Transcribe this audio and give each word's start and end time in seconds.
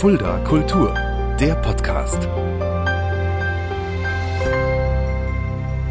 Fulda 0.00 0.38
Kultur, 0.44 0.94
der 1.38 1.56
Podcast. 1.56 2.26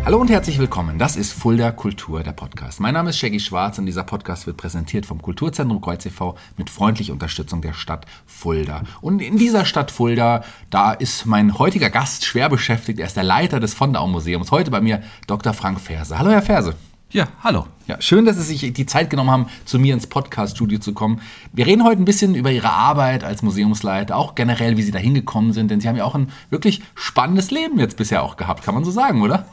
Hallo 0.03 0.17
und 0.17 0.31
herzlich 0.31 0.57
willkommen. 0.57 0.97
Das 0.97 1.15
ist 1.15 1.31
Fulda 1.31 1.71
Kultur, 1.71 2.23
der 2.23 2.31
Podcast. 2.31 2.79
Mein 2.79 2.95
Name 2.95 3.11
ist 3.11 3.19
Shaggy 3.19 3.39
Schwarz 3.39 3.77
und 3.77 3.85
dieser 3.85 4.03
Podcast 4.03 4.47
wird 4.47 4.57
präsentiert 4.57 5.05
vom 5.05 5.21
Kulturzentrum 5.21 5.79
Kreuz 5.79 6.07
e.V. 6.07 6.35
mit 6.57 6.71
freundlicher 6.71 7.13
Unterstützung 7.13 7.61
der 7.61 7.73
Stadt 7.73 8.07
Fulda. 8.25 8.81
Und 9.01 9.21
in 9.21 9.37
dieser 9.37 9.63
Stadt 9.63 9.91
Fulda, 9.91 10.43
da 10.71 10.93
ist 10.93 11.27
mein 11.27 11.59
heutiger 11.59 11.91
Gast 11.91 12.25
schwer 12.25 12.49
beschäftigt. 12.49 12.97
Er 12.99 13.05
ist 13.05 13.15
der 13.15 13.23
Leiter 13.23 13.59
des 13.59 13.75
Fondau 13.75 14.07
Museums. 14.07 14.49
Heute 14.49 14.71
bei 14.71 14.81
mir 14.81 15.03
Dr. 15.27 15.53
Frank 15.53 15.79
Ferse. 15.79 16.17
Hallo, 16.17 16.31
Herr 16.31 16.41
Ferse. 16.41 16.73
Ja, 17.11 17.27
hallo. 17.43 17.65
Ja, 17.87 17.99
schön, 17.99 18.25
dass 18.25 18.35
Sie 18.35 18.43
sich 18.43 18.71
die 18.71 18.85
Zeit 18.85 19.09
genommen 19.09 19.31
haben, 19.31 19.47
zu 19.65 19.79
mir 19.79 19.95
ins 19.95 20.05
Podcast-Studio 20.05 20.77
zu 20.77 20.93
kommen. 20.93 21.21
Wir 21.51 21.65
reden 21.65 21.83
heute 21.83 21.99
ein 21.99 22.05
bisschen 22.05 22.35
über 22.35 22.51
Ihre 22.51 22.69
Arbeit 22.69 23.23
als 23.23 23.41
Museumsleiter, 23.41 24.15
auch 24.15 24.35
generell, 24.35 24.77
wie 24.77 24.83
Sie 24.83 24.91
da 24.91 24.99
hingekommen 24.99 25.51
sind, 25.51 25.71
denn 25.71 25.81
Sie 25.81 25.87
haben 25.87 25.95
ja 25.95 26.03
auch 26.03 26.13
ein 26.13 26.29
wirklich 26.51 26.83
spannendes 26.93 27.49
Leben 27.49 27.79
jetzt 27.79 27.97
bisher 27.97 28.21
auch 28.21 28.37
gehabt, 28.37 28.63
kann 28.63 28.75
man 28.75 28.85
so 28.85 28.91
sagen, 28.91 29.23
oder? 29.23 29.45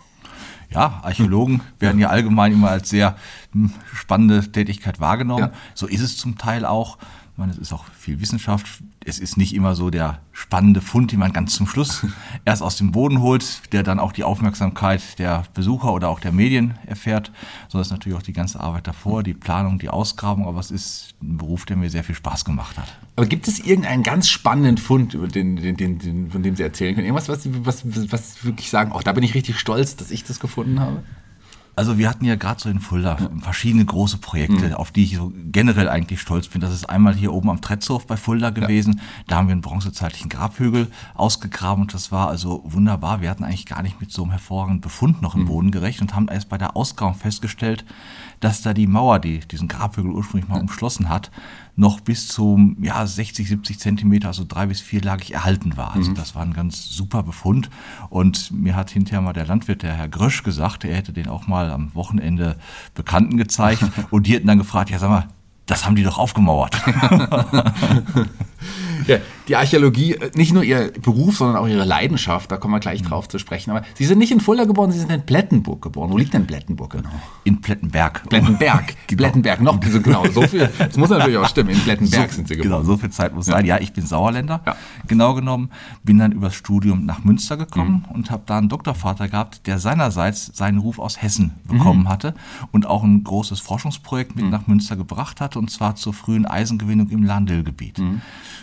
Ja, 0.69 1.01
Archäologen 1.03 1.63
werden 1.79 1.99
ja 1.99 2.11
allgemein 2.11 2.53
immer 2.53 2.69
als 2.69 2.91
sehr 2.91 3.17
hm, 3.53 3.73
spannende 3.95 4.53
Tätigkeit 4.53 5.01
wahrgenommen. 5.01 5.45
Ja. 5.45 5.53
So 5.73 5.87
ist 5.87 6.03
es 6.03 6.19
zum 6.19 6.37
Teil 6.37 6.67
auch. 6.67 6.99
Ich 7.37 7.39
meine, 7.39 7.53
es 7.53 7.59
ist 7.59 7.75
auch 7.75 7.85
viel 7.99 8.19
Wissenschaft. 8.23 8.67
Es 9.05 9.19
ist 9.19 9.37
nicht 9.37 9.55
immer 9.55 9.75
so 9.75 9.91
der 9.91 10.21
spannende 10.33 10.81
Fund, 10.81 11.13
den 11.13 11.19
man 11.19 11.35
ganz 11.35 11.55
zum 11.55 11.67
Schluss 11.67 12.07
erst 12.47 12.63
aus 12.63 12.79
dem 12.79 12.93
Boden 12.93 13.21
holt, 13.21 13.75
der 13.75 13.83
dann 13.83 13.99
auch 13.99 14.13
die 14.13 14.25
Aufmerksamkeit 14.25 15.19
der 15.19 15.45
Besucher 15.53 15.93
oder 15.93 16.09
auch 16.09 16.19
der 16.19 16.33
Medien 16.33 16.79
erfährt, 16.87 17.31
sondern 17.69 17.83
es 17.83 17.89
ist 17.89 17.93
natürlich 17.93 18.17
auch 18.17 18.23
die 18.23 18.33
ganze 18.33 18.59
Arbeit 18.61 18.87
davor, 18.87 19.23
die 19.23 19.35
Planung, 19.35 19.79
die 19.79 19.91
Ausgrabung. 19.91 20.47
Aber 20.47 20.61
es 20.61 20.71
ist 20.71 21.15
ein 21.23 21.37
Beruf, 21.37 21.67
der 21.67 21.77
mir 21.77 21.91
sehr 21.91 22.05
viel 22.05 22.15
Spaß 22.15 22.47
gemacht 22.47 22.79
hat. 22.79 22.97
Aber 23.17 23.27
gibt 23.27 23.49
es 23.49 23.59
irgendeinen 23.59 24.03
ganz 24.03 24.31
spannenden 24.31 24.79
Fund, 24.79 25.13
den, 25.35 25.57
den, 25.57 25.77
den, 25.77 26.31
von 26.31 26.43
dem 26.43 26.57
Sie 26.57 26.63
erzählen 26.63 26.95
können? 26.95 27.07
Irgendwas, 27.07 27.29
was, 27.29 27.47
was, 27.67 28.11
was 28.11 28.47
wirklich 28.47 28.71
sagen, 28.71 28.93
oh, 28.95 29.01
da 29.05 29.13
bin 29.13 29.23
ich 29.23 29.35
richtig 29.35 29.61
stolz, 29.61 29.95
dass 29.95 30.11
ich 30.11 30.25
das 30.25 30.41
gefunden 30.41 30.81
habe? 30.81 31.03
Also 31.77 31.99
wir 31.99 32.09
hatten 32.09 32.25
ja 32.25 32.37
gerade 32.37 32.59
so 32.59 32.71
in 32.71 32.81
Fulda 32.81 33.19
verschiedene 33.43 33.85
große 33.85 34.17
Projekte, 34.17 34.69
mhm. 34.69 34.75
auf 34.75 34.93
die 34.93 35.05
ich 35.05 35.17
so 35.17 35.31
generell 35.53 35.91
eigentlich 35.91 36.23
stolz 36.23 36.49
bin. 36.49 36.63
Das 36.63 36.73
ist 36.73 36.89
einmal 36.89 37.15
hier 37.15 37.35
oben 37.35 37.51
am 37.51 37.61
Tretzhof 37.61 38.07
bei 38.07 38.17
Fulda 38.17 38.49
gewesen. 38.49 38.95
Ja. 38.95 39.03
Da 39.27 39.37
haben 39.37 39.49
wir 39.49 39.53
einen 39.53 39.61
bronzezeitlichen 39.61 40.31
Grabhügel 40.31 40.89
ausgegraben 41.15 41.83
und 41.83 41.93
das 41.93 42.11
war 42.11 42.29
also 42.29 42.63
wunderbar. 42.65 43.21
Wir 43.21 43.29
hatten 43.29 43.45
eigentlich 43.45 43.67
gar 43.67 43.83
nicht 43.83 44.01
mit 44.01 44.11
so 44.11 44.23
einem 44.23 44.31
hervorragenden 44.31 44.81
Befund 44.81 45.21
noch 45.21 45.35
im 45.35 45.43
mhm. 45.43 45.47
Boden 45.49 45.71
gerecht 45.71 46.01
und 46.01 46.15
haben 46.15 46.29
erst 46.29 46.49
bei 46.49 46.57
der 46.57 46.77
Ausgrabung 46.77 47.15
festgestellt, 47.15 47.85
dass 48.41 48.63
da 48.63 48.75
die 48.75 48.87
Mauer, 48.87 49.19
die 49.19 49.41
diesen 49.41 49.69
Grabhügel 49.69 50.13
ursprünglich 50.13 50.49
mal 50.49 50.61
umschlossen 50.61 51.09
hat, 51.09 51.31
noch 51.77 52.01
bis 52.01 52.29
zum 52.29 52.77
ja, 52.83 53.07
60, 53.07 53.49
70 53.49 53.79
Zentimeter, 53.79 54.29
also 54.29 54.45
drei 54.47 54.67
bis 54.67 54.81
vierlagig 54.81 55.35
erhalten 55.35 55.77
war. 55.77 55.95
Also 55.95 56.11
mhm. 56.11 56.15
das 56.15 56.35
war 56.35 56.43
ein 56.43 56.55
ganz 56.55 56.91
super 56.91 57.23
Befund. 57.23 57.71
Und 58.09 58.51
mir 58.51 58.77
hat 58.77 58.91
hinterher 58.91 59.21
mal 59.21 59.33
der 59.33 59.47
Landwirt, 59.47 59.83
der 59.83 59.95
Herr 59.95 60.09
Grösch, 60.09 60.43
gesagt, 60.43 60.85
er 60.85 60.97
hätte 60.97 61.13
den 61.13 61.29
auch 61.29 61.47
mal 61.47 61.71
am 61.71 61.95
Wochenende 61.95 62.57
Bekannten 62.95 63.37
gezeigt. 63.37 63.85
und 64.11 64.27
die 64.27 64.35
hätten 64.35 64.47
dann 64.47 64.59
gefragt, 64.59 64.91
ja 64.91 64.99
sag 64.99 65.11
mal, 65.11 65.29
das 65.67 65.85
haben 65.85 65.97
die 65.97 66.05
doch 66.05 66.19
aufgemauert. 66.19 66.77
ja, 69.07 69.19
die 69.49 69.57
Archäologie, 69.57 70.15
äh, 70.15 70.31
nicht 70.35 70.53
nur 70.53 70.63
ihr 70.63 70.93
Beruf, 71.01 71.37
sondern 71.37 71.57
auch 71.57 71.69
ihre 71.69 71.85
Leidenschaft, 71.85 72.51
da 72.51 72.57
kommen 72.57 72.75
wir 72.75 72.81
gleich 72.81 73.03
mhm. 73.03 73.09
drauf 73.09 73.29
zu 73.29 73.39
sprechen. 73.39 73.71
Aber 73.71 73.83
Sie 73.95 74.05
sind 74.05 74.19
nicht 74.19 74.33
in 74.33 74.41
Fulda 74.41 74.65
geboren, 74.65 74.93
Sie 74.93 74.99
sind 74.99 75.11
in 75.11 75.25
Plettenburg 75.25 75.83
geboren. 75.83 76.11
Wo 76.11 76.19
liegt 76.19 76.35
denn 76.35 76.47
Plettenburg 76.47 76.91
genau? 76.93 77.11
In 77.45 77.61
Plettenberg. 77.61 78.29
Plettenberg. 78.29 78.95
genau. 79.07 79.23
Plettenberg, 79.23 79.61
noch 79.61 79.81
so 79.85 80.01
genau. 80.01 80.27
So 80.27 80.43
viel, 80.43 80.69
das 80.79 80.97
muss 80.97 81.11
natürlich 81.11 81.39
auch 81.39 81.49
stimmen. 81.49 81.71
In 81.71 81.81
Plettenberg 81.81 82.31
so, 82.31 82.37
sind 82.37 82.49
Sie 82.49 82.57
geboren. 82.57 82.83
Genau, 82.83 82.85
so 82.85 82.97
viel 82.97 83.11
Zeit 83.11 83.35
muss 83.35 83.47
ja. 83.47 83.55
sein. 83.55 83.67
Ja, 83.67 83.79
ich 83.79 83.93
bin 83.93 84.07
Sauerländer, 84.07 84.63
ja. 84.67 84.77
genau 85.07 85.35
genommen. 85.35 85.71
Bin 86.03 86.19
dann 86.19 86.33
übers 86.33 86.55
Studium 86.55 87.05
nach 87.05 87.25
Münster 87.25 87.57
gekommen 87.57 88.05
mhm. 88.09 88.15
und 88.15 88.31
habe 88.31 88.43
da 88.47 88.59
einen 88.59 88.69
Doktorvater 88.69 89.29
gehabt, 89.29 89.67
der 89.67 89.79
seinerseits 89.79 90.51
seinen 90.55 90.79
Ruf 90.79 90.99
aus 90.99 91.21
Hessen 91.23 91.55
bekommen 91.65 92.05
mhm. 92.05 92.09
hatte 92.09 92.35
und 92.73 92.87
auch 92.87 93.05
ein 93.05 93.23
großes 93.23 93.61
Forschungsprojekt 93.61 94.37
mit 94.37 94.47
mhm. 94.47 94.51
nach 94.51 94.67
Münster 94.67 94.97
gebracht 94.97 95.41
hatte, 95.41 95.59
und 95.59 95.71
zwar 95.71 95.97
zur 95.97 96.15
frühen 96.15 96.47
Eisengewinnung 96.47 97.11
im 97.11 97.23
Landil-Gebiet. 97.23 97.99
Mhm. 97.99 98.21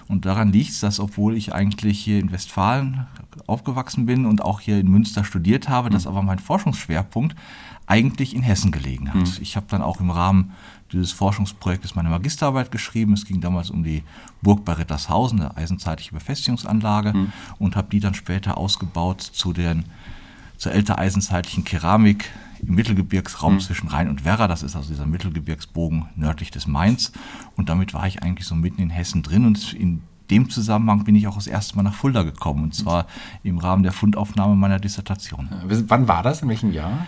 Und 0.08 0.26
daran 0.26 0.52
liegt 0.52 0.73
es, 0.74 0.80
dass 0.80 1.00
obwohl 1.00 1.38
ich 1.38 1.54
eigentlich 1.54 2.00
hier 2.00 2.20
in 2.20 2.32
Westfalen 2.32 3.08
aufgewachsen 3.48 4.06
bin 4.06 4.26
und 4.26 4.42
auch 4.42 4.60
hier 4.60 4.80
in 4.80 4.90
Münster 4.90 5.24
studiert 5.24 5.70
habe, 5.70 5.90
mhm. 5.90 5.94
dass 5.94 6.08
aber 6.08 6.22
mein 6.22 6.40
Forschungsschwerpunkt 6.40 7.36
eigentlich 7.86 8.36
in 8.36 8.44
Hessen 8.44 8.72
gelegen 8.72 9.10
hat. 9.10 9.16
Mhm. 9.16 9.38
Ich 9.42 9.56
habe 9.56 9.66
dann 9.70 9.82
auch 9.82 10.00
im 10.00 10.10
Rahmen 10.10 10.52
dieses 10.92 11.12
Forschungsprojektes 11.12 11.96
meine 11.96 12.10
Magisterarbeit 12.10 12.72
geschrieben. 12.72 13.14
Es 13.14 13.26
ging 13.26 13.42
damals 13.42 13.70
um 13.70 13.84
die 13.84 14.04
Burg 14.42 14.64
bei 14.64 14.74
Rittershausen, 14.74 15.42
eine 15.42 15.58
eisenzeitliche 15.58 16.14
Befestigungsanlage, 16.14 17.14
mhm. 17.14 17.34
und 17.60 17.76
habe 17.76 17.90
die 17.90 18.00
dann 18.00 18.14
später 18.14 18.58
ausgebaut 18.58 19.22
zu 19.22 19.54
den 19.54 19.86
zur 20.58 20.72
ältereisenzeitlichen 20.72 21.66
Keramik 21.66 22.30
im 22.62 22.76
Mittelgebirgsraum 22.76 23.56
mhm. 23.56 23.60
zwischen 23.60 23.90
Rhein 23.90 24.08
und 24.08 24.24
Werra. 24.24 24.48
Das 24.48 24.64
ist 24.64 24.76
also 24.76 24.90
dieser 24.90 25.06
Mittelgebirgsbogen 25.06 26.06
nördlich 26.16 26.52
des 26.52 26.68
Mainz. 26.68 27.12
Und 27.58 27.70
damit 27.70 27.94
war 27.94 28.08
ich 28.08 28.24
eigentlich 28.24 28.48
so 28.48 28.56
mitten 28.56 28.82
in 28.82 28.90
Hessen 28.90 29.24
drin. 29.24 29.46
Und 29.46 29.74
in 29.74 30.02
dem 30.34 30.50
Zusammenhang 30.50 31.04
bin 31.04 31.16
ich 31.16 31.28
auch 31.28 31.36
das 31.36 31.48
erste 31.48 31.76
Mal 31.76 31.84
nach 31.84 31.94
Fulda 31.94 32.24
gekommen. 32.24 32.64
Und 32.64 32.76
zwar 32.76 33.06
im 33.44 33.60
Rahmen 33.60 33.84
der 33.84 33.92
Fundaufnahme 33.92 34.56
meiner 34.56 34.80
Dissertation. 34.80 35.48
Wann 35.88 36.08
war 36.08 36.24
das? 36.24 36.42
In 36.42 36.50
welchem 36.50 36.74
Jahr? 36.74 37.06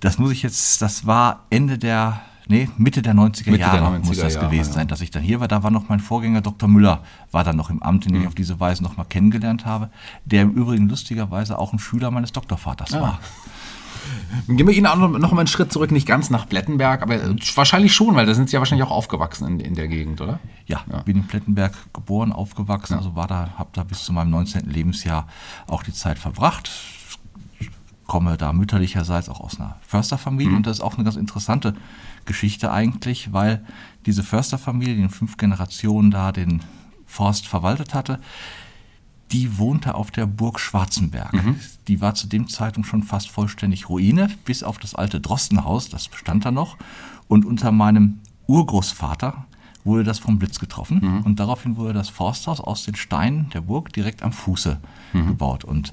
Das 0.00 0.18
muss 0.18 0.32
ich 0.32 0.42
jetzt, 0.42 0.80
das 0.82 1.06
war 1.06 1.44
Ende 1.50 1.78
der 1.78 2.22
nee, 2.46 2.68
Mitte 2.76 3.02
der 3.02 3.14
90er 3.14 3.50
Mitte 3.50 3.60
Jahre 3.60 3.78
der 3.78 4.00
90er 4.00 4.06
muss 4.06 4.18
das 4.18 4.34
Jahre, 4.34 4.46
gewesen 4.46 4.70
ja. 4.70 4.74
sein, 4.74 4.88
dass 4.88 5.00
ich 5.00 5.10
dann 5.10 5.22
hier 5.22 5.40
war. 5.40 5.48
Da 5.48 5.62
war 5.62 5.70
noch 5.70 5.88
mein 5.88 6.00
Vorgänger 6.00 6.40
Dr. 6.40 6.68
Müller, 6.68 7.02
war 7.30 7.44
dann 7.44 7.56
noch 7.56 7.70
im 7.70 7.82
Amt, 7.82 8.06
den 8.06 8.14
mhm. 8.14 8.22
ich 8.22 8.26
auf 8.26 8.34
diese 8.34 8.60
Weise 8.60 8.82
noch 8.82 8.96
mal 8.96 9.04
kennengelernt 9.04 9.66
habe, 9.66 9.90
der 10.24 10.42
im 10.42 10.50
Übrigen 10.52 10.88
lustigerweise 10.88 11.58
auch 11.58 11.72
ein 11.72 11.78
Schüler 11.78 12.10
meines 12.10 12.32
Doktorvaters 12.32 12.90
ja. 12.90 13.00
war. 13.00 13.20
Gehen 14.48 14.66
wir 14.66 14.74
Ihnen 14.74 14.86
auch 14.86 14.96
noch, 14.96 15.08
mal 15.08 15.38
einen 15.38 15.46
Schritt 15.46 15.72
zurück, 15.72 15.90
nicht 15.90 16.06
ganz 16.06 16.30
nach 16.30 16.48
Plettenberg, 16.48 17.02
aber 17.02 17.18
wahrscheinlich 17.54 17.94
schon, 17.94 18.14
weil 18.14 18.26
da 18.26 18.34
sind 18.34 18.50
Sie 18.50 18.54
ja 18.54 18.60
wahrscheinlich 18.60 18.86
auch 18.86 18.90
aufgewachsen 18.90 19.46
in, 19.46 19.60
in 19.60 19.74
der 19.74 19.88
Gegend, 19.88 20.20
oder? 20.20 20.38
Ja, 20.66 20.82
ja, 20.90 21.00
bin 21.02 21.16
in 21.16 21.26
Plettenberg 21.26 21.72
geboren, 21.92 22.32
aufgewachsen, 22.32 22.94
ja. 22.94 22.98
also 22.98 23.16
war 23.16 23.26
da, 23.26 23.50
habe 23.56 23.70
da 23.72 23.84
bis 23.84 24.04
zu 24.04 24.12
meinem 24.12 24.30
19. 24.30 24.68
Lebensjahr 24.68 25.26
auch 25.66 25.82
die 25.82 25.92
Zeit 25.92 26.18
verbracht. 26.18 26.70
Komme 28.06 28.36
da 28.36 28.52
mütterlicherseits 28.52 29.30
auch 29.30 29.40
aus 29.40 29.58
einer 29.58 29.76
Försterfamilie 29.86 30.50
mhm. 30.50 30.58
und 30.58 30.66
das 30.66 30.78
ist 30.78 30.82
auch 30.82 30.94
eine 30.94 31.04
ganz 31.04 31.16
interessante 31.16 31.74
Geschichte 32.26 32.70
eigentlich, 32.70 33.32
weil 33.32 33.64
diese 34.04 34.22
Försterfamilie, 34.22 34.94
die 34.94 35.02
in 35.02 35.10
fünf 35.10 35.38
Generationen 35.38 36.10
da 36.10 36.32
den 36.32 36.60
Forst 37.06 37.46
verwaltet 37.46 37.94
hatte, 37.94 38.18
die 39.32 39.58
wohnte 39.58 39.94
auf 39.94 40.10
der 40.10 40.26
Burg 40.26 40.60
Schwarzenberg. 40.60 41.32
Mhm. 41.32 41.60
Die 41.88 42.00
war 42.00 42.14
zu 42.14 42.26
dem 42.26 42.48
Zeitpunkt 42.48 42.88
schon 42.88 43.02
fast 43.02 43.30
vollständig 43.30 43.88
Ruine, 43.88 44.28
bis 44.44 44.62
auf 44.62 44.78
das 44.78 44.94
alte 44.94 45.20
Drostenhaus, 45.20 45.88
das 45.88 46.08
bestand 46.08 46.44
da 46.44 46.50
noch. 46.50 46.76
Und 47.28 47.44
unter 47.44 47.72
meinem 47.72 48.20
Urgroßvater 48.46 49.46
wurde 49.84 50.04
das 50.04 50.18
vom 50.18 50.38
Blitz 50.38 50.58
getroffen. 50.58 51.00
Mhm. 51.02 51.22
Und 51.22 51.40
daraufhin 51.40 51.76
wurde 51.76 51.92
das 51.92 52.08
Forsthaus 52.08 52.60
aus 52.60 52.84
den 52.84 52.94
Steinen 52.94 53.50
der 53.50 53.60
Burg 53.60 53.92
direkt 53.92 54.22
am 54.22 54.32
Fuße 54.32 54.80
mhm. 55.12 55.26
gebaut. 55.26 55.64
Und 55.64 55.92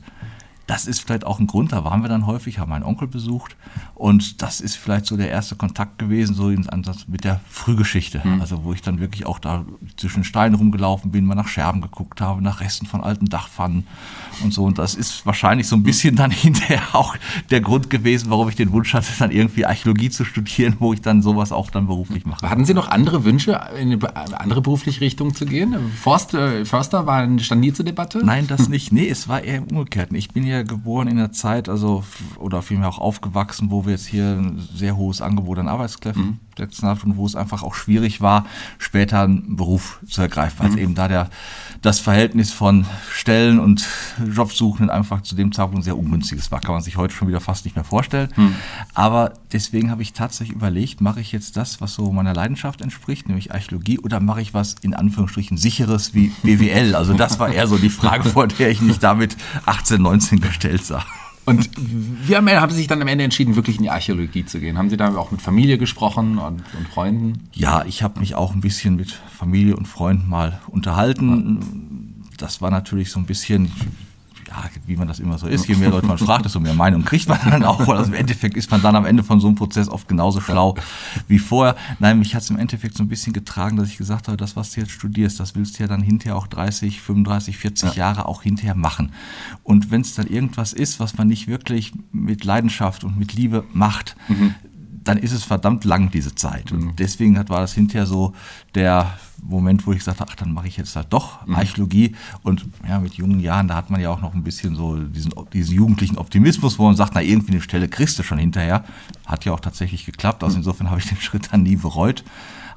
das 0.71 0.87
ist 0.87 1.01
vielleicht 1.01 1.25
auch 1.25 1.37
ein 1.37 1.47
Grund, 1.47 1.73
da 1.73 1.83
waren 1.83 2.01
wir 2.01 2.07
dann 2.07 2.25
häufig, 2.25 2.57
haben 2.57 2.69
meinen 2.69 2.83
Onkel 2.83 3.05
besucht 3.05 3.57
und 3.93 4.41
das 4.41 4.61
ist 4.61 4.77
vielleicht 4.77 5.05
so 5.05 5.17
der 5.17 5.29
erste 5.29 5.57
Kontakt 5.57 5.99
gewesen, 5.99 6.33
so 6.33 6.49
im 6.49 6.63
Ansatz 6.69 7.09
mit 7.09 7.25
der 7.25 7.41
Frühgeschichte. 7.49 8.21
Mhm. 8.23 8.39
Also 8.39 8.63
wo 8.63 8.71
ich 8.71 8.81
dann 8.81 9.01
wirklich 9.01 9.25
auch 9.25 9.37
da 9.37 9.65
zwischen 9.97 10.23
Steinen 10.23 10.55
rumgelaufen 10.55 11.11
bin, 11.11 11.25
mal 11.25 11.35
nach 11.35 11.49
Scherben 11.49 11.81
geguckt 11.81 12.21
habe, 12.21 12.41
nach 12.41 12.61
Resten 12.61 12.85
von 12.85 13.01
alten 13.01 13.25
Dachpfannen 13.25 13.85
und 14.45 14.53
so. 14.53 14.63
Und 14.63 14.77
das 14.77 14.95
ist 14.95 15.25
wahrscheinlich 15.25 15.67
so 15.67 15.75
ein 15.75 15.83
bisschen 15.83 16.15
dann 16.15 16.31
hinterher 16.31 16.81
auch 16.93 17.17
der 17.49 17.59
Grund 17.59 17.89
gewesen, 17.89 18.29
warum 18.29 18.47
ich 18.47 18.55
den 18.55 18.71
Wunsch 18.71 18.93
hatte, 18.93 19.11
dann 19.19 19.29
irgendwie 19.29 19.65
Archäologie 19.65 20.09
zu 20.09 20.23
studieren, 20.23 20.77
wo 20.79 20.93
ich 20.93 21.01
dann 21.01 21.21
sowas 21.21 21.51
auch 21.51 21.69
dann 21.69 21.87
beruflich 21.87 22.25
mache. 22.25 22.49
Hatten 22.49 22.63
Sie 22.63 22.73
noch 22.73 22.87
andere 22.87 23.25
Wünsche, 23.25 23.59
in 23.77 23.91
eine 23.91 24.39
andere 24.39 24.61
berufliche 24.61 25.01
Richtung 25.01 25.35
zu 25.35 25.45
gehen? 25.45 25.75
Forst, 26.01 26.31
Förster 26.63 27.05
war, 27.05 27.27
stand 27.39 27.59
nie 27.59 27.73
zur 27.73 27.83
Debatte? 27.83 28.25
Nein, 28.25 28.47
das 28.47 28.69
nicht. 28.69 28.93
Nee, 28.93 29.09
es 29.09 29.27
war 29.27 29.43
eher 29.43 29.57
im 29.57 29.65
Umgekehrten. 29.65 30.15
Ich 30.15 30.29
bin 30.29 30.45
ja 30.45 30.60
geboren 30.63 31.07
in 31.07 31.17
der 31.17 31.31
Zeit, 31.31 31.69
also 31.69 32.03
oder 32.37 32.61
vielmehr 32.61 32.89
auch 32.89 32.99
aufgewachsen, 32.99 33.71
wo 33.71 33.85
wir 33.85 33.91
jetzt 33.91 34.05
hier 34.05 34.37
ein 34.37 34.59
sehr 34.73 34.97
hohes 34.97 35.21
Angebot 35.21 35.57
an 35.59 35.67
Arbeitskräften 35.67 36.23
mhm. 36.23 36.39
Setzen 36.61 36.87
hatten 36.87 37.11
und 37.11 37.17
wo 37.17 37.25
es 37.25 37.35
einfach 37.35 37.63
auch 37.63 37.73
schwierig 37.73 38.21
war, 38.21 38.45
später 38.77 39.21
einen 39.21 39.55
Beruf 39.55 39.99
zu 40.07 40.21
ergreifen, 40.21 40.59
weil 40.59 40.69
mhm. 40.71 40.77
eben 40.77 40.95
da 40.95 41.07
der, 41.07 41.29
das 41.81 41.99
Verhältnis 41.99 42.51
von 42.51 42.85
Stellen 43.11 43.59
und 43.59 43.87
Jobsuchenden 44.23 44.89
einfach 44.89 45.21
zu 45.21 45.35
dem 45.35 45.51
Zeitpunkt 45.51 45.83
sehr 45.83 45.97
ungünstiges 45.97 46.51
war. 46.51 46.59
Kann 46.59 46.73
man 46.73 46.83
sich 46.83 46.97
heute 46.97 47.13
schon 47.13 47.27
wieder 47.27 47.39
fast 47.39 47.65
nicht 47.65 47.75
mehr 47.75 47.83
vorstellen. 47.83 48.29
Mhm. 48.35 48.55
Aber 48.93 49.33
deswegen 49.51 49.89
habe 49.89 50.03
ich 50.03 50.13
tatsächlich 50.13 50.55
überlegt, 50.55 51.01
mache 51.01 51.19
ich 51.19 51.31
jetzt 51.31 51.57
das, 51.57 51.81
was 51.81 51.93
so 51.93 52.11
meiner 52.11 52.33
Leidenschaft 52.33 52.81
entspricht, 52.81 53.27
nämlich 53.27 53.51
Archäologie, 53.51 53.99
oder 53.99 54.19
mache 54.19 54.41
ich 54.41 54.53
was 54.53 54.75
in 54.81 54.93
Anführungsstrichen 54.93 55.57
sicheres 55.57 56.13
wie 56.13 56.31
BWL? 56.43 56.95
Also 56.95 57.13
das 57.13 57.39
war 57.39 57.49
eher 57.49 57.67
so 57.67 57.77
die 57.77 57.89
Frage, 57.89 58.29
vor 58.29 58.47
der 58.47 58.69
ich 58.69 58.81
mich 58.81 58.99
damit 58.99 59.35
18, 59.65 60.01
19 60.01 60.41
gestellt 60.41 60.85
sah. 60.85 61.03
Und 61.57 61.69
wie 61.75 62.35
haben 62.35 62.69
Sie 62.71 62.77
sich 62.77 62.87
dann 62.87 63.01
am 63.01 63.07
Ende 63.07 63.23
entschieden, 63.23 63.55
wirklich 63.55 63.77
in 63.77 63.83
die 63.83 63.89
Archäologie 63.89 64.45
zu 64.45 64.59
gehen? 64.59 64.77
Haben 64.77 64.89
Sie 64.89 64.97
da 64.97 65.15
auch 65.15 65.31
mit 65.31 65.41
Familie 65.41 65.77
gesprochen 65.77 66.37
und, 66.37 66.63
und 66.77 66.87
Freunden? 66.91 67.49
Ja, 67.53 67.85
ich 67.85 68.03
habe 68.03 68.19
mich 68.19 68.35
auch 68.35 68.53
ein 68.53 68.61
bisschen 68.61 68.95
mit 68.95 69.11
Familie 69.11 69.75
und 69.75 69.87
Freunden 69.87 70.29
mal 70.29 70.59
unterhalten. 70.67 72.23
das 72.37 72.61
war 72.61 72.71
natürlich 72.71 73.11
so 73.11 73.19
ein 73.19 73.25
bisschen, 73.25 73.71
ja, 74.51 74.69
wie 74.85 74.97
man 74.97 75.07
das 75.07 75.19
immer 75.19 75.37
so 75.37 75.47
ist, 75.47 75.67
je 75.67 75.75
mehr 75.75 75.89
Leute 75.89 76.07
man 76.07 76.17
fragt, 76.17 76.43
desto 76.43 76.59
mehr 76.59 76.73
Meinung 76.73 77.05
kriegt 77.05 77.29
man 77.29 77.39
dann 77.49 77.63
auch. 77.63 77.87
Also 77.87 78.11
im 78.11 78.13
Endeffekt 78.13 78.57
ist 78.57 78.69
man 78.69 78.81
dann 78.81 78.95
am 78.95 79.05
Ende 79.05 79.23
von 79.23 79.39
so 79.39 79.47
einem 79.47 79.55
Prozess 79.55 79.87
oft 79.87 80.07
genauso 80.07 80.41
schlau 80.41 80.75
wie 81.27 81.39
vorher. 81.39 81.75
Nein, 81.99 82.19
mich 82.19 82.35
hat 82.35 82.43
es 82.43 82.49
im 82.49 82.57
Endeffekt 82.57 82.97
so 82.97 83.03
ein 83.03 83.07
bisschen 83.07 83.31
getragen, 83.31 83.77
dass 83.77 83.89
ich 83.89 83.97
gesagt 83.97 84.27
habe, 84.27 84.37
das, 84.37 84.55
was 84.55 84.71
du 84.71 84.81
jetzt 84.81 84.91
studierst, 84.91 85.39
das 85.39 85.55
willst 85.55 85.79
du 85.79 85.83
ja 85.83 85.87
dann 85.87 86.01
hinterher 86.01 86.35
auch 86.35 86.47
30, 86.47 87.01
35, 87.01 87.57
40 87.57 87.89
ja. 87.89 87.95
Jahre 87.95 88.27
auch 88.27 88.43
hinterher 88.43 88.75
machen. 88.75 89.13
Und 89.63 89.89
wenn 89.89 90.01
es 90.01 90.15
dann 90.15 90.27
irgendwas 90.27 90.73
ist, 90.73 90.99
was 90.99 91.17
man 91.17 91.27
nicht 91.27 91.47
wirklich 91.47 91.93
mit 92.11 92.43
Leidenschaft 92.43 93.03
und 93.05 93.17
mit 93.17 93.33
Liebe 93.33 93.63
macht, 93.73 94.17
mhm 94.27 94.55
dann 95.03 95.17
ist 95.17 95.31
es 95.31 95.43
verdammt 95.43 95.83
lang, 95.83 96.11
diese 96.11 96.35
Zeit. 96.35 96.71
Und 96.71 96.85
mhm. 96.85 96.95
deswegen 96.95 97.37
hat, 97.37 97.49
war 97.49 97.61
das 97.61 97.73
hinterher 97.73 98.05
so 98.05 98.33
der 98.75 99.17
Moment, 99.43 99.87
wo 99.87 99.91
ich 99.91 99.99
gesagt 99.99 100.19
habe, 100.19 100.31
ach, 100.31 100.35
dann 100.35 100.53
mache 100.53 100.67
ich 100.67 100.77
jetzt 100.77 100.95
halt 100.95 101.07
doch 101.09 101.45
mhm. 101.45 101.55
Archäologie. 101.55 102.15
Und 102.43 102.65
ja, 102.87 102.99
mit 102.99 103.15
jungen 103.15 103.39
Jahren, 103.39 103.67
da 103.67 103.75
hat 103.75 103.89
man 103.89 103.99
ja 103.99 104.09
auch 104.09 104.21
noch 104.21 104.33
ein 104.33 104.43
bisschen 104.43 104.75
so 104.75 104.95
diesen, 104.97 105.33
diesen 105.53 105.75
jugendlichen 105.75 106.17
Optimismus, 106.17 106.77
wo 106.77 106.83
man 106.83 106.95
sagt, 106.95 107.15
na, 107.15 107.21
irgendwie 107.21 107.53
eine 107.53 107.61
Stelle 107.61 107.87
kriegst 107.87 108.19
du 108.19 108.23
schon 108.23 108.37
hinterher. 108.37 108.83
Hat 109.25 109.45
ja 109.45 109.53
auch 109.53 109.59
tatsächlich 109.59 110.05
geklappt. 110.05 110.43
Also 110.43 110.55
mhm. 110.55 110.59
insofern 110.59 110.89
habe 110.89 110.99
ich 110.99 111.07
den 111.07 111.19
Schritt 111.19 111.49
dann 111.51 111.63
nie 111.63 111.75
bereut. 111.75 112.23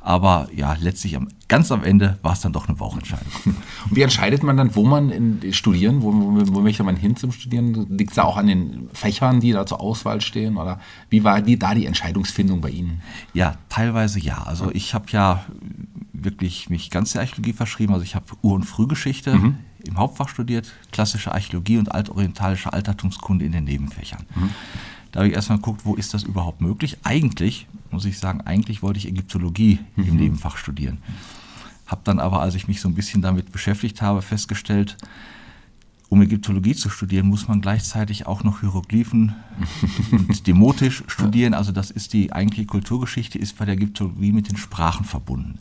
Aber 0.06 0.49
ja, 0.55 0.77
letztlich 0.81 1.17
am, 1.17 1.29
ganz 1.49 1.73
am 1.73 1.83
Ende 1.83 2.19
war 2.21 2.35
es 2.35 2.41
dann 2.43 2.53
doch 2.53 2.69
eine 2.69 2.77
Bauchentscheidung. 2.77 3.33
Und 3.47 3.56
wie 3.97 4.03
entscheidet 4.03 4.43
man 4.43 4.55
dann, 4.55 4.77
wo 4.77 4.85
man 4.85 5.09
in, 5.09 5.55
studieren, 5.55 6.03
wo, 6.03 6.12
wo, 6.12 6.56
wo 6.56 6.61
möchte 6.61 6.85
man 6.85 6.95
hin 6.95 7.17
zum 7.17 7.33
Studieren? 7.33 7.87
Liegt 7.89 8.11
es 8.11 8.17
da 8.17 8.25
auch 8.25 8.37
an 8.37 8.47
den 8.47 8.91
Fächern, 8.93 9.41
die 9.41 9.53
da 9.53 9.65
zur 9.65 9.81
Auswahl 9.81 10.21
stehen? 10.21 10.59
Oder 10.59 10.79
wie 11.09 11.25
war 11.25 11.41
die, 11.41 11.59
da 11.59 11.75
die 11.75 11.87
Entscheidungsfindung 11.87 12.61
bei 12.61 12.69
Ihnen? 12.69 13.01
Ja, 13.33 13.55
teilweise 13.71 14.21
ja. 14.21 14.43
Also 14.43 14.71
ich 14.73 14.93
habe 14.93 15.06
ja 15.09 15.47
wirklich 16.12 16.69
mich 16.69 16.91
ganz 16.91 17.12
der 17.12 17.23
Archäologie 17.23 17.55
verschrieben. 17.55 17.95
Also 17.95 18.05
ich 18.05 18.15
habe 18.15 18.27
Ur- 18.43 18.56
und 18.56 18.65
Frühgeschichte 18.65 19.35
mhm. 19.35 19.56
im 19.87 19.97
Hauptfach 19.97 20.29
studiert, 20.29 20.71
klassische 20.93 21.33
Archäologie 21.33 21.79
und 21.79 21.95
altorientalische 21.95 22.71
Altertumskunde 22.75 23.47
in 23.47 23.53
den 23.53 23.65
Nebenfächern. 23.65 24.27
Mhm. 24.35 24.51
Da 25.14 25.20
habe 25.20 25.28
ich 25.28 25.34
erstmal 25.34 25.58
geguckt, 25.58 25.82
wo 25.84 25.94
ist 25.94 26.12
das 26.12 26.25
überhaupt 26.25 26.61
möglich? 26.61 26.99
Eigentlich, 27.05 27.69
muss 27.93 28.05
ich 28.05 28.19
sagen, 28.19 28.40
eigentlich 28.40 28.82
wollte 28.82 28.99
ich 28.99 29.06
Ägyptologie 29.06 29.78
mhm. 29.94 30.08
im 30.08 30.16
Nebenfach 30.16 30.56
studieren. 30.56 30.99
Habe 31.87 32.00
dann 32.02 32.19
aber, 32.19 32.40
als 32.40 32.56
ich 32.56 32.66
mich 32.66 32.81
so 32.81 32.88
ein 32.88 32.96
bisschen 32.96 33.22
damit 33.22 33.52
beschäftigt 33.52 34.02
habe, 34.02 34.22
festgestellt, 34.22 34.96
um 36.08 36.20
Ägyptologie 36.20 36.75
zu 36.75 36.90
studieren, 36.90 37.28
muss 37.28 37.46
man 37.46 37.61
gleichzeitig 37.61 38.26
auch 38.26 38.43
noch 38.43 38.58
Hieroglyphen 38.58 39.37
und 40.11 40.49
Demotisch 40.49 41.05
studieren. 41.06 41.55
Also 41.55 41.70
das 41.70 41.93
ist 41.93 42.12
die 42.12 42.32
eigentliche 42.32 42.67
Kulturgeschichte, 42.67 43.38
ist 43.38 43.56
bei 43.56 43.67
der 43.67 43.75
Ägyptologie 43.75 44.32
mit 44.32 44.49
den 44.49 44.56
Sprachen 44.56 45.05
verbunden. 45.05 45.60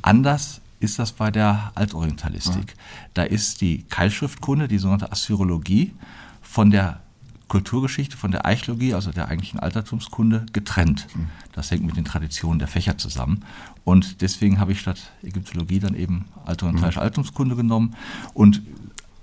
Anders 0.00 0.62
ist 0.80 0.98
das 0.98 1.12
bei 1.12 1.30
der 1.30 1.72
Altorientalistik. 1.74 2.74
Da 3.12 3.24
ist 3.24 3.60
die 3.60 3.82
Keilschriftkunde, 3.82 4.66
die 4.66 4.78
sogenannte 4.78 5.12
Assyrologie, 5.12 5.92
von 6.40 6.70
der 6.70 7.00
Kulturgeschichte 7.48 8.16
von 8.16 8.30
der 8.30 8.44
Archäologie, 8.44 8.94
also 8.94 9.10
der 9.10 9.28
eigentlichen 9.28 9.58
Altertumskunde, 9.58 10.46
getrennt. 10.52 11.06
Das 11.52 11.70
hängt 11.70 11.84
mit 11.84 11.96
den 11.96 12.04
Traditionen 12.04 12.58
der 12.58 12.68
Fächer 12.68 12.98
zusammen. 12.98 13.44
Und 13.84 14.20
deswegen 14.20 14.60
habe 14.60 14.72
ich 14.72 14.80
statt 14.80 15.12
Ägyptologie 15.22 15.80
dann 15.80 15.94
eben 15.94 16.26
altorientalische 16.44 17.00
Altertumskunde 17.00 17.56
genommen. 17.56 17.94
Und 18.34 18.62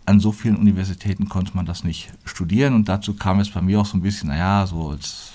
an 0.06 0.20
so 0.20 0.32
vielen 0.32 0.56
Universitäten 0.56 1.30
konnte 1.30 1.56
man 1.56 1.66
das 1.66 1.84
nicht 1.84 2.12
studieren. 2.26 2.74
Und 2.74 2.90
dazu 2.90 3.14
kam 3.14 3.40
es 3.40 3.50
bei 3.50 3.62
mir 3.62 3.80
auch 3.80 3.86
so 3.86 3.98
ein 3.98 4.02
bisschen, 4.02 4.30
naja, 4.30 4.66
so 4.68 4.90
als 4.90 5.32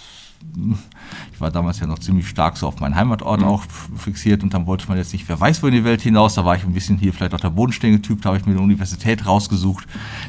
ich 1.32 1.40
war 1.40 1.50
damals 1.50 1.80
ja 1.80 1.86
noch 1.86 1.98
ziemlich 1.98 2.26
stark 2.26 2.56
so 2.56 2.66
auf 2.66 2.80
meinen 2.80 2.94
Heimatort 2.94 3.40
mhm. 3.40 3.46
auch 3.46 3.62
fixiert 3.96 4.42
und 4.42 4.54
dann 4.54 4.66
wollte 4.66 4.88
man 4.88 4.96
jetzt 4.96 5.12
nicht, 5.12 5.28
wer 5.28 5.38
weiß, 5.38 5.62
wo 5.62 5.66
in 5.66 5.74
die 5.74 5.84
Welt 5.84 6.00
hinaus, 6.00 6.34
da 6.34 6.44
war 6.44 6.56
ich 6.56 6.64
ein 6.64 6.72
bisschen 6.72 6.96
hier 6.96 7.12
vielleicht 7.12 7.34
auch 7.34 7.40
der 7.40 7.50
bodenständige 7.50 8.00
Typ, 8.00 8.22
da 8.22 8.30
habe 8.30 8.38
ich 8.38 8.46
mir 8.46 8.52
eine 8.52 8.62
Universität 8.62 9.26
rausgesucht, 9.26 9.86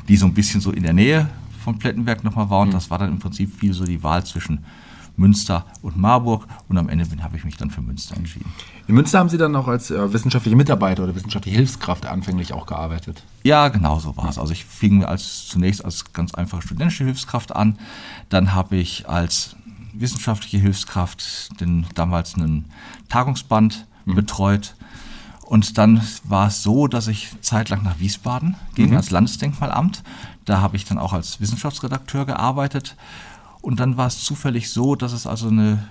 die 0.10 0.18
so 0.18 0.26
ein 0.26 0.34
bisschen 0.34 0.60
so 0.60 0.72
in 0.72 0.84
der 0.84 0.94
Nähe 0.94 1.30
von 1.62 1.80
Plettenberg 1.80 2.24
nochmal 2.24 2.50
war. 2.50 2.62
Und 2.62 2.70
mhm. 2.70 2.74
das 2.74 2.90
war 2.90 2.98
dann 2.98 3.10
im 3.10 3.20
Prinzip 3.20 3.54
viel 3.58 3.74
so 3.74 3.86
die 3.86 4.04
Wahl 4.04 4.26
zwischen 4.26 4.66
Münster 5.18 5.66
und 5.82 5.98
Marburg. 5.98 6.48
Und 6.68 6.78
am 6.78 6.90
Ende 6.90 7.06
habe 7.22 7.38
ich 7.38 7.44
mich 7.44 7.58
dann 7.58 7.70
für 7.70 7.82
Münster 7.82 8.18
entschieden. 8.18 8.52
In 8.88 8.96
Münster 8.96 9.20
haben 9.20 9.30
Sie 9.30 9.38
dann 9.38 9.56
auch 9.56 9.68
als 9.68 9.92
äh, 9.92 10.14
wissenschaftliche 10.14 10.56
Mitarbeiter 10.56 11.04
oder 11.04 11.16
wissenschaftliche 11.16 11.58
Hilfskraft 11.58 12.06
anfänglich 12.06 12.54
auch 12.54 12.66
gearbeitet? 12.66 13.24
Ja, 13.44 13.70
genau 13.70 14.00
so 14.00 14.18
war 14.18 14.30
es. 14.30 14.38
Also 14.38 14.54
ich 14.54 14.66
fing 14.66 15.06
als, 15.06 15.48
zunächst 15.48 15.86
als 15.86 16.14
ganz 16.14 16.34
einfache 16.34 16.62
studentische 16.62 17.04
Hilfskraft 17.04 17.56
an. 17.56 17.78
Dann 18.30 18.54
habe 18.54 18.76
ich 18.78 19.08
als 19.08 19.56
wissenschaftliche 19.94 20.58
Hilfskraft 20.58 21.60
den 21.60 21.86
damals 21.96 22.36
einen 22.36 22.66
Tagungsband 23.10 23.86
mhm. 24.06 24.16
betreut. 24.16 24.76
Und 25.52 25.78
dann 25.78 26.02
war 26.24 26.48
es 26.48 26.64
so, 26.64 26.88
dass 26.88 27.10
ich 27.10 27.28
zeitlang 27.42 27.84
nach 27.84 28.00
Wiesbaden 28.00 28.56
ging, 28.74 28.92
mhm. 28.92 28.96
als 28.96 29.12
Landesdenkmalamt. 29.12 30.02
Da 30.46 30.62
habe 30.62 30.78
ich 30.78 30.86
dann 30.86 30.98
auch 30.98 31.12
als 31.12 31.42
Wissenschaftsredakteur 31.42 32.26
gearbeitet. 32.26 32.96
Und 33.60 33.82
dann 33.82 33.98
war 33.98 34.08
es 34.08 34.24
zufällig 34.24 34.70
so, 34.70 34.96
dass 34.96 35.12
es 35.12 35.28
also 35.28 35.50
ein 35.50 35.86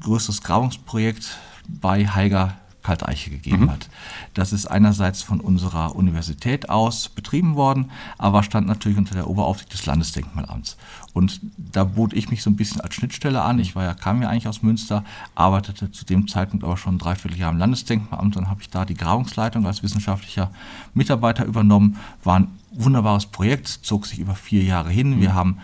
größeres 0.00 0.42
Grabungsprojekt 0.42 1.38
bei 1.66 2.06
Heiger 2.06 2.58
Kalteiche 2.82 3.30
gegeben 3.30 3.64
mhm. 3.64 3.70
hat. 3.70 3.88
Das 4.34 4.52
ist 4.52 4.66
einerseits 4.66 5.22
von 5.22 5.40
unserer 5.40 5.94
Universität 5.94 6.68
aus 6.68 7.08
betrieben 7.08 7.54
worden, 7.54 7.90
aber 8.18 8.42
stand 8.42 8.66
natürlich 8.66 8.98
unter 8.98 9.14
der 9.14 9.28
Oberaufsicht 9.28 9.72
des 9.72 9.86
Landesdenkmalamts. 9.86 10.76
Und 11.12 11.40
da 11.56 11.84
bot 11.84 12.12
ich 12.12 12.30
mich 12.30 12.42
so 12.42 12.50
ein 12.50 12.56
bisschen 12.56 12.80
als 12.80 12.94
Schnittstelle 12.94 13.42
an. 13.42 13.58
Ich 13.58 13.76
war 13.76 13.84
ja, 13.84 13.94
kam 13.94 14.22
ja 14.22 14.28
eigentlich 14.28 14.48
aus 14.48 14.62
Münster, 14.62 15.04
arbeitete 15.34 15.90
zu 15.90 16.04
dem 16.04 16.26
Zeitpunkt 16.26 16.64
aber 16.64 16.76
schon 16.76 16.96
ein 16.96 16.98
Dreivierteljahr 16.98 17.52
im 17.52 17.58
Landesdenkmalamt. 17.58 18.36
Dann 18.36 18.48
habe 18.48 18.62
ich 18.62 18.70
da 18.70 18.84
die 18.84 18.94
Grabungsleitung 18.94 19.66
als 19.66 19.82
wissenschaftlicher 19.82 20.50
Mitarbeiter 20.94 21.44
übernommen. 21.44 21.98
War 22.24 22.40
ein 22.40 22.48
wunderbares 22.72 23.26
Projekt, 23.26 23.68
zog 23.68 24.06
sich 24.06 24.18
über 24.18 24.34
vier 24.34 24.62
Jahre 24.62 24.90
hin. 24.90 25.20
Wir 25.20 25.30
mhm. 25.30 25.34
haben 25.34 25.58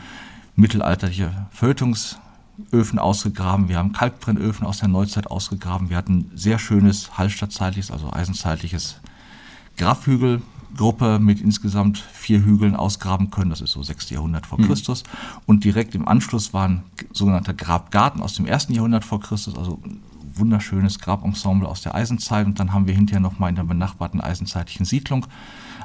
mittelalterliche 0.55 1.47
Feuilletons 1.51 2.19
Öfen 2.73 2.99
ausgegraben, 2.99 3.69
wir 3.69 3.79
haben 3.79 3.93
Kalkbrennöfen 3.93 4.67
aus 4.67 4.79
der 4.79 4.89
Neuzeit 4.89 5.31
ausgegraben, 5.31 5.91
wir 5.91 5.97
hatten 5.97 6.31
sehr 6.35 6.59
schönes 6.59 7.17
hallstattzeitliches, 7.17 7.91
also 7.91 8.13
eisenzeitliches 8.13 9.01
Grabhügelgruppe 9.77 11.21
mit 11.21 11.41
insgesamt 11.41 11.99
vier 11.99 12.45
Hügeln 12.45 12.75
ausgraben 12.75 13.31
können, 13.31 13.51
das 13.51 13.61
ist 13.61 13.73
so 13.73 13.83
6. 13.83 14.11
Jahrhundert 14.11 14.47
vor 14.47 14.61
mhm. 14.61 14.67
Christus. 14.67 15.05
Und 15.47 15.65
direkt 15.65 15.95
im 15.95 16.09
Anschluss 16.09 16.53
war 16.53 16.69
ein 16.69 16.83
sogenannter 17.13 17.55
Grabgarten 17.55 18.21
aus 18.21 18.35
dem 18.35 18.47
1. 18.47 18.69
Jahrhundert 18.71 19.05
vor 19.05 19.21
Christus, 19.21 19.57
also 19.57 19.81
ein 19.85 20.03
wunderschönes 20.35 20.99
Grabensemble 20.99 21.69
aus 21.69 21.83
der 21.83 21.95
Eisenzeit. 21.95 22.47
Und 22.47 22.59
dann 22.59 22.73
haben 22.73 22.87
wir 22.87 22.95
hinterher 22.95 23.21
nochmal 23.21 23.51
in 23.51 23.57
der 23.57 23.65
benachbarten 23.65 24.21
eisenzeitlichen 24.21 24.85
Siedlung 24.85 25.27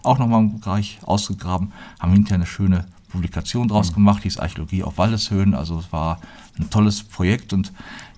auch 0.04 0.18
nochmal 0.18 0.40
einen 0.40 0.60
Bereich 0.60 1.00
ausgegraben, 1.04 1.72
haben 2.00 2.12
hinterher 2.12 2.36
eine 2.36 2.46
schöne 2.46 2.88
Publikation 3.10 3.68
draus 3.68 3.92
mhm. 3.92 3.96
gemacht, 3.96 4.24
die 4.24 4.28
ist 4.28 4.40
Archäologie 4.40 4.84
auf 4.84 4.98
Waldeshöhen. 4.98 5.54
Also 5.54 5.80
es 5.80 5.92
war 5.92 6.20
ein 6.60 6.70
tolles 6.70 7.04
Projekt 7.04 7.54
und 7.54 7.72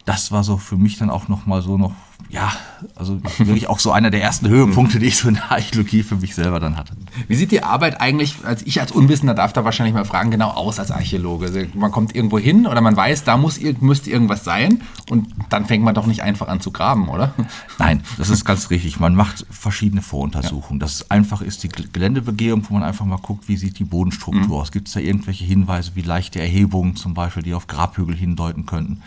das 0.05 0.31
war 0.31 0.43
so 0.43 0.57
für 0.57 0.77
mich 0.77 0.97
dann 0.97 1.09
auch 1.09 1.27
nochmal 1.27 1.61
so 1.61 1.77
noch 1.77 1.93
ja, 2.35 2.51
also 2.95 3.17
wirklich 3.37 3.67
auch 3.67 3.79
so 3.79 3.93
einer 3.93 4.11
der 4.11 4.21
ersten 4.21 4.49
Höhepunkte, 4.49 4.99
die 4.99 5.05
ich 5.05 5.17
so 5.17 5.29
in 5.29 5.35
der 5.35 5.51
Archäologie 5.53 6.03
für 6.03 6.17
mich 6.17 6.35
selber 6.35 6.59
dann 6.59 6.75
hatte. 6.75 6.93
Wie 7.29 7.35
sieht 7.35 7.51
die 7.51 7.63
Arbeit 7.63 8.01
eigentlich, 8.01 8.35
als 8.43 8.61
ich 8.63 8.81
als 8.81 8.91
Unwissender 8.91 9.33
darf 9.33 9.53
da 9.53 9.63
wahrscheinlich 9.63 9.95
mal 9.95 10.03
fragen, 10.03 10.31
genau 10.31 10.49
aus 10.49 10.77
als 10.77 10.91
Archäologe? 10.91 11.45
Also 11.45 11.61
man 11.75 11.91
kommt 11.91 12.13
irgendwo 12.13 12.37
hin 12.37 12.67
oder 12.67 12.81
man 12.81 12.97
weiß, 12.97 13.23
da 13.23 13.37
muss, 13.37 13.57
müsste 13.79 14.11
irgendwas 14.11 14.43
sein 14.43 14.81
und 15.09 15.29
dann 15.49 15.65
fängt 15.65 15.85
man 15.85 15.95
doch 15.95 16.07
nicht 16.07 16.23
einfach 16.23 16.49
an 16.49 16.59
zu 16.59 16.71
graben, 16.71 17.07
oder? 17.07 17.33
Nein, 17.79 18.03
das 18.17 18.29
ist 18.29 18.43
ganz 18.43 18.69
richtig. 18.69 18.99
Man 18.99 19.15
macht 19.15 19.45
verschiedene 19.49 20.01
Voruntersuchungen. 20.01 20.81
Ja. 20.81 20.85
Das 20.85 21.09
einfach 21.09 21.41
ist 21.41 21.63
die 21.63 21.69
Geländebegehung, 21.69 22.65
wo 22.67 22.73
man 22.73 22.83
einfach 22.83 23.05
mal 23.05 23.15
guckt, 23.15 23.47
wie 23.47 23.55
sieht 23.55 23.79
die 23.79 23.85
Bodenstruktur 23.85 24.43
mhm. 24.43 24.51
aus? 24.51 24.73
Gibt 24.73 24.89
es 24.89 24.93
da 24.93 24.99
irgendwelche 24.99 25.45
Hinweise, 25.45 25.91
wie 25.95 26.01
leichte 26.01 26.41
Erhebungen 26.41 26.97
zum 26.97 27.13
Beispiel, 27.13 27.43
die 27.43 27.53
auf 27.53 27.67
Grabhügel 27.67 28.15
hindeuten 28.15 28.65
könnten? 28.65 29.01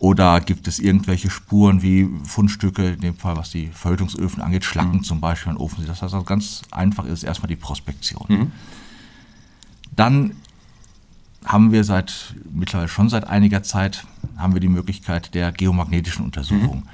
Oder 0.00 0.40
gibt 0.40 0.66
es 0.66 0.78
irgendwelche 0.78 1.28
Spuren 1.28 1.82
wie 1.82 2.08
Fundstücke, 2.24 2.94
in 2.94 3.00
dem 3.00 3.16
Fall 3.16 3.36
was 3.36 3.50
die 3.50 3.66
Verhütungsöfen 3.66 4.42
angeht, 4.42 4.64
Schlacken 4.64 4.96
mhm. 4.96 5.04
zum 5.04 5.20
Beispiel 5.20 5.52
an 5.52 5.58
Ofen. 5.58 5.84
Das 5.86 6.00
heißt 6.00 6.14
also 6.14 6.24
ganz 6.24 6.62
einfach 6.70 7.04
ist 7.04 7.22
erstmal 7.22 7.48
die 7.48 7.56
Prospektion. 7.56 8.24
Mhm. 8.28 8.52
Dann 9.94 10.36
haben 11.44 11.70
wir 11.70 11.84
seit 11.84 12.34
mittlerweile 12.50 12.88
schon 12.88 13.10
seit 13.10 13.26
einiger 13.26 13.62
Zeit 13.62 14.06
haben 14.38 14.54
wir 14.54 14.60
die 14.60 14.68
Möglichkeit 14.68 15.34
der 15.34 15.52
geomagnetischen 15.52 16.24
Untersuchung. 16.24 16.78
Mhm. 16.78 16.88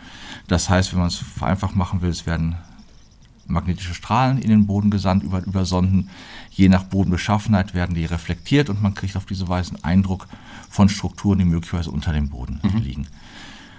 Das 0.49 0.69
heißt, 0.69 0.93
wenn 0.93 0.99
man 0.99 1.09
es 1.09 1.17
vereinfacht 1.17 1.77
machen 1.77 2.03
will, 2.03 2.11
es 2.11 2.27
werden 2.27 2.57
magnetische 3.47 3.95
Strahlen 3.95 4.39
in 4.39 4.51
den 4.51 4.67
Boden 4.67 4.91
gesandt 4.91 5.23
über, 5.23 5.45
über 5.47 5.65
Sonden. 5.65 6.11
Je 6.51 6.69
nach 6.69 6.83
Bodenbeschaffenheit 6.83 7.73
werden 7.73 7.95
die 7.95 8.05
reflektiert 8.05 8.69
und 8.69 8.83
man 8.83 8.95
kriegt 8.95 9.17
auf 9.17 9.27
diese 9.27 9.47
Weise 9.47 9.75
einen 9.75 9.85
Eindruck 9.85 10.27
von 10.77 10.91
Strukturen, 10.91 11.39
die 11.39 11.47
möglicherweise 11.47 11.91
unter 11.91 12.13
dem 12.13 12.29
Boden 12.29 12.61
mhm. 12.63 12.83
liegen. 12.83 13.07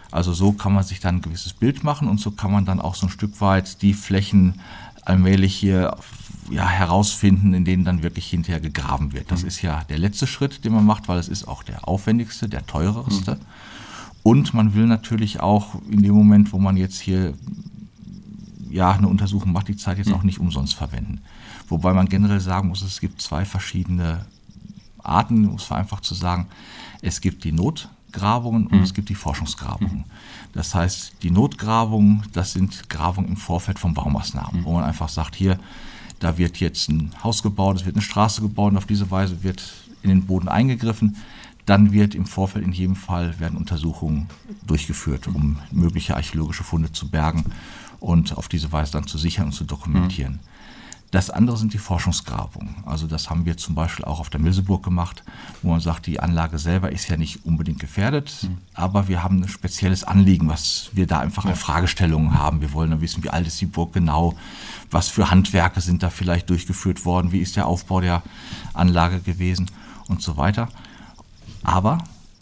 Also 0.10 0.34
so 0.34 0.52
kann 0.52 0.74
man 0.74 0.84
sich 0.84 1.00
dann 1.00 1.18
ein 1.18 1.22
gewisses 1.22 1.54
Bild 1.54 1.84
machen 1.84 2.08
und 2.08 2.20
so 2.20 2.32
kann 2.32 2.52
man 2.52 2.66
dann 2.66 2.82
auch 2.82 2.96
so 2.96 3.06
ein 3.06 3.12
Stück 3.12 3.40
weit 3.40 3.84
die 3.84 3.94
Flächen 3.94 4.60
allmählich 5.06 5.56
hier 5.56 5.96
ja, 6.50 6.68
herausfinden, 6.68 7.54
in 7.54 7.66
denen 7.66 7.86
dann 7.86 8.02
wirklich 8.02 8.28
hinterher 8.28 8.60
gegraben 8.60 9.14
wird. 9.14 9.30
Das 9.30 9.44
mhm. 9.44 9.48
ist 9.48 9.62
ja 9.62 9.84
der 9.84 10.00
letzte 10.00 10.26
Schritt, 10.26 10.66
den 10.66 10.74
man 10.74 10.86
macht, 10.86 11.08
weil 11.08 11.20
es 11.20 11.28
ist 11.28 11.48
auch 11.48 11.62
der 11.62 11.88
aufwendigste, 11.88 12.50
der 12.50 12.66
teurerste. 12.66 13.36
Mhm. 13.36 13.42
Und 14.24 14.54
man 14.56 14.74
will 14.74 14.88
natürlich 14.88 15.40
auch 15.40 15.76
in 15.90 16.02
dem 16.02 16.16
Moment, 16.16 16.52
wo 16.52 16.58
man 16.58 16.78
jetzt 16.78 17.00
hier 17.00 17.36
ja, 18.72 18.92
eine 18.92 19.08
Untersuchung 19.08 19.52
macht, 19.52 19.68
die 19.68 19.78
Zeit 19.78 20.00
jetzt 20.00 20.12
auch 20.12 20.24
nicht 20.24 20.40
umsonst 20.40 20.74
verwenden. 20.74 21.22
Wobei 21.70 21.94
man 21.94 22.10
generell 22.10 22.40
sagen 22.40 22.70
muss, 22.70 22.82
es 22.82 23.00
gibt 23.00 23.22
zwei 23.22 23.46
verschiedene 23.46 24.26
Arten, 25.08 25.48
um 25.48 25.56
es 25.56 25.64
vereinfacht 25.64 26.04
zu 26.04 26.14
sagen. 26.14 26.48
Es 27.02 27.22
gibt 27.22 27.44
die 27.44 27.52
Notgrabungen 27.52 28.68
und 28.68 28.82
es 28.82 28.94
gibt 28.94 29.10
die 29.10 29.16
Forschungsgrabungen. 29.16 30.06
Das 30.54 30.74
heißt, 30.74 31.14
die 31.22 31.32
Notgrabungen, 31.32 32.24
das 32.34 32.54
sind 32.54 32.90
Grabungen 32.90 33.30
im 33.30 33.38
Vorfeld 33.38 33.80
von 33.80 33.94
Baumaßnahmen, 33.94 34.66
wo 34.66 34.74
man 34.74 34.84
einfach 34.84 35.10
sagt, 35.10 35.36
hier, 35.36 35.60
da 36.20 36.38
wird 36.38 36.58
jetzt 36.58 36.90
ein 36.90 37.12
Haus 37.24 37.44
gebaut, 37.44 37.78
es 37.78 37.86
wird 37.86 37.96
eine 37.96 38.02
Straße 38.02 38.42
gebaut 38.42 38.72
und 38.72 38.78
auf 38.78 38.88
diese 38.88 39.12
Weise 39.12 39.44
wird 39.44 39.64
in 40.02 40.10
den 40.10 40.26
Boden 40.26 40.48
eingegriffen. 40.48 41.18
Dann 41.66 41.92
wird 41.92 42.16
im 42.16 42.26
Vorfeld 42.26 42.66
in 42.66 42.72
jedem 42.72 42.96
Fall 42.96 43.40
werden 43.40 43.58
Untersuchungen 43.58 44.28
durchgeführt, 44.66 45.28
um 45.28 45.60
mögliche 45.72 46.16
archäologische 46.16 46.64
Funde 46.64 46.92
zu 46.92 47.10
bergen 47.10 47.46
und 48.00 48.38
auf 48.38 48.48
diese 48.48 48.72
Weise 48.72 48.94
dann 48.94 49.06
zu 49.06 49.18
sichern 49.18 49.48
und 49.48 49.52
zu 49.52 49.66
dokumentieren. 49.66 50.40
Das 51.12 51.30
andere 51.30 51.56
sind 51.58 51.74
die 51.74 51.78
Forschungsgrabungen. 51.78 52.76
Also 52.86 53.08
das 53.08 53.30
haben 53.30 53.46
wir 53.46 53.56
zum 53.56 53.76
Beispiel 53.76 54.04
auch 54.04 54.20
auf 54.20 54.30
der 54.30 54.42
Milseburg 54.42 54.84
gemacht, 54.84 55.24
wo 55.62 55.70
man 55.70 55.80
sagt, 55.80 56.06
die 56.06 56.20
Anlage 56.20 56.60
selber 56.60 56.92
ist 56.92 57.08
ja 57.08 57.16
nicht 57.16 57.46
unbedingt 57.46 57.80
gefährdet, 57.80 58.34
mhm. 58.42 58.58
aber 58.74 59.08
wir 59.08 59.24
haben 59.24 59.42
ein 59.42 59.48
spezielles 59.48 60.04
Anliegen, 60.04 60.50
was 60.50 60.90
wir 60.92 61.08
da 61.08 61.20
einfach 61.20 61.46
an 61.46 61.56
Fragestellungen 61.56 62.38
haben. 62.38 62.60
Wir 62.60 62.74
wollen 62.74 62.92
dann 62.92 63.00
wissen, 63.00 63.24
wie 63.24 63.30
alt 63.30 63.48
ist 63.48 63.62
die 63.62 63.68
Burg 63.68 63.94
genau, 63.94 64.36
was 64.92 65.08
für 65.08 65.32
Handwerke 65.32 65.80
sind 65.80 66.04
da 66.04 66.10
vielleicht 66.10 66.50
durchgeführt 66.50 67.06
worden, 67.06 67.32
wie 67.32 67.40
ist 67.40 67.56
der 67.56 67.68
Aufbau 67.68 68.02
der 68.02 68.22
Anlage 68.74 69.22
gewesen 69.22 69.72
und 70.10 70.22
so 70.22 70.36
weiter. 70.36 70.68
Aber 71.64 72.00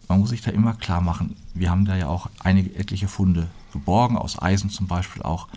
man 0.07 0.19
muss 0.19 0.29
sich 0.29 0.41
da 0.41 0.49
immer 0.49 0.73
klar 0.73 1.01
machen, 1.01 1.35
wir 1.53 1.69
haben 1.69 1.85
da 1.85 1.95
ja 1.95 2.07
auch 2.07 2.29
einige 2.43 2.75
etliche 2.75 3.07
Funde 3.07 3.47
geborgen, 3.73 4.17
aus 4.17 4.41
Eisen 4.41 4.69
zum 4.69 4.87
Beispiel 4.87 5.21
auch. 5.21 5.47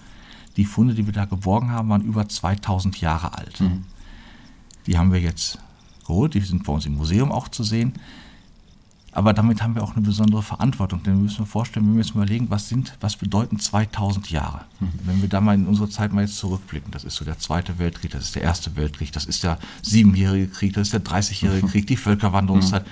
Die 0.59 0.67
Funde, 0.67 0.93
die 0.93 1.07
wir 1.07 1.13
da 1.15 1.25
geborgen 1.25 1.71
haben, 1.71 1.89
waren 1.89 2.03
über 2.03 2.29
2000 2.29 3.01
Jahre 3.01 3.39
alt. 3.39 3.61
Mhm. 3.61 3.85
Die 4.87 4.99
haben 4.99 5.13
wir 5.13 5.21
jetzt 5.21 5.59
geholt, 6.07 6.35
die 6.35 6.41
sind 6.41 6.65
bei 6.65 6.73
uns 6.73 6.85
im 6.85 6.97
Museum 6.97 7.33
auch 7.33 7.49
zu 7.49 7.63
sehen. 7.63 7.95
Aber 9.13 9.33
damit 9.33 9.63
haben 9.63 9.75
wir 9.75 9.83
auch 9.83 9.95
eine 9.95 10.03
besondere 10.03 10.43
Verantwortung, 10.43 11.03
denn 11.03 11.15
wir 11.15 11.23
müssen 11.23 11.41
uns 11.41 11.51
vorstellen, 11.51 11.87
wenn 11.87 11.95
wir 11.95 12.03
jetzt 12.03 12.15
überlegen, 12.15 12.51
was 12.51 12.69
sind, 12.69 12.97
was 13.01 13.17
bedeuten 13.17 13.59
2000 13.59 14.31
Jahre? 14.31 14.65
Mhm. 14.81 14.93
Wenn 15.05 15.23
wir 15.23 15.29
da 15.29 15.41
mal 15.41 15.55
in 15.55 15.67
unsere 15.67 15.89
Zeit 15.89 16.13
mal 16.13 16.23
jetzt 16.23 16.37
zurückblicken, 16.37 16.91
das 16.91 17.05
ist 17.05 17.17
so 17.17 17.25
der 17.25 17.39
Zweite 17.39 17.79
Weltkrieg, 17.79 18.11
das 18.11 18.25
ist 18.25 18.35
der 18.35 18.43
Erste 18.43 18.77
Weltkrieg, 18.77 19.13
das 19.13 19.25
ist 19.25 19.45
der 19.45 19.59
Siebenjährige 19.83 20.49
Krieg, 20.49 20.73
das 20.75 20.89
ist 20.89 20.93
der 20.93 21.01
Dreißigjährige 21.01 21.67
mhm. 21.67 21.71
Krieg, 21.71 21.87
die 21.87 21.97
Völkerwanderungszeit. 21.97 22.85
Mhm. 22.85 22.91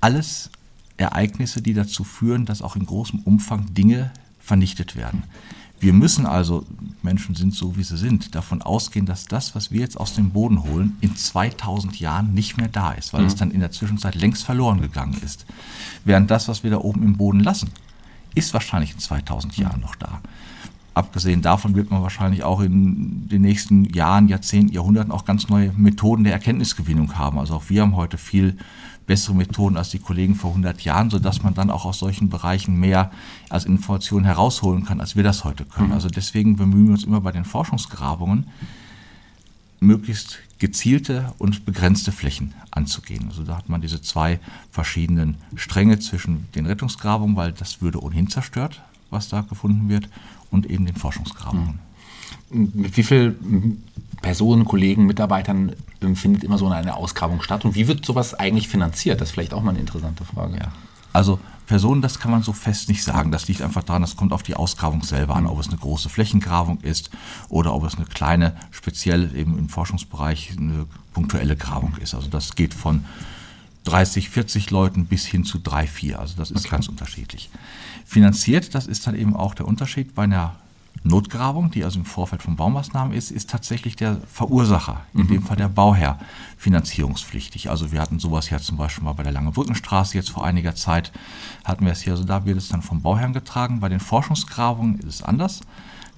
Alles 0.00 0.50
Ereignisse, 0.96 1.60
die 1.60 1.74
dazu 1.74 2.04
führen, 2.04 2.46
dass 2.46 2.62
auch 2.62 2.76
in 2.76 2.86
großem 2.86 3.20
Umfang 3.20 3.74
Dinge 3.74 4.12
vernichtet 4.38 4.96
werden. 4.96 5.24
Wir 5.80 5.94
müssen 5.94 6.26
also, 6.26 6.66
Menschen 7.02 7.34
sind 7.34 7.54
so, 7.54 7.76
wie 7.78 7.82
sie 7.82 7.96
sind, 7.96 8.34
davon 8.34 8.60
ausgehen, 8.60 9.06
dass 9.06 9.24
das, 9.24 9.54
was 9.54 9.72
wir 9.72 9.80
jetzt 9.80 9.98
aus 9.98 10.14
dem 10.14 10.30
Boden 10.30 10.62
holen, 10.62 10.98
in 11.00 11.16
2000 11.16 11.98
Jahren 11.98 12.34
nicht 12.34 12.58
mehr 12.58 12.68
da 12.68 12.92
ist, 12.92 13.14
weil 13.14 13.22
mhm. 13.22 13.26
es 13.26 13.34
dann 13.34 13.50
in 13.50 13.60
der 13.60 13.70
Zwischenzeit 13.70 14.14
längst 14.14 14.44
verloren 14.44 14.82
gegangen 14.82 15.16
ist. 15.24 15.46
Während 16.04 16.30
das, 16.30 16.48
was 16.48 16.62
wir 16.62 16.70
da 16.70 16.76
oben 16.76 17.02
im 17.02 17.16
Boden 17.16 17.40
lassen, 17.40 17.70
ist 18.34 18.52
wahrscheinlich 18.52 18.92
in 18.92 18.98
2000 18.98 19.56
Jahren 19.56 19.80
noch 19.80 19.96
da. 19.96 20.20
Abgesehen 20.92 21.40
davon 21.40 21.74
wird 21.74 21.90
man 21.90 22.02
wahrscheinlich 22.02 22.42
auch 22.42 22.60
in 22.60 23.26
den 23.28 23.40
nächsten 23.40 23.84
Jahren, 23.84 24.28
Jahrzehnten, 24.28 24.74
Jahrhunderten 24.74 25.12
auch 25.12 25.24
ganz 25.24 25.48
neue 25.48 25.72
Methoden 25.72 26.24
der 26.24 26.34
Erkenntnisgewinnung 26.34 27.16
haben. 27.16 27.38
Also 27.38 27.54
auch 27.54 27.64
wir 27.68 27.80
haben 27.80 27.96
heute 27.96 28.18
viel 28.18 28.58
bessere 29.10 29.34
Methoden 29.34 29.76
als 29.76 29.88
die 29.88 29.98
Kollegen 29.98 30.36
vor 30.36 30.50
100 30.50 30.82
Jahren, 30.82 31.10
sodass 31.10 31.42
man 31.42 31.52
dann 31.52 31.68
auch 31.68 31.84
aus 31.84 31.98
solchen 31.98 32.28
Bereichen 32.28 32.78
mehr 32.78 33.10
als 33.48 33.64
Informationen 33.64 34.24
herausholen 34.24 34.84
kann, 34.84 35.00
als 35.00 35.16
wir 35.16 35.24
das 35.24 35.42
heute 35.42 35.64
können. 35.64 35.88
Mhm. 35.88 35.94
Also 35.94 36.08
deswegen 36.08 36.54
bemühen 36.54 36.86
wir 36.86 36.92
uns 36.92 37.02
immer 37.02 37.20
bei 37.20 37.32
den 37.32 37.44
Forschungsgrabungen, 37.44 38.46
möglichst 39.80 40.38
gezielte 40.60 41.32
und 41.38 41.64
begrenzte 41.66 42.12
Flächen 42.12 42.54
anzugehen. 42.70 43.26
Also 43.26 43.42
da 43.42 43.56
hat 43.56 43.68
man 43.68 43.80
diese 43.80 44.00
zwei 44.00 44.38
verschiedenen 44.70 45.38
Stränge 45.56 45.98
zwischen 45.98 46.46
den 46.54 46.66
Rettungsgrabungen, 46.66 47.34
weil 47.34 47.50
das 47.50 47.82
würde 47.82 48.00
ohnehin 48.00 48.28
zerstört, 48.28 48.80
was 49.10 49.28
da 49.28 49.40
gefunden 49.40 49.88
wird, 49.88 50.08
und 50.52 50.70
eben 50.70 50.86
den 50.86 50.94
Forschungsgrabungen. 50.94 51.80
Mhm. 52.50 52.72
Mit 52.74 52.96
wie 52.96 53.02
vielen 53.02 53.82
Personen, 54.22 54.64
Kollegen, 54.64 55.06
Mitarbeitern 55.06 55.72
findet 56.16 56.44
immer 56.44 56.58
so 56.58 56.68
eine 56.68 56.96
Ausgrabung 56.96 57.42
statt? 57.42 57.64
Und 57.64 57.74
wie 57.74 57.88
wird 57.88 58.04
sowas 58.04 58.34
eigentlich 58.34 58.68
finanziert? 58.68 59.20
Das 59.20 59.28
ist 59.28 59.34
vielleicht 59.34 59.54
auch 59.54 59.62
mal 59.62 59.70
eine 59.70 59.80
interessante 59.80 60.24
Frage. 60.24 60.56
Ja. 60.58 60.72
Also 61.12 61.40
Personen, 61.66 62.02
das 62.02 62.18
kann 62.18 62.32
man 62.32 62.42
so 62.42 62.52
fest 62.52 62.88
nicht 62.88 63.04
sagen. 63.04 63.30
Das 63.30 63.46
liegt 63.46 63.62
einfach 63.62 63.84
daran, 63.84 64.02
das 64.02 64.16
kommt 64.16 64.32
auf 64.32 64.42
die 64.42 64.56
Ausgrabung 64.56 65.02
selber 65.04 65.36
an, 65.36 65.46
ob 65.46 65.60
es 65.60 65.68
eine 65.68 65.76
große 65.76 66.08
Flächengrabung 66.08 66.80
ist 66.80 67.10
oder 67.48 67.74
ob 67.74 67.84
es 67.84 67.94
eine 67.94 68.06
kleine, 68.06 68.56
speziell 68.70 69.36
eben 69.36 69.56
im 69.56 69.68
Forschungsbereich 69.68 70.54
eine 70.58 70.86
punktuelle 71.12 71.56
Grabung 71.56 71.96
ist. 72.00 72.14
Also 72.14 72.28
das 72.28 72.56
geht 72.56 72.74
von 72.74 73.04
30, 73.84 74.30
40 74.30 74.70
Leuten 74.70 75.06
bis 75.06 75.26
hin 75.26 75.44
zu 75.44 75.58
3, 75.58 75.86
4. 75.86 76.18
Also 76.18 76.34
das 76.36 76.50
ist 76.50 76.66
okay. 76.66 76.70
ganz 76.70 76.88
unterschiedlich. 76.88 77.50
Finanziert, 78.04 78.74
das 78.74 78.86
ist 78.86 79.06
dann 79.06 79.14
eben 79.14 79.36
auch 79.36 79.54
der 79.54 79.68
Unterschied 79.68 80.14
bei 80.14 80.24
einer 80.24 80.56
Notgrabung, 81.02 81.70
die 81.70 81.82
also 81.82 81.98
im 81.98 82.04
Vorfeld 82.04 82.42
von 82.42 82.56
Baumaßnahmen 82.56 83.14
ist, 83.14 83.30
ist 83.30 83.48
tatsächlich 83.48 83.96
der 83.96 84.20
Verursacher, 84.30 85.00
in 85.14 85.22
mhm. 85.22 85.28
dem 85.28 85.42
Fall 85.42 85.56
der 85.56 85.68
Bauherr, 85.68 86.18
finanzierungspflichtig. 86.58 87.70
Also 87.70 87.90
wir 87.90 88.00
hatten 88.00 88.18
sowas 88.18 88.50
ja 88.50 88.58
zum 88.58 88.76
Beispiel 88.76 89.04
mal 89.04 89.14
bei 89.14 89.22
der 89.22 89.32
Lange 89.32 89.50
Brückenstraße 89.50 90.16
jetzt 90.16 90.30
vor 90.30 90.44
einiger 90.44 90.74
Zeit, 90.74 91.10
hatten 91.64 91.86
wir 91.86 91.92
es 91.92 92.02
hier, 92.02 92.12
also 92.12 92.24
da 92.24 92.44
wird 92.44 92.58
es 92.58 92.68
dann 92.68 92.82
vom 92.82 93.00
Bauherrn 93.00 93.32
getragen. 93.32 93.80
Bei 93.80 93.88
den 93.88 94.00
Forschungsgrabungen 94.00 94.98
ist 94.98 95.06
es 95.06 95.22
anders. 95.22 95.62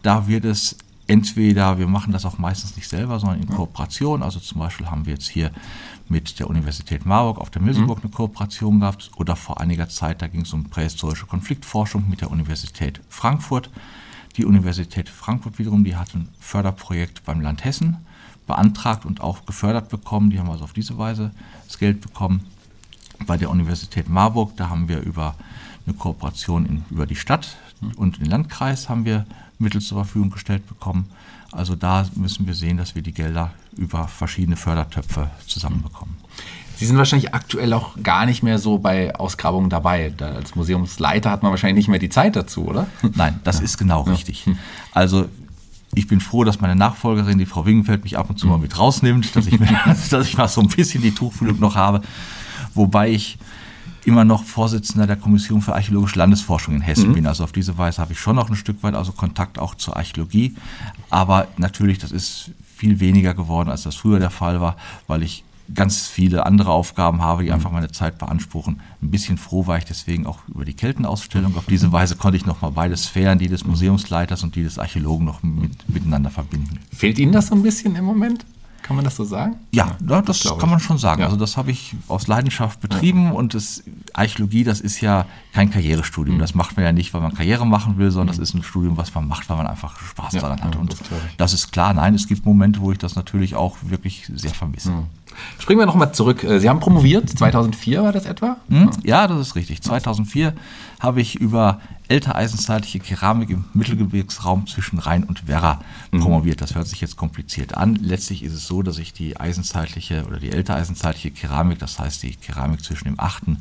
Da 0.03 0.27
wird 0.27 0.45
es 0.45 0.77
entweder, 1.07 1.79
wir 1.79 1.87
machen 1.87 2.13
das 2.13 2.25
auch 2.25 2.39
meistens 2.39 2.75
nicht 2.75 2.89
selber, 2.89 3.21
sondern 3.21 3.41
in 3.41 3.49
Kooperation. 3.49 4.23
Also 4.23 4.41
zum 4.41 4.59
Beispiel 4.59 4.91
haben 4.91 5.07
wir 5.07 5.13
jetzt 5.13 5.29
hier 5.29 5.53
mit 6.09 6.41
der 6.41 6.51
Universität 6.51 7.07
Marburg 7.07 7.39
auf 7.39 7.51
der 7.51 7.63
Milseburg 7.63 7.99
mhm. 7.99 8.05
eine 8.05 8.13
Kooperation 8.13 8.81
gehabt 8.81 9.13
oder 9.17 9.37
vor 9.37 9.61
einiger 9.61 9.89
Zeit, 9.89 10.23
da 10.23 10.27
ging 10.27 10.43
es 10.43 10.53
um 10.53 10.65
prähistorische 10.65 11.27
Konfliktforschung 11.27 12.09
mit 12.09 12.21
der 12.21 12.31
Universität 12.31 13.01
Frankfurt. 13.09 13.71
Die 14.37 14.45
Universität 14.45 15.09
Frankfurt 15.09 15.59
wiederum, 15.59 15.85
die 15.85 15.97
hat 15.97 16.15
ein 16.15 16.29
Förderprojekt 16.41 17.25
beim 17.25 17.41
Land 17.41 17.65
Hessen 17.65 17.99
beantragt 18.47 19.05
und 19.05 19.21
auch 19.21 19.45
gefördert 19.45 19.89
bekommen. 19.89 20.31
Die 20.31 20.39
haben 20.39 20.51
also 20.51 20.65
auf 20.65 20.73
diese 20.73 20.99
Weise 20.99 21.33
das 21.67 21.79
Geld 21.79 22.01
bekommen. 22.01 22.47
Bei 23.27 23.37
der 23.37 23.51
Universität 23.51 24.09
Marburg, 24.09 24.57
da 24.57 24.69
haben 24.69 24.89
wir 24.89 25.01
über 25.01 25.37
eine 25.87 25.95
Kooperation 25.95 26.67
in, 26.67 26.85
über 26.91 27.07
die 27.07 27.17
Stadt 27.17 27.57
und 27.97 28.21
den 28.21 28.27
Landkreis 28.27 28.89
haben 28.89 29.05
wir 29.05 29.27
Mittel 29.59 29.81
zur 29.81 30.05
Verfügung 30.05 30.31
gestellt 30.31 30.67
bekommen. 30.67 31.09
Also 31.53 31.77
da 31.77 32.07
müssen 32.15 32.47
wir 32.47 32.55
sehen, 32.55 32.79
dass 32.79 32.95
wir 32.95 33.03
die 33.03 33.13
Gelder 33.13 33.53
über 33.77 34.09
verschiedene 34.09 34.57
Fördertöpfe 34.57 35.31
zusammenbekommen. 35.47 36.17
Sie 36.83 36.89
sind 36.89 36.99
wahrscheinlich 36.99 37.33
aktuell 37.33 37.73
auch 37.75 37.95
gar 38.03 38.27
nicht 38.27 38.43
mehr 38.43 38.59
so 38.59 38.77
bei 38.77 39.15
Ausgrabungen 39.15 39.71
dabei. 39.71 40.13
Da 40.17 40.33
als 40.33 40.57
Museumsleiter 40.57 41.31
hat 41.31 41.45
man 41.45 41.53
wahrscheinlich 41.53 41.77
nicht 41.77 41.89
mehr 41.89 42.01
die 42.01 42.09
Zeit 42.09 42.35
dazu, 42.35 42.67
oder? 42.67 42.89
Nein, 43.15 43.39
das 43.45 43.59
ja. 43.59 43.67
ist 43.67 43.79
genau 43.79 44.05
ja. 44.05 44.11
richtig. 44.11 44.51
Also 44.91 45.29
ich 45.95 46.09
bin 46.09 46.19
froh, 46.19 46.43
dass 46.43 46.61
meine 46.61 46.75
Nachfolgerin, 46.75 47.39
die 47.39 47.47
Frau 47.47 47.67
Wingenfeld, 47.67 48.03
mich 48.03 48.19
ab 48.19 48.31
und 48.31 48.37
zu 48.41 48.49
mal 48.49 48.59
mit 48.59 48.77
rausnimmt, 48.77 49.37
dass 49.37 49.47
ich, 49.47 49.61
dass 50.11 50.27
ich 50.27 50.37
mal 50.37 50.49
so 50.49 50.61
ein 50.61 50.67
bisschen 50.67 51.03
die 51.03 51.15
Tuchfühlung 51.15 51.61
noch 51.61 51.77
habe. 51.77 52.03
Wobei 52.75 53.11
ich 53.11 53.39
immer 54.05 54.25
noch 54.25 54.43
Vorsitzender 54.43 55.07
der 55.07 55.15
Kommission 55.15 55.63
für 55.63 55.77
archäologische 55.77 56.19
Landesforschung 56.19 56.75
in 56.75 56.81
Hessen 56.81 57.11
mhm. 57.11 57.15
bin. 57.15 57.27
Also 57.29 57.45
auf 57.45 57.53
diese 57.53 57.79
Weise 57.79 58.03
habe 58.03 58.13
ich 58.13 58.19
schon 58.19 58.35
noch 58.35 58.51
ein 58.51 58.57
Stück 58.57 58.83
weit 58.83 58.97
also 58.97 59.13
Kontakt 59.13 59.61
auch 59.61 59.77
zur 59.77 59.97
Archäologie. 59.97 60.57
Aber 61.11 61.47
natürlich, 61.59 61.99
das 61.99 62.11
ist 62.11 62.51
viel 62.77 62.99
weniger 62.99 63.35
geworden, 63.35 63.71
als 63.71 63.85
das 63.85 63.95
früher 63.95 64.19
der 64.19 64.31
Fall 64.31 64.61
war, 64.61 64.77
weil 65.07 65.23
ich 65.23 65.45
ganz 65.75 66.07
viele 66.07 66.47
andere 66.47 66.71
Aufgaben 66.71 67.23
habe, 67.23 67.43
die 67.43 67.49
mhm. 67.49 67.55
einfach 67.55 67.71
meine 67.71 67.91
Zeit 67.91 68.19
beanspruchen. 68.19 68.81
Ein 69.01 69.11
bisschen 69.11 69.39
froh 69.39 69.67
war 69.67 69.79
ich 69.79 69.85
deswegen 69.85 70.27
auch 70.27 70.41
über 70.49 70.65
die 70.65 70.75
Keltenausstellung. 70.75 71.57
Auf 71.57 71.67
diese 71.67 71.93
Weise 71.93 72.17
konnte 72.17 72.37
ich 72.37 72.47
nochmal 72.47 72.73
beide 72.73 72.97
Sphären, 72.97 73.39
die 73.39 73.49
des 73.49 73.65
Museumsleiters 73.65 74.43
und 74.43 74.57
die 74.57 74.63
des 74.63 74.79
Archäologen, 74.79 75.27
noch 75.27 75.43
mit, 75.43 75.89
miteinander 75.89 76.31
verbinden. 76.31 76.79
Fehlt 76.93 77.19
Ihnen 77.19 77.33
das 77.33 77.49
so 77.49 77.55
ein 77.55 77.63
bisschen 77.63 77.97
im 77.97 78.05
Moment? 78.05 78.45
Kann 78.83 78.97
man 78.97 79.05
das 79.05 79.17
so 79.17 79.25
sagen? 79.25 79.57
Ja, 79.71 79.97
ja 80.09 80.23
das, 80.23 80.43
kann 80.59 80.69
man 80.69 80.81
schon 80.81 80.99
sagen. 80.99 81.21
Ja. 81.21 81.27
Also 81.27 81.39
das 81.39 81.57
habe 81.57 81.71
ich 81.71 81.95
aus 82.09 82.27
Leidenschaft 82.27 82.81
betrieben 82.81 83.27
ja. 83.27 83.31
und 83.33 83.55
das 83.55 83.85
Archäologie, 84.13 84.65
das 84.65 84.81
ist 84.81 85.01
ja 85.01 85.27
kein 85.53 85.71
Karrierestudium. 85.71 86.37
Mhm. 86.37 86.41
Das 86.41 86.55
macht 86.55 86.77
man 86.77 86.85
ja 86.85 86.93
nicht, 86.93 87.15
weil 87.15 87.21
man 87.21 87.33
Karriere 87.35 87.67
machen 87.67 87.97
will, 87.99 88.11
sondern 88.11 88.35
mhm. 88.35 88.41
das 88.41 88.49
ist 88.49 88.55
ein 88.55 88.63
Studium, 88.63 88.97
was 88.97 89.15
man 89.15 89.29
macht, 89.29 89.49
weil 89.49 89.57
man 89.57 89.67
einfach 89.67 89.99
Spaß 89.99 90.33
daran 90.35 90.63
hat. 90.63 90.77
Und 90.77 90.93
das, 90.93 91.01
das, 91.37 91.53
ist 91.55 91.73
klar. 91.73 91.95
Nein, 91.95 92.15
es 92.15 92.27
gibt 92.27 92.45
Momente, 92.45 92.81
wo 92.81 92.91
ich 92.93 92.99
das 92.99 93.15
natürlich 93.15 93.55
auch 93.55 93.77
wirklich 93.83 94.31
sehr 94.35 94.53
vermisse. 94.53 94.91
Mhm. 94.91 95.07
Springen 95.59 95.81
wir 95.81 95.87
nochmal 95.87 96.13
zurück. 96.13 96.45
Äh, 96.45 96.61
Sie 96.61 96.69
haben 96.69 96.81
promoviert, 96.81 97.29
2004 97.31 98.03
war 98.03 98.13
das 98.13 98.27
etwa? 98.27 98.57
Hm? 98.69 98.91
Ja, 99.03 99.27
das 99.27 99.39
ist 99.39 99.55
richtig. 99.55 99.83
2004 99.83 100.53
habe 101.01 101.21
ich 101.21 101.37
über 101.37 101.81
ältereisenzeitliche 102.13 103.01
Keramik 103.01 103.49
im 103.49 103.65
Mittelgebirgsraum 103.73 104.67
zwischen 104.67 104.99
Rhein 104.99 105.25
und 105.25 105.49
Werra 105.49 105.81
mhm. 106.11 106.21
promoviert. 106.21 106.61
Das 106.61 106.75
hört 106.75 106.87
sich 106.87 107.01
jetzt 107.01 107.17
kompliziert 107.17 107.75
an. 107.75 107.95
Letztlich 107.95 108.43
ist 108.43 108.53
es 108.53 108.67
so, 108.67 108.83
dass 108.83 108.99
ich 108.99 109.15
die 109.15 109.41
eisenzeitliche 109.41 110.27
oder 110.27 110.39
die 110.39 110.53
ältereisenzeitliche 110.53 111.31
Keramik, 111.31 111.79
das 111.79 111.99
heißt 111.99 112.23
die 112.23 112.35
Keramik 112.35 112.85
zwischen 112.85 113.05
dem 113.07 113.19
8. 113.19 113.49
Mhm. 113.49 113.57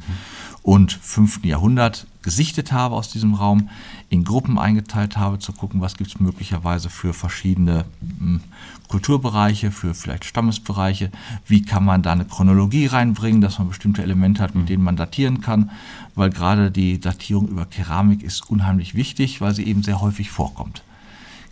und 0.63 0.91
5. 0.91 1.45
Jahrhundert, 1.45 2.07
gesichtet 2.23 2.73
habe 2.73 2.95
aus 2.95 3.09
diesem 3.09 3.35
Raum, 3.35 3.69
in 4.11 4.25
Gruppen 4.25 4.59
eingeteilt 4.59 5.15
habe, 5.15 5.39
zu 5.39 5.53
gucken, 5.53 5.79
was 5.79 5.95
gibt 5.95 6.09
es 6.09 6.19
möglicherweise 6.19 6.89
für 6.89 7.13
verschiedene 7.13 7.85
mh, 8.01 8.19
hm, 8.19 8.41
Kulturbereiche, 8.89 9.71
für 9.71 9.93
vielleicht 9.93 10.25
Stammesbereiche, 10.25 11.11
wie 11.47 11.61
kann 11.61 11.85
man 11.85 12.01
da 12.01 12.11
eine 12.11 12.25
Chronologie 12.25 12.87
reinbringen, 12.87 13.39
dass 13.39 13.57
man 13.57 13.69
bestimmte 13.69 14.03
Elemente 14.03 14.43
hat, 14.43 14.53
mit 14.53 14.67
denen 14.67 14.83
man 14.83 14.97
datieren 14.97 15.39
kann, 15.39 15.71
weil 16.13 16.29
gerade 16.29 16.71
die 16.71 16.99
Datierung 16.99 17.47
über 17.47 17.65
Keramik 17.65 18.21
ist 18.21 18.49
unheimlich 18.49 18.95
wichtig, 18.95 19.39
weil 19.39 19.55
sie 19.55 19.63
eben 19.63 19.81
sehr 19.81 20.01
häufig 20.01 20.29
vorkommt. 20.29 20.83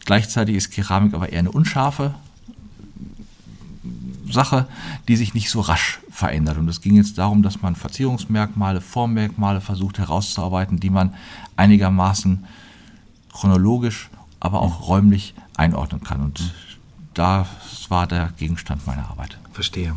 Gleichzeitig 0.04 0.58
ist 0.58 0.72
Keramik 0.72 1.14
aber 1.14 1.32
eher 1.32 1.40
eine 1.40 1.52
unscharfe 1.52 2.14
Sache, 4.32 4.68
die 5.08 5.16
sich 5.16 5.34
nicht 5.34 5.50
so 5.50 5.62
rasch 5.62 6.00
verändert. 6.10 6.58
Und 6.58 6.68
es 6.68 6.82
ging 6.82 6.96
jetzt 6.96 7.18
darum, 7.18 7.44
dass 7.44 7.62
man 7.62 7.76
Verzierungsmerkmale, 7.76 8.82
Formmerkmale 8.82 9.62
versucht 9.62 10.00
herauszuarbeiten, 10.00 10.80
die 10.80 10.90
man 10.90 11.14
einigermaßen 11.56 12.46
chronologisch, 13.34 14.10
aber 14.40 14.62
auch 14.62 14.88
räumlich 14.88 15.34
einordnen 15.56 16.04
kann. 16.04 16.22
Und 16.22 16.54
das 17.14 17.48
war 17.90 18.08
der 18.08 18.34
Gegenstand 18.38 18.86
meiner 18.88 19.10
Arbeit. 19.10 19.38
Verstehe. 19.52 19.96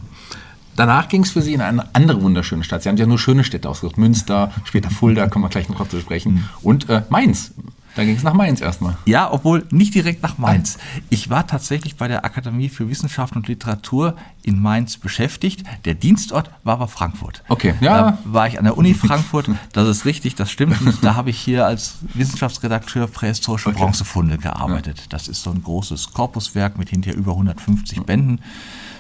Danach 0.74 1.08
ging 1.08 1.22
es 1.22 1.30
für 1.30 1.42
Sie 1.42 1.52
in 1.52 1.60
eine 1.60 1.94
andere 1.94 2.22
wunderschöne 2.22 2.64
Stadt. 2.64 2.82
Sie 2.82 2.88
haben 2.88 2.96
ja 2.96 3.06
nur 3.06 3.18
schöne 3.18 3.44
Städte 3.44 3.68
ausgesucht. 3.68 3.98
Münster, 3.98 4.50
später 4.64 4.90
Fulda, 4.90 5.28
kommen 5.28 5.44
wir 5.44 5.50
gleich 5.50 5.68
noch 5.68 5.76
drauf 5.76 5.90
zu 5.90 6.00
sprechen. 6.00 6.34
Mhm. 6.34 6.44
Und 6.62 6.88
äh, 6.88 7.02
Mainz. 7.10 7.52
Da 7.94 8.04
ging 8.04 8.16
es 8.16 8.22
nach 8.22 8.32
Mainz 8.32 8.61
erstmal. 8.61 8.96
Ja, 9.04 9.30
obwohl 9.30 9.66
nicht 9.70 9.94
direkt 9.94 10.22
nach 10.22 10.38
Mainz. 10.38 10.78
Ich 11.11 11.28
war 11.28 11.46
tatsächlich 11.46 11.96
bei 11.96 12.08
der 12.08 12.25
Akademie 12.25 12.68
für 12.68 12.88
Wissenschaft 12.88 13.37
und 13.37 13.49
Literatur 13.49 14.16
in 14.42 14.61
Mainz 14.61 14.96
beschäftigt. 14.96 15.64
Der 15.84 15.94
Dienstort 15.94 16.50
war 16.64 16.75
aber 16.75 16.88
Frankfurt. 16.88 17.42
Okay, 17.49 17.75
ja. 17.80 18.02
Da 18.02 18.18
war 18.25 18.46
ich 18.46 18.58
an 18.58 18.64
der 18.64 18.78
Uni 18.78 18.94
Frankfurt. 19.12 19.50
Das 19.72 19.88
ist 19.88 20.04
richtig, 20.06 20.34
das 20.34 20.50
stimmt. 20.50 20.80
Und 20.80 21.04
da 21.04 21.14
habe 21.16 21.30
ich 21.30 21.38
hier 21.38 21.66
als 21.66 21.99
Wissenschaftsredakteur 22.14 23.08
prähistorische 23.08 23.68
okay. 23.68 23.78
Bronzefunde 23.78 24.38
gearbeitet. 24.38 24.99
Ja. 24.99 25.04
Das 25.11 25.28
ist 25.28 25.42
so 25.42 25.50
ein 25.50 25.62
großes 25.62 26.12
Korpuswerk 26.12 26.78
mit 26.78 26.88
hinterher 26.88 27.18
über 27.18 27.32
150 27.32 28.02
Bänden. 28.02 28.40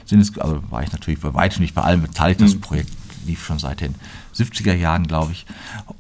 Sind 0.04 0.20
es, 0.20 0.36
also 0.38 0.62
war 0.70 0.82
ich 0.82 0.92
natürlich 0.92 1.20
bei 1.20 1.32
weitem 1.32 1.62
nicht 1.62 1.74
bei 1.74 1.82
allem 1.82 2.02
beteiligt. 2.02 2.40
Das 2.42 2.54
mhm. 2.54 2.60
Projekt 2.60 2.90
lief 3.24 3.44
schon 3.44 3.58
seit 3.58 3.80
den 3.80 3.94
70er 4.42 4.74
Jahren, 4.74 5.06
glaube 5.06 5.32
ich. 5.32 5.46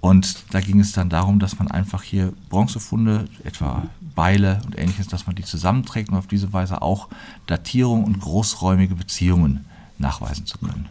Und 0.00 0.44
da 0.50 0.60
ging 0.60 0.80
es 0.80 0.92
dann 0.92 1.08
darum, 1.08 1.38
dass 1.38 1.58
man 1.58 1.70
einfach 1.70 2.02
hier 2.02 2.32
Bronzefunde, 2.48 3.26
etwa 3.44 3.84
Beile 4.14 4.60
und 4.66 4.78
ähnliches, 4.78 5.08
dass 5.08 5.26
man 5.26 5.36
die 5.36 5.44
zusammenträgt 5.44 6.10
und 6.10 6.16
auf 6.16 6.26
diese 6.26 6.52
Weise 6.52 6.82
auch 6.82 7.08
Datierung 7.46 8.04
und 8.04 8.20
großräumige 8.20 8.94
Beziehungen 8.94 9.66
nachweisen 9.98 10.46
zu 10.46 10.58
können. 10.58 10.88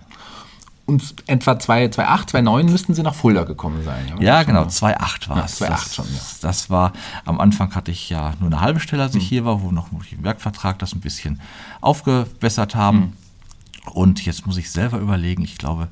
Und 0.91 1.15
etwa 1.27 1.58
2008, 1.58 2.31
2009 2.31 2.65
müssten 2.65 2.93
Sie 2.93 3.03
nach 3.03 3.15
Fulda 3.15 3.43
gekommen 3.43 3.84
sein. 3.86 4.08
Ja, 4.10 4.22
ja 4.22 4.43
genau, 4.43 4.65
2008 4.65 5.29
war 5.29 5.38
ja, 5.38 5.46
es. 5.46 5.55
2008 5.55 5.93
schon, 5.93 6.05
ja. 6.13 6.20
Das 6.41 6.70
war, 6.70 6.91
am 7.24 7.39
Anfang 7.39 7.74
hatte 7.75 7.91
ich 7.91 8.10
ja 8.10 8.34
nur 8.39 8.48
eine 8.48 8.60
halbe 8.60 8.79
Stelle, 8.79 9.03
als 9.03 9.15
ich 9.15 9.24
hm. 9.24 9.29
hier 9.29 9.46
war, 9.46 9.62
wo 9.62 9.72
noch 9.72 9.89
im 9.91 10.24
Werkvertrag 10.24 10.79
das 10.79 10.93
ein 10.93 11.00
bisschen 11.00 11.39
aufgebessert 11.79 12.75
haben. 12.75 13.13
Hm. 13.86 13.93
Und 13.93 14.25
jetzt 14.25 14.46
muss 14.46 14.58
ich 14.58 14.70
selber 14.70 14.98
überlegen, 14.98 15.43
ich 15.43 15.58
glaube, 15.58 15.88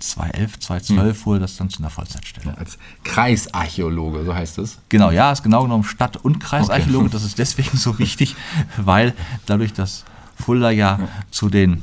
2011, 0.00 0.58
2012 0.58 1.16
hm. 1.16 1.26
wurde 1.26 1.40
das 1.40 1.56
dann 1.56 1.70
zu 1.70 1.80
einer 1.80 1.90
Vollzeitstelle. 1.90 2.56
Als 2.56 2.78
Kreisarchäologe, 3.04 4.24
so 4.24 4.34
heißt 4.34 4.58
es? 4.58 4.78
Genau, 4.88 5.10
ja, 5.10 5.32
ist 5.32 5.42
genau 5.42 5.62
genommen 5.62 5.84
Stadt- 5.84 6.16
und 6.16 6.40
Kreisarchäologe. 6.40 7.06
Okay. 7.06 7.12
Das 7.12 7.24
ist 7.24 7.38
deswegen 7.38 7.76
so 7.76 7.98
wichtig, 7.98 8.36
weil 8.76 9.14
dadurch, 9.46 9.72
dass 9.72 10.04
Fulda 10.36 10.70
ja, 10.70 10.98
ja. 10.98 11.08
zu 11.30 11.48
den 11.48 11.82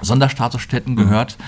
Sonderstatusstätten 0.00 0.96
gehört, 0.96 1.38
mhm. 1.38 1.44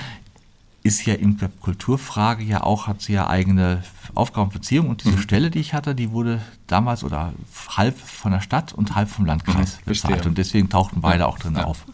ist 0.85 1.05
ja 1.07 1.15
in 1.15 1.39
der 1.39 1.49
Kulturfrage 1.61 2.45
ja 2.45 2.63
auch, 2.63 2.87
hat 2.87 3.03
sie 3.03 3.15
ja 3.15 3.29
eigene 3.29 3.83
Aufgabenbeziehung 4.15 4.89
und 4.89 5.05
diese 5.05 5.17
mhm. 5.17 5.23
Stelle, 5.23 5.51
die 5.51 5.59
ich 5.59 5.75
hatte, 5.75 5.95
die 5.95 6.13
wurde 6.13 6.41
damals 6.67 7.03
oder 7.05 7.33
halb 7.69 7.99
von 7.99 8.33
der 8.33 8.41
Stadt 8.41 8.73
und 8.73 8.95
halb 8.95 9.11
vom 9.11 9.27
Landkreis 9.27 9.79
mhm, 9.79 9.85
bezahlt 9.87 10.27
und 10.27 10.39
deswegen 10.39 10.69
tauchten 10.69 11.01
beide 11.01 11.27
auch 11.27 11.39
drin 11.39 11.57
ja. 11.57 11.65
auf. 11.65 11.85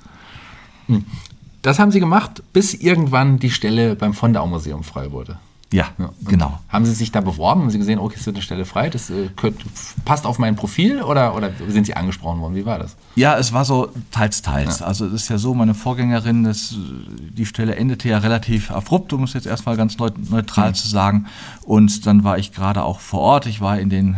Das 1.63 1.79
haben 1.79 1.91
Sie 1.91 2.01
gemacht, 2.01 2.43
bis 2.53 2.75
irgendwann 2.75 3.39
die 3.39 3.51
Stelle 3.51 3.95
beim 3.95 4.15
Fondau-Museum 4.15 4.83
frei 4.83 5.13
wurde. 5.13 5.39
Ja, 5.73 5.87
ja, 5.99 6.11
genau. 6.27 6.59
Haben 6.69 6.85
Sie 6.85 6.95
sich 6.95 7.13
da 7.13 7.21
beworben? 7.21 7.61
Haben 7.61 7.71
Sie 7.71 7.79
gesehen, 7.79 8.01
okay, 8.01 8.17
es 8.19 8.27
wird 8.27 8.35
eine 8.35 8.43
Stelle 8.43 8.65
frei, 8.65 8.91
das 8.91 9.09
äh, 9.09 9.29
könnt, 9.37 9.63
passt 10.05 10.27
auf 10.27 10.41
mein 10.41 10.57
Profil 10.57 11.01
oder, 11.01 11.37
oder 11.37 11.53
sind 11.69 11.87
Sie 11.87 11.95
angesprochen 11.95 12.41
worden? 12.41 12.57
Wie 12.57 12.67
war 12.67 12.81
das? 12.81 12.97
Ja, 13.15 13.39
es 13.39 13.53
war 13.53 13.65
so 13.65 13.89
teils, 14.11 14.43
teils. 14.43 14.81
Ja. 14.81 14.87
Also 14.87 15.07
es 15.07 15.13
ist 15.13 15.29
ja 15.29 15.39
so, 15.39 15.55
meine 15.55 15.75
Vorgängerin, 15.75 16.43
das, 16.43 16.75
die 16.77 17.47
Stelle 17.47 17.77
endete 17.77 18.09
ja 18.09 18.19
relativ 18.19 18.73
abrupt, 18.73 19.13
um 19.13 19.23
es 19.23 19.33
jetzt 19.33 19.47
erstmal 19.47 19.77
ganz 19.77 19.97
neutral 19.97 20.71
mhm. 20.71 20.75
zu 20.75 20.89
sagen. 20.89 21.27
Und 21.63 22.05
dann 22.05 22.25
war 22.25 22.37
ich 22.37 22.53
gerade 22.53 22.83
auch 22.83 22.99
vor 22.99 23.21
Ort. 23.21 23.47
Ich 23.47 23.61
war 23.61 23.79
in 23.79 23.91
den 23.91 24.17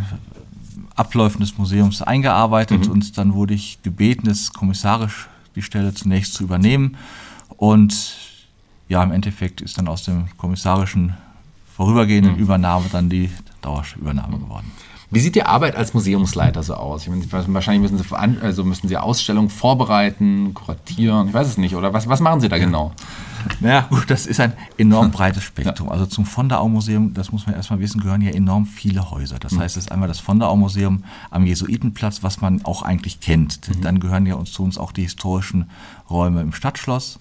Abläufen 0.96 1.40
des 1.40 1.58
Museums 1.58 2.00
eingearbeitet 2.00 2.86
mhm. 2.86 2.92
und 2.92 3.18
dann 3.18 3.34
wurde 3.34 3.52
ich 3.52 3.82
gebeten, 3.82 4.26
es 4.30 4.54
kommissarisch 4.54 5.28
die 5.54 5.62
Stelle 5.62 5.92
zunächst 5.92 6.32
zu 6.32 6.44
übernehmen. 6.44 6.96
Und 7.62 8.16
ja, 8.88 9.04
im 9.04 9.12
Endeffekt 9.12 9.60
ist 9.60 9.78
dann 9.78 9.86
aus 9.86 10.02
dem 10.02 10.26
kommissarischen 10.36 11.16
vorübergehenden 11.76 12.34
mhm. 12.34 12.40
Übernahme 12.40 12.86
dann 12.90 13.08
die 13.08 13.30
Dauerübernahme 13.60 14.40
geworden. 14.40 14.72
Wie 15.12 15.20
sieht 15.20 15.34
die 15.34 15.42
Arbeit 15.42 15.76
als 15.76 15.92
Museumsleiter 15.92 16.62
so 16.62 16.72
aus? 16.72 17.06
Meine, 17.06 17.22
wahrscheinlich 17.30 17.82
müssen 17.90 18.02
Sie, 18.02 18.40
also 18.40 18.64
müssen 18.64 18.88
Sie 18.88 18.96
Ausstellungen 18.96 19.50
vorbereiten, 19.50 20.54
kuratieren, 20.54 21.28
ich 21.28 21.34
weiß 21.34 21.48
es 21.48 21.58
nicht. 21.58 21.76
Oder 21.76 21.92
was, 21.92 22.08
was 22.08 22.20
machen 22.20 22.40
Sie 22.40 22.48
da 22.48 22.56
genau? 22.56 22.92
Naja, 23.60 23.86
gut, 23.90 24.10
das 24.10 24.24
ist 24.24 24.40
ein 24.40 24.54
enorm 24.78 25.10
breites 25.12 25.42
Spektrum. 25.42 25.90
Also 25.90 26.06
zum 26.06 26.24
Vonderau-Museum, 26.24 27.12
das 27.12 27.30
muss 27.30 27.46
man 27.46 27.54
erstmal 27.54 27.78
wissen, 27.80 28.00
gehören 28.00 28.22
ja 28.22 28.30
enorm 28.30 28.64
viele 28.64 29.10
Häuser. 29.10 29.38
Das 29.38 29.52
mhm. 29.52 29.60
heißt, 29.60 29.76
es 29.76 29.84
ist 29.84 29.92
einmal 29.92 30.08
das 30.08 30.18
Vonderau-Museum 30.18 31.04
am 31.30 31.44
Jesuitenplatz, 31.44 32.22
was 32.22 32.40
man 32.40 32.64
auch 32.64 32.80
eigentlich 32.80 33.20
kennt. 33.20 33.68
Mhm. 33.68 33.82
Dann 33.82 34.00
gehören 34.00 34.24
ja 34.24 34.36
uns 34.36 34.52
zu 34.52 34.62
uns 34.62 34.78
auch 34.78 34.92
die 34.92 35.02
historischen 35.02 35.68
Räume 36.08 36.40
im 36.40 36.54
Stadtschloss. 36.54 37.18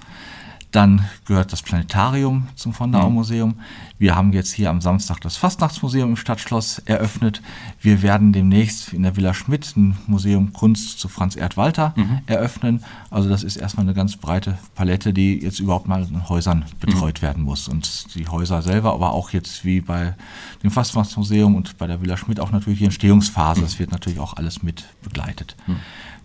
Dann 0.71 1.05
gehört 1.25 1.51
das 1.51 1.61
Planetarium 1.61 2.47
zum 2.55 2.73
von 2.73 2.93
der 2.93 3.03
mhm. 3.03 3.15
Museum. 3.15 3.55
Wir 3.99 4.15
haben 4.15 4.31
jetzt 4.31 4.53
hier 4.53 4.69
am 4.69 4.79
Samstag 4.79 5.19
das 5.19 5.35
Fastnachtsmuseum 5.35 6.11
im 6.11 6.15
Stadtschloss 6.15 6.79
eröffnet. 6.79 7.41
Wir 7.81 8.01
werden 8.01 8.31
demnächst 8.31 8.93
in 8.93 9.03
der 9.03 9.17
Villa 9.17 9.33
Schmidt 9.33 9.75
ein 9.75 9.97
Museum 10.07 10.53
Kunst 10.53 10.99
zu 10.99 11.09
Franz 11.09 11.35
Erd 11.35 11.57
Walter 11.57 11.93
mhm. 11.97 12.19
eröffnen. 12.25 12.85
Also 13.09 13.27
das 13.27 13.43
ist 13.43 13.57
erstmal 13.57 13.85
eine 13.85 13.93
ganz 13.93 14.15
breite 14.15 14.57
Palette, 14.73 15.13
die 15.13 15.39
jetzt 15.39 15.59
überhaupt 15.59 15.87
mal 15.87 16.03
in 16.03 16.29
Häusern 16.29 16.63
betreut 16.79 17.19
mhm. 17.19 17.25
werden 17.25 17.43
muss. 17.43 17.67
Und 17.67 18.15
die 18.15 18.29
Häuser 18.29 18.61
selber, 18.61 18.93
aber 18.93 19.11
auch 19.11 19.31
jetzt 19.31 19.65
wie 19.65 19.81
bei 19.81 20.15
dem 20.63 20.71
Fastnachtsmuseum 20.71 21.55
und 21.55 21.77
bei 21.77 21.85
der 21.87 22.01
Villa 22.01 22.15
Schmidt 22.15 22.39
auch 22.39 22.51
natürlich 22.51 22.79
die 22.79 22.85
Entstehungsphase. 22.85 23.61
Das 23.61 23.77
wird 23.77 23.91
natürlich 23.91 24.19
auch 24.19 24.37
alles 24.37 24.63
mit 24.63 24.85
begleitet. 25.03 25.57
Mhm. 25.67 25.77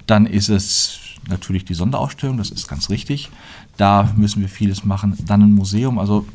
Dann 0.07 0.27
ist 0.27 0.49
es 0.49 1.01
natürlich 1.29 1.65
die 1.65 1.75
Sonderausstellung, 1.75 2.37
das 2.37 2.51
ist 2.51 2.69
ganz 2.69 2.91
richtig. 2.91 3.31
Da 3.77 4.13
müssen 4.17 4.41
wir 4.41 4.49
vieles 4.49 4.85
machen. 4.85 5.17
Dann 5.27 5.43
ein 5.43 5.53
Museum, 5.53 5.99
also 5.99 6.27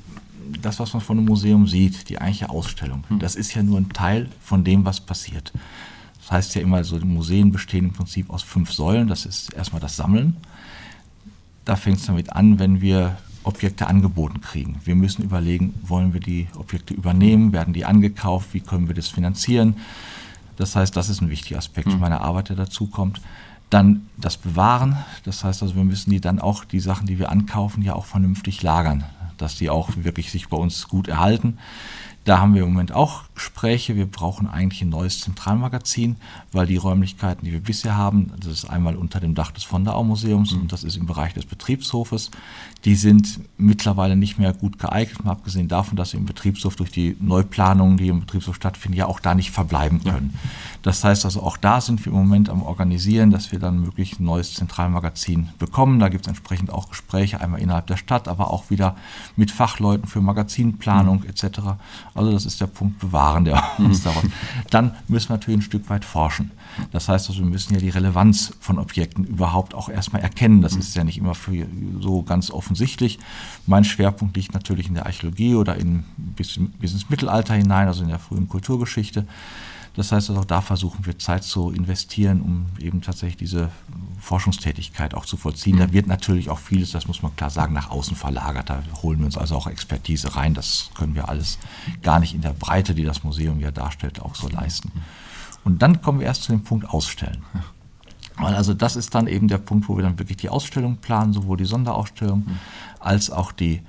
das, 0.61 0.79
was 0.79 0.93
man 0.93 1.01
von 1.01 1.17
einem 1.17 1.27
Museum 1.27 1.67
sieht, 1.67 2.09
die 2.09 2.19
eigentliche 2.19 2.49
Ausstellung, 2.49 3.03
hm. 3.07 3.19
das 3.19 3.35
ist 3.35 3.53
ja 3.53 3.63
nur 3.63 3.79
ein 3.79 3.89
Teil 3.89 4.29
von 4.41 4.63
dem, 4.63 4.85
was 4.85 4.99
passiert. 4.99 5.51
Das 6.19 6.31
heißt 6.31 6.55
ja 6.55 6.61
immer, 6.61 6.83
so 6.83 6.97
Museen 6.99 7.51
bestehen 7.51 7.85
im 7.85 7.93
Prinzip 7.93 8.29
aus 8.29 8.43
fünf 8.43 8.71
Säulen. 8.71 9.07
Das 9.07 9.25
ist 9.25 9.53
erstmal 9.53 9.81
das 9.81 9.95
Sammeln. 9.95 10.37
Da 11.65 11.75
fängt 11.75 11.97
es 11.97 12.05
damit 12.05 12.31
an, 12.33 12.59
wenn 12.59 12.81
wir 12.81 13.17
Objekte 13.43 13.87
angeboten 13.87 14.39
kriegen. 14.41 14.79
Wir 14.83 14.95
müssen 14.95 15.23
überlegen, 15.23 15.73
wollen 15.81 16.13
wir 16.13 16.19
die 16.19 16.47
Objekte 16.57 16.93
übernehmen, 16.93 17.53
werden 17.53 17.73
die 17.73 17.85
angekauft, 17.85 18.53
wie 18.53 18.59
können 18.59 18.87
wir 18.87 18.93
das 18.93 19.07
finanzieren. 19.07 19.77
Das 20.57 20.75
heißt, 20.75 20.95
das 20.95 21.09
ist 21.09 21.21
ein 21.21 21.29
wichtiger 21.29 21.57
Aspekt 21.57 21.91
hm. 21.91 21.99
meiner 21.99 22.21
Arbeit, 22.21 22.49
der 22.49 22.55
dazu 22.55 22.85
kommt. 22.85 23.19
Dann 23.71 24.07
das 24.17 24.37
Bewahren, 24.37 24.97
das 25.23 25.43
heißt 25.43 25.63
also, 25.63 25.75
wir 25.75 25.83
müssen 25.83 26.11
die 26.11 26.21
dann 26.21 26.39
auch, 26.39 26.65
die 26.65 26.79
Sachen, 26.79 27.07
die 27.07 27.17
wir 27.17 27.31
ankaufen, 27.31 27.81
ja 27.81 27.95
auch 27.95 28.05
vernünftig 28.05 28.61
lagern, 28.61 29.05
dass 29.37 29.55
die 29.55 29.69
auch 29.69 29.89
wirklich 29.95 30.29
sich 30.29 30.49
bei 30.49 30.57
uns 30.57 30.87
gut 30.87 31.07
erhalten. 31.07 31.57
Da 32.23 32.37
haben 32.37 32.53
wir 32.53 32.61
im 32.61 32.69
Moment 32.69 32.91
auch 32.91 33.23
Gespräche. 33.33 33.95
Wir 33.95 34.05
brauchen 34.05 34.47
eigentlich 34.47 34.83
ein 34.83 34.89
neues 34.89 35.21
Zentralmagazin, 35.21 36.17
weil 36.51 36.67
die 36.67 36.77
Räumlichkeiten, 36.77 37.43
die 37.43 37.51
wir 37.51 37.61
bisher 37.61 37.95
haben, 37.97 38.31
das 38.39 38.51
ist 38.51 38.69
einmal 38.69 38.95
unter 38.95 39.19
dem 39.19 39.33
Dach 39.33 39.49
des 39.49 39.63
Vonderau 39.63 40.03
Museums 40.03 40.51
mhm. 40.51 40.61
und 40.61 40.71
das 40.71 40.83
ist 40.83 40.97
im 40.97 41.07
Bereich 41.07 41.33
des 41.33 41.47
Betriebshofes, 41.47 42.29
die 42.85 42.93
sind 42.93 43.39
mittlerweile 43.57 44.15
nicht 44.15 44.37
mehr 44.37 44.53
gut 44.53 44.77
geeignet, 44.77 45.25
mal 45.25 45.31
abgesehen 45.31 45.67
davon, 45.67 45.95
dass 45.95 46.11
sie 46.11 46.17
im 46.17 46.25
Betriebshof 46.25 46.75
durch 46.75 46.91
die 46.91 47.17
Neuplanungen, 47.19 47.97
die 47.97 48.09
im 48.09 48.19
Betriebshof 48.19 48.55
stattfinden, 48.55 48.97
ja 48.97 49.07
auch 49.07 49.19
da 49.19 49.33
nicht 49.33 49.49
verbleiben 49.49 50.03
können. 50.03 50.33
Ja. 50.33 50.49
Das 50.81 51.03
heißt 51.03 51.25
also, 51.25 51.41
auch 51.43 51.57
da 51.57 51.79
sind 51.79 52.03
wir 52.05 52.11
im 52.11 52.19
Moment 52.19 52.49
am 52.49 52.63
Organisieren, 52.63 53.29
dass 53.29 53.51
wir 53.51 53.59
dann 53.59 53.81
möglich 53.81 54.19
ein 54.19 54.23
neues 54.23 54.55
Zentralmagazin 54.55 55.49
bekommen. 55.59 55.99
Da 55.99 56.09
gibt 56.09 56.25
es 56.25 56.27
entsprechend 56.27 56.71
auch 56.71 56.89
Gespräche, 56.89 57.39
einmal 57.39 57.61
innerhalb 57.61 57.87
der 57.87 57.97
Stadt, 57.97 58.27
aber 58.27 58.51
auch 58.51 58.69
wieder 58.69 58.95
mit 59.35 59.51
Fachleuten 59.51 60.07
für 60.07 60.21
Magazinplanung 60.21 61.19
mhm. 61.19 61.29
etc. 61.29 61.59
Also 62.15 62.31
das 62.31 62.45
ist 62.45 62.59
der 62.61 62.67
Punkt 62.67 62.99
Bewahren. 62.99 63.45
Der 63.45 63.61
uns 63.77 64.03
daraus. 64.03 64.23
Dann 64.69 64.95
müssen 65.07 65.29
wir 65.29 65.37
natürlich 65.37 65.59
ein 65.59 65.63
Stück 65.63 65.89
weit 65.89 66.05
forschen. 66.05 66.51
Das 66.91 67.09
heißt 67.09 67.29
also, 67.29 67.41
wir 67.41 67.49
müssen 67.49 67.73
ja 67.73 67.79
die 67.79 67.89
Relevanz 67.89 68.53
von 68.59 68.79
Objekten 68.79 69.25
überhaupt 69.25 69.73
auch 69.73 69.89
erstmal 69.89 70.21
erkennen. 70.21 70.61
Das 70.61 70.75
ist 70.75 70.95
ja 70.95 71.03
nicht 71.03 71.17
immer 71.17 71.35
für 71.35 71.67
so 71.99 72.23
ganz 72.23 72.49
offensichtlich. 72.49 73.19
Mein 73.67 73.83
Schwerpunkt 73.83 74.35
liegt 74.35 74.53
natürlich 74.53 74.87
in 74.87 74.95
der 74.95 75.05
Archäologie 75.05 75.55
oder 75.55 75.75
in, 75.75 76.05
bis, 76.17 76.59
bis 76.79 76.93
ins 76.93 77.09
Mittelalter 77.09 77.53
hinein, 77.53 77.87
also 77.87 78.03
in 78.03 78.09
der 78.09 78.19
frühen 78.19 78.47
Kulturgeschichte. 78.47 79.25
Das 79.95 80.11
heißt, 80.11 80.29
also 80.29 80.41
auch 80.41 80.45
da 80.45 80.61
versuchen 80.61 81.05
wir 81.05 81.19
Zeit 81.19 81.43
zu 81.43 81.69
investieren, 81.71 82.41
um 82.41 82.67
eben 82.79 83.01
tatsächlich 83.01 83.37
diese 83.37 83.69
Forschungstätigkeit 84.19 85.13
auch 85.13 85.25
zu 85.25 85.35
vollziehen. 85.35 85.77
Da 85.77 85.91
wird 85.91 86.07
natürlich 86.07 86.49
auch 86.49 86.59
vieles, 86.59 86.91
das 86.91 87.07
muss 87.07 87.21
man 87.21 87.35
klar 87.35 87.49
sagen, 87.49 87.73
nach 87.73 87.89
außen 87.89 88.15
verlagert. 88.15 88.69
Da 88.69 88.83
holen 89.01 89.19
wir 89.19 89.25
uns 89.25 89.37
also 89.37 89.55
auch 89.55 89.67
Expertise 89.67 90.35
rein. 90.35 90.53
Das 90.53 90.91
können 90.95 91.13
wir 91.13 91.27
alles 91.27 91.59
gar 92.01 92.19
nicht 92.19 92.33
in 92.33 92.41
der 92.41 92.53
Breite, 92.53 92.95
die 92.95 93.03
das 93.03 93.23
Museum 93.23 93.59
ja 93.59 93.71
darstellt, 93.71 94.21
auch 94.21 94.35
so 94.35 94.47
leisten. 94.47 94.91
Und 95.65 95.81
dann 95.81 96.01
kommen 96.01 96.19
wir 96.19 96.27
erst 96.27 96.43
zu 96.43 96.53
dem 96.53 96.63
Punkt 96.63 96.89
Ausstellen. 96.89 97.43
Weil 98.37 98.55
also 98.55 98.73
das 98.73 98.95
ist 98.95 99.13
dann 99.13 99.27
eben 99.27 99.49
der 99.49 99.57
Punkt, 99.57 99.89
wo 99.89 99.97
wir 99.97 100.03
dann 100.03 100.17
wirklich 100.17 100.37
die 100.37 100.49
Ausstellung 100.49 100.97
planen, 100.97 101.33
sowohl 101.33 101.57
die 101.57 101.65
Sonderausstellung 101.65 102.45
als 102.99 103.29
auch 103.29 103.51
die 103.51 103.81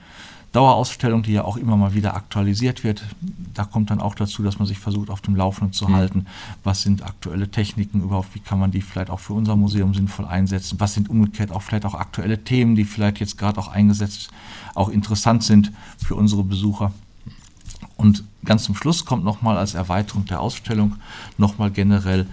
Dauerausstellung, 0.53 1.23
die 1.23 1.33
ja 1.33 1.45
auch 1.45 1.57
immer 1.57 1.79
mal 1.79 1.95
wieder 1.95 2.15
aktualisiert 2.15 2.85
wird. 2.85 3.03
Da 3.55 3.65
kommt 3.65 3.91
dann 3.91 4.01
auch 4.01 4.15
dazu, 4.15 4.43
dass 4.43 4.59
man 4.59 4.69
sich 4.69 4.79
versucht, 4.79 5.09
auf 5.09 5.23
dem 5.23 5.35
Laufenden 5.35 5.73
zu 5.73 5.89
mhm. 5.89 5.95
halten. 5.95 6.27
Was 6.63 6.83
sind 6.83 7.03
aktuelle 7.03 7.51
Techniken 7.51 8.03
überhaupt? 8.03 8.35
Wie 8.35 8.41
kann 8.41 8.59
man 8.59 8.71
die 8.71 8.83
vielleicht 8.83 9.09
auch 9.09 9.21
für 9.21 9.33
unser 9.33 9.57
Museum 9.57 9.95
sinnvoll 9.95 10.27
einsetzen? 10.27 10.79
Was 10.79 10.93
sind 10.93 11.09
umgekehrt 11.09 11.53
auch 11.53 11.63
vielleicht 11.63 11.87
auch 11.87 11.95
aktuelle 11.95 12.45
Themen, 12.45 12.75
die 12.75 12.85
vielleicht 12.85 13.19
jetzt 13.19 13.39
gerade 13.39 13.59
auch 13.59 13.69
eingesetzt, 13.69 14.31
auch 14.75 14.91
interessant 14.91 15.43
sind 15.43 15.73
für 15.97 16.17
unsere 16.17 16.45
Besucher? 16.45 16.93
Und 17.97 18.25
ganz 18.45 18.65
zum 18.65 18.75
Schluss 18.75 19.05
kommt 19.07 19.25
nochmal 19.25 19.57
als 19.57 19.75
Erweiterung 19.75 20.27
der 20.27 20.41
Ausstellung 20.41 20.97
nochmal 21.39 21.71
generell 21.71 22.27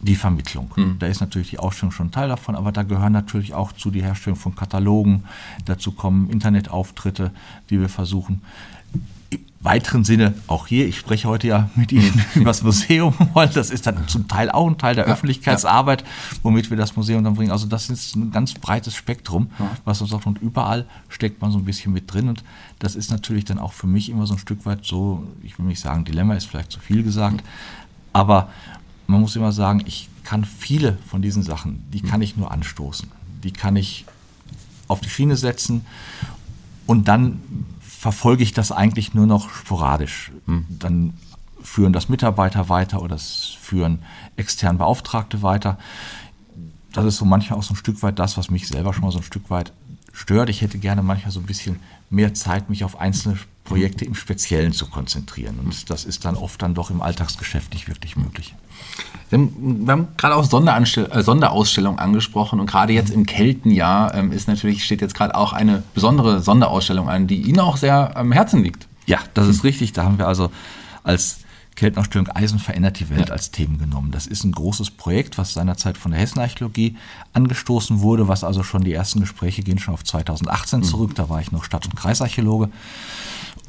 die 0.00 0.16
Vermittlung. 0.16 0.70
Mhm. 0.76 0.98
Da 0.98 1.06
ist 1.06 1.20
natürlich 1.20 1.50
die 1.50 1.58
Ausstellung 1.58 1.92
schon 1.92 2.10
Teil 2.10 2.28
davon, 2.28 2.56
aber 2.56 2.72
da 2.72 2.82
gehören 2.82 3.12
natürlich 3.12 3.54
auch 3.54 3.72
zu 3.72 3.90
die 3.90 4.02
Herstellung 4.02 4.38
von 4.38 4.54
Katalogen, 4.54 5.24
dazu 5.66 5.92
kommen 5.92 6.30
Internetauftritte, 6.30 7.32
die 7.68 7.80
wir 7.80 7.88
versuchen. 7.88 8.42
Im 9.28 9.40
weiteren 9.60 10.04
Sinne, 10.04 10.34
auch 10.46 10.66
hier, 10.66 10.88
ich 10.88 10.98
spreche 10.98 11.28
heute 11.28 11.46
ja 11.46 11.70
mit 11.74 11.92
Ihnen 11.92 12.24
über 12.34 12.46
das 12.46 12.62
Museum, 12.62 13.14
weil 13.34 13.48
das 13.48 13.70
ist 13.70 13.86
dann 13.86 14.08
zum 14.08 14.26
Teil 14.26 14.50
auch 14.50 14.66
ein 14.66 14.78
Teil 14.78 14.94
der 14.94 15.06
ja, 15.06 15.12
Öffentlichkeitsarbeit, 15.12 16.02
womit 16.42 16.70
wir 16.70 16.78
das 16.78 16.96
Museum 16.96 17.22
dann 17.22 17.34
bringen. 17.34 17.52
Also 17.52 17.66
das 17.66 17.90
ist 17.90 18.16
ein 18.16 18.30
ganz 18.32 18.54
breites 18.54 18.94
Spektrum, 18.94 19.50
ja. 19.58 19.70
was 19.84 20.00
uns 20.00 20.10
sagt, 20.10 20.26
und 20.26 20.40
überall 20.40 20.86
steckt 21.10 21.42
man 21.42 21.52
so 21.52 21.58
ein 21.58 21.64
bisschen 21.66 21.92
mit 21.92 22.12
drin. 22.12 22.28
Und 22.28 22.42
das 22.78 22.96
ist 22.96 23.10
natürlich 23.10 23.44
dann 23.44 23.58
auch 23.58 23.74
für 23.74 23.86
mich 23.86 24.08
immer 24.08 24.26
so 24.26 24.34
ein 24.34 24.38
Stück 24.38 24.64
weit 24.64 24.86
so, 24.86 25.24
ich 25.42 25.58
will 25.58 25.66
nicht 25.66 25.80
sagen, 25.80 26.06
Dilemma 26.06 26.34
ist 26.34 26.46
vielleicht 26.46 26.72
zu 26.72 26.80
viel 26.80 27.02
gesagt, 27.02 27.44
aber 28.12 28.48
man 29.10 29.20
muss 29.20 29.36
immer 29.36 29.52
sagen, 29.52 29.82
ich 29.86 30.08
kann 30.24 30.44
viele 30.44 30.98
von 31.06 31.22
diesen 31.22 31.42
Sachen, 31.42 31.84
die 31.92 32.02
kann 32.02 32.22
ich 32.22 32.36
nur 32.36 32.50
anstoßen. 32.50 33.10
Die 33.42 33.52
kann 33.52 33.76
ich 33.76 34.04
auf 34.88 35.00
die 35.00 35.08
Schiene 35.08 35.36
setzen 35.36 35.84
und 36.86 37.08
dann 37.08 37.40
verfolge 37.80 38.42
ich 38.42 38.52
das 38.52 38.72
eigentlich 38.72 39.14
nur 39.14 39.26
noch 39.26 39.50
sporadisch. 39.50 40.32
Dann 40.68 41.14
führen 41.62 41.92
das 41.92 42.08
Mitarbeiter 42.08 42.68
weiter 42.68 43.00
oder 43.00 43.14
das 43.14 43.56
führen 43.60 44.00
extern 44.36 44.78
Beauftragte 44.78 45.42
weiter. 45.42 45.78
Das 46.92 47.04
ist 47.04 47.16
so 47.16 47.24
manchmal 47.24 47.58
auch 47.58 47.62
so 47.62 47.74
ein 47.74 47.76
Stück 47.76 48.02
weit 48.02 48.18
das, 48.18 48.36
was 48.36 48.50
mich 48.50 48.66
selber 48.68 48.92
schon 48.92 49.04
mal 49.04 49.12
so 49.12 49.18
ein 49.18 49.24
Stück 49.24 49.50
weit 49.50 49.72
stört. 50.20 50.50
Ich 50.50 50.60
hätte 50.60 50.78
gerne 50.78 51.02
manchmal 51.02 51.32
so 51.32 51.40
ein 51.40 51.46
bisschen 51.46 51.80
mehr 52.10 52.34
Zeit, 52.34 52.68
mich 52.68 52.84
auf 52.84 53.00
einzelne 53.00 53.38
Projekte 53.64 54.04
im 54.04 54.14
Speziellen 54.14 54.72
zu 54.72 54.86
konzentrieren. 54.86 55.58
Und 55.58 55.90
das 55.90 56.04
ist 56.04 56.24
dann 56.24 56.36
oft 56.36 56.60
dann 56.60 56.74
doch 56.74 56.90
im 56.90 57.02
Alltagsgeschäft 57.02 57.72
nicht 57.72 57.88
wirklich 57.88 58.16
möglich. 58.16 58.54
Wir 59.30 59.38
haben, 59.38 60.08
gerade 60.16 60.34
auch 60.34 60.44
äh, 60.44 61.22
Sonderausstellung 61.22 61.98
angesprochen 61.98 62.58
und 62.58 62.66
gerade 62.66 62.92
jetzt 62.92 63.10
im 63.10 63.26
Keltenjahr 63.26 64.14
ähm, 64.14 64.32
ist 64.32 64.48
natürlich, 64.48 64.84
steht 64.84 65.00
jetzt 65.00 65.14
gerade 65.14 65.34
auch 65.36 65.52
eine 65.52 65.84
besondere 65.94 66.40
Sonderausstellung 66.40 67.08
an, 67.08 67.26
die 67.26 67.42
Ihnen 67.42 67.60
auch 67.60 67.76
sehr 67.76 68.16
am 68.16 68.32
Herzen 68.32 68.62
liegt. 68.62 68.88
Ja, 69.06 69.18
das 69.34 69.46
ist 69.46 69.62
richtig. 69.64 69.92
Da 69.92 70.04
haben 70.04 70.18
wir 70.18 70.26
also 70.26 70.50
als 71.04 71.40
Keltenausstellung 71.76 72.28
Eisen 72.28 72.58
verändert 72.58 73.00
die 73.00 73.08
Welt 73.08 73.28
ja. 73.28 73.32
als 73.32 73.50
Themen 73.50 73.78
genommen. 73.78 74.10
Das 74.10 74.26
ist 74.26 74.44
ein 74.44 74.52
großes 74.52 74.90
Projekt, 74.90 75.38
was 75.38 75.54
seinerzeit 75.54 75.96
von 75.96 76.10
der 76.10 76.20
Hessenarchäologie 76.20 76.96
angestoßen 77.32 78.00
wurde, 78.00 78.28
was 78.28 78.44
also 78.44 78.62
schon 78.62 78.84
die 78.84 78.92
ersten 78.92 79.20
Gespräche 79.20 79.62
gehen 79.62 79.78
schon 79.78 79.94
auf 79.94 80.04
2018 80.04 80.80
mhm. 80.80 80.84
zurück. 80.84 81.14
Da 81.14 81.28
war 81.28 81.40
ich 81.40 81.52
noch 81.52 81.64
Stadt- 81.64 81.86
und 81.86 81.96
Kreisarchäologe. 81.96 82.70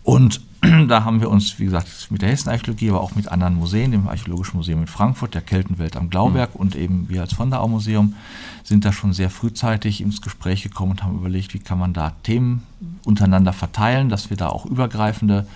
Und 0.04 0.42
da 0.88 1.06
haben 1.06 1.22
wir 1.22 1.30
uns, 1.30 1.60
wie 1.60 1.66
gesagt, 1.66 2.08
mit 2.10 2.22
der 2.22 2.30
Hessenarchäologie, 2.30 2.90
aber 2.90 3.02
auch 3.02 3.16
mit 3.16 3.28
anderen 3.28 3.56
Museen, 3.56 3.92
dem 3.92 4.08
Archäologischen 4.08 4.58
Museum 4.58 4.82
in 4.82 4.88
Frankfurt, 4.88 5.34
der 5.34 5.42
Keltenwelt 5.42 5.96
am 5.96 6.10
Glauberg 6.10 6.56
mhm. 6.56 6.62
und 6.62 6.76
eben 6.76 7.10
wir 7.10 7.22
als 7.22 7.34
Von 7.34 7.50
der 7.50 7.62
Au 7.62 7.68
Museum 7.68 8.16
sind 8.64 8.86
da 8.86 8.92
schon 8.92 9.14
sehr 9.14 9.30
frühzeitig 9.30 10.02
ins 10.02 10.22
Gespräch 10.22 10.64
gekommen 10.64 10.92
und 10.92 11.04
haben 11.04 11.16
überlegt, 11.16 11.54
wie 11.54 11.60
kann 11.60 11.80
man 11.80 11.94
da 11.94 12.12
Themen 12.24 12.64
untereinander 13.06 13.54
verteilen, 13.54 14.10
dass 14.10 14.30
wir 14.30 14.38
da 14.38 14.50
auch 14.50 14.66
übergreifende 14.66 15.48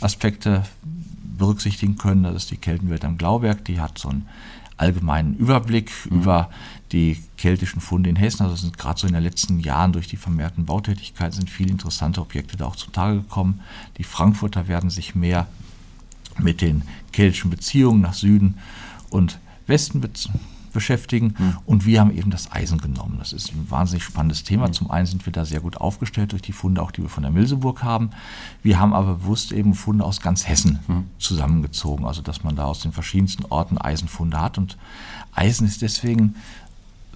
Aspekte 0.00 0.62
berücksichtigen 1.38 1.96
können. 1.96 2.24
Das 2.24 2.34
ist 2.34 2.50
die 2.50 2.56
Keltenwelt 2.56 3.04
am 3.04 3.18
Glauberg, 3.18 3.64
die 3.64 3.80
hat 3.80 3.98
so 3.98 4.08
einen 4.08 4.28
allgemeinen 4.76 5.34
Überblick 5.36 5.90
mhm. 6.04 6.18
über 6.18 6.50
die 6.92 7.18
keltischen 7.36 7.80
Funde 7.80 8.10
in 8.10 8.16
Hessen. 8.16 8.44
Also 8.44 8.56
sind 8.56 8.78
gerade 8.78 8.98
so 9.00 9.06
in 9.06 9.12
den 9.12 9.22
letzten 9.22 9.60
Jahren 9.60 9.92
durch 9.92 10.08
die 10.08 10.16
vermehrten 10.16 10.64
Bautätigkeiten 10.64 11.32
sind 11.32 11.50
viele 11.50 11.70
interessante 11.70 12.20
Objekte 12.20 12.56
da 12.56 12.66
auch 12.66 12.76
zutage 12.76 13.18
gekommen. 13.18 13.60
Die 13.98 14.04
Frankfurter 14.04 14.68
werden 14.68 14.90
sich 14.90 15.14
mehr 15.14 15.46
mit 16.38 16.60
den 16.60 16.82
keltischen 17.12 17.50
Beziehungen 17.50 18.00
nach 18.00 18.14
Süden 18.14 18.58
und 19.10 19.38
Westen 19.66 20.00
beschäftigen. 20.78 21.34
Mhm. 21.36 21.56
Und 21.66 21.86
wir 21.86 22.00
haben 22.00 22.16
eben 22.16 22.30
das 22.30 22.52
Eisen 22.52 22.78
genommen. 22.78 23.16
Das 23.18 23.32
ist 23.32 23.52
ein 23.52 23.66
wahnsinnig 23.68 24.04
spannendes 24.04 24.44
Thema. 24.44 24.68
Mhm. 24.68 24.72
Zum 24.72 24.90
einen 24.90 25.06
sind 25.06 25.26
wir 25.26 25.32
da 25.32 25.44
sehr 25.44 25.60
gut 25.60 25.76
aufgestellt 25.76 26.30
durch 26.32 26.42
die 26.42 26.52
Funde, 26.52 26.80
auch 26.80 26.92
die 26.92 27.02
wir 27.02 27.08
von 27.08 27.24
der 27.24 27.32
Milseburg 27.32 27.82
haben. 27.82 28.10
Wir 28.62 28.78
haben 28.78 28.94
aber 28.94 29.16
bewusst 29.16 29.50
eben 29.50 29.74
Funde 29.74 30.04
aus 30.04 30.20
ganz 30.20 30.46
Hessen 30.46 30.78
mhm. 30.86 31.04
zusammengezogen. 31.18 32.06
Also 32.06 32.22
dass 32.22 32.44
man 32.44 32.54
da 32.54 32.64
aus 32.64 32.80
den 32.80 32.92
verschiedensten 32.92 33.44
Orten 33.46 33.76
Eisenfunde 33.76 34.40
hat. 34.40 34.56
Und 34.56 34.78
Eisen 35.34 35.66
ist 35.66 35.82
deswegen 35.82 36.36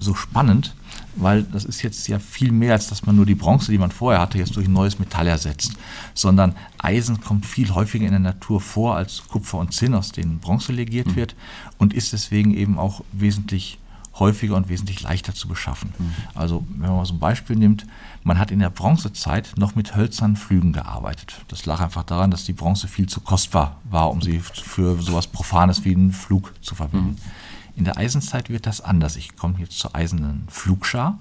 so 0.03 0.15
spannend, 0.15 0.75
weil 1.17 1.43
das 1.45 1.65
ist 1.65 1.83
jetzt 1.83 2.07
ja 2.09 2.19
viel 2.19 2.53
mehr, 2.53 2.73
als 2.73 2.89
dass 2.89 3.07
man 3.07 3.17
nur 3.17 3.27
die 3.27 3.35
Bronze, 3.35 3.73
die 3.73 3.79
man 3.79 3.91
vorher 3.91 4.21
hatte, 4.21 4.39
jetzt 4.39 4.57
durch 4.57 4.67
ein 4.67 4.73
neues 4.73 4.99
Metall 4.99 5.27
ersetzt, 5.27 5.73
sondern 6.15 6.55
Eisen 6.79 7.21
kommt 7.21 7.47
viel 7.47 7.75
häufiger 7.75 8.07
in 8.07 8.13
der 8.13 8.21
Natur 8.21 8.61
vor 8.61 8.97
als 8.97 9.23
Kupfer 9.29 9.59
und 9.59 9.73
Zinn, 9.73 9.95
aus 9.95 10.13
denen 10.13 10.39
Bronze 10.39 10.73
legiert 10.73 11.09
mhm. 11.09 11.17
wird 11.17 11.35
und 11.79 11.95
ist 11.95 12.13
deswegen 12.13 12.55
eben 12.55 12.79
auch 12.79 13.03
wesentlich 13.13 13.79
häufiger 14.19 14.57
und 14.57 14.69
wesentlich 14.69 15.03
leichter 15.03 15.35
zu 15.35 15.49
beschaffen. 15.49 15.93
Mhm. 15.99 16.15
Also 16.35 16.65
wenn 16.69 16.89
man 16.89 16.97
mal 16.97 17.07
so 17.07 17.15
ein 17.15 17.19
Beispiel 17.19 17.57
nimmt, 17.57 17.87
man 18.25 18.39
hat 18.39 18.51
in 18.51 18.59
der 18.59 18.71
Bronzezeit 18.71 19.55
noch 19.57 19.75
mit 19.75 19.97
hölzernen 19.97 20.37
Flügen 20.37 20.73
gearbeitet. 20.73 21.45
Das 21.49 21.67
lag 21.67 21.81
einfach 21.81 22.05
daran, 22.05 22.31
dass 22.31 22.45
die 22.45 22.53
Bronze 22.53 22.89
viel 22.89 23.09
zu 23.09 23.21
kostbar 23.21 23.81
war, 23.85 24.11
um 24.11 24.21
sie 24.21 24.41
für 24.41 25.01
sowas 25.01 25.27
Profanes 25.27 25.85
wie 25.85 25.95
einen 25.95 26.13
Flug 26.13 26.53
zu 26.61 26.75
verwenden. 26.75 27.11
Mhm. 27.11 27.42
In 27.77 27.85
der 27.85 27.97
Eisenzeit 27.97 28.51
wird 28.51 28.67
das 28.67 28.81
anders. 28.81 29.17
Ich 29.17 29.37
komme 29.37 29.59
jetzt 29.59 29.79
zur 29.79 29.95
eisernen 29.95 30.47
Flugschar 30.51 31.19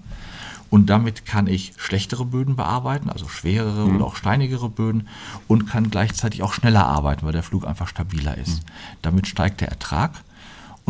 und 0.69 0.89
damit 0.89 1.25
kann 1.25 1.47
ich 1.47 1.73
schlechtere 1.77 2.25
Böden 2.25 2.55
bearbeiten, 2.55 3.09
also 3.09 3.27
schwerere 3.27 3.87
mhm. 3.87 3.97
oder 3.97 4.05
auch 4.05 4.15
steinigere 4.15 4.69
Böden 4.69 5.07
und 5.47 5.67
kann 5.67 5.89
gleichzeitig 5.89 6.43
auch 6.43 6.53
schneller 6.53 6.85
arbeiten, 6.85 7.25
weil 7.25 7.33
der 7.33 7.43
Flug 7.43 7.67
einfach 7.67 7.87
stabiler 7.87 8.37
ist. 8.37 8.63
Mhm. 8.63 8.67
Damit 9.01 9.27
steigt 9.27 9.61
der 9.61 9.69
Ertrag 9.69 10.23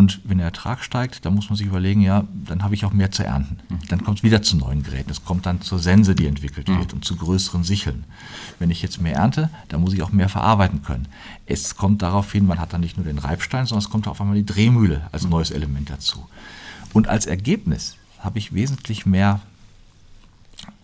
und 0.02 0.20
wenn 0.24 0.40
der 0.40 0.48
Ertrag 0.48 0.84
steigt, 0.84 1.28
dann 1.28 1.36
muss 1.36 1.52
man 1.52 1.58
sich 1.58 1.68
überlegen, 1.68 2.02
ja, 2.02 2.24
dann 2.34 2.64
habe 2.64 2.74
ich 2.74 2.86
auch 2.86 2.92
mehr 2.92 3.12
zu 3.12 3.24
ernten. 3.24 3.60
Mhm. 3.70 3.88
Dann 3.90 4.04
kommt 4.04 4.18
es 4.18 4.24
wieder 4.24 4.42
zu 4.42 4.58
neuen 4.58 4.82
Geräten. 4.82 5.12
Es 5.12 5.24
kommt 5.24 5.46
dann 5.46 5.62
zur 5.62 5.78
Sense, 5.78 6.16
die 6.16 6.26
entwickelt 6.26 6.70
mhm. 6.70 6.80
wird 6.80 6.94
und 6.94 7.06
zu 7.06 7.16
größeren 7.16 7.64
Sicheln. 7.64 8.06
Wenn 8.58 8.72
ich 8.72 8.82
jetzt 8.82 9.00
mehr 9.00 9.14
ernte, 9.14 9.52
dann 9.68 9.80
muss 9.80 9.94
ich 9.94 10.02
auch 10.02 10.12
mehr 10.12 10.28
verarbeiten 10.28 10.82
können. 10.82 11.08
Es 11.46 11.76
kommt 11.76 12.02
darauf 12.02 12.32
hin, 12.32 12.48
man 12.48 12.58
hat 12.58 12.74
dann 12.74 12.82
nicht 12.82 12.98
nur 12.98 13.06
den 13.06 13.20
Reibstein, 13.20 13.68
sondern 13.68 13.84
es 13.86 13.92
kommt 13.92 14.08
auf 14.08 14.20
einmal 14.20 14.38
die 14.38 14.44
Drehmühle 14.44 15.08
als 15.12 15.26
mhm. 15.26 15.30
neues 15.30 15.52
Element 15.52 15.92
dazu. 15.92 16.28
Und 16.94 17.08
als 17.08 17.28
Ergebnis 17.28 17.96
habe 18.18 18.40
ich 18.40 18.56
wesentlich 18.56 19.06
mehr 19.06 19.40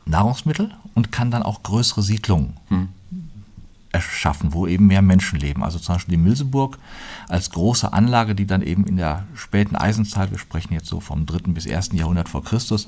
Nahrungsmittel 0.05 0.75
und 0.93 1.11
kann 1.11 1.31
dann 1.31 1.41
auch 1.41 1.63
größere 1.63 2.03
Siedlungen 2.03 2.53
mhm 2.69 2.89
erschaffen, 3.91 4.53
wo 4.53 4.67
eben 4.67 4.87
mehr 4.87 5.01
Menschen 5.01 5.39
leben. 5.39 5.63
Also 5.63 5.79
zum 5.79 5.95
Beispiel 5.95 6.17
die 6.17 6.23
Milseburg 6.23 6.77
als 7.27 7.49
große 7.51 7.91
Anlage, 7.93 8.35
die 8.35 8.45
dann 8.45 8.61
eben 8.61 8.85
in 8.85 8.97
der 8.97 9.25
späten 9.33 9.75
Eisenzeit, 9.75 10.31
wir 10.31 10.37
sprechen 10.37 10.73
jetzt 10.73 10.87
so 10.87 10.99
vom 10.99 11.25
3. 11.25 11.51
bis 11.51 11.67
1. 11.67 11.91
Jahrhundert 11.93 12.29
vor 12.29 12.43
Christus, 12.43 12.87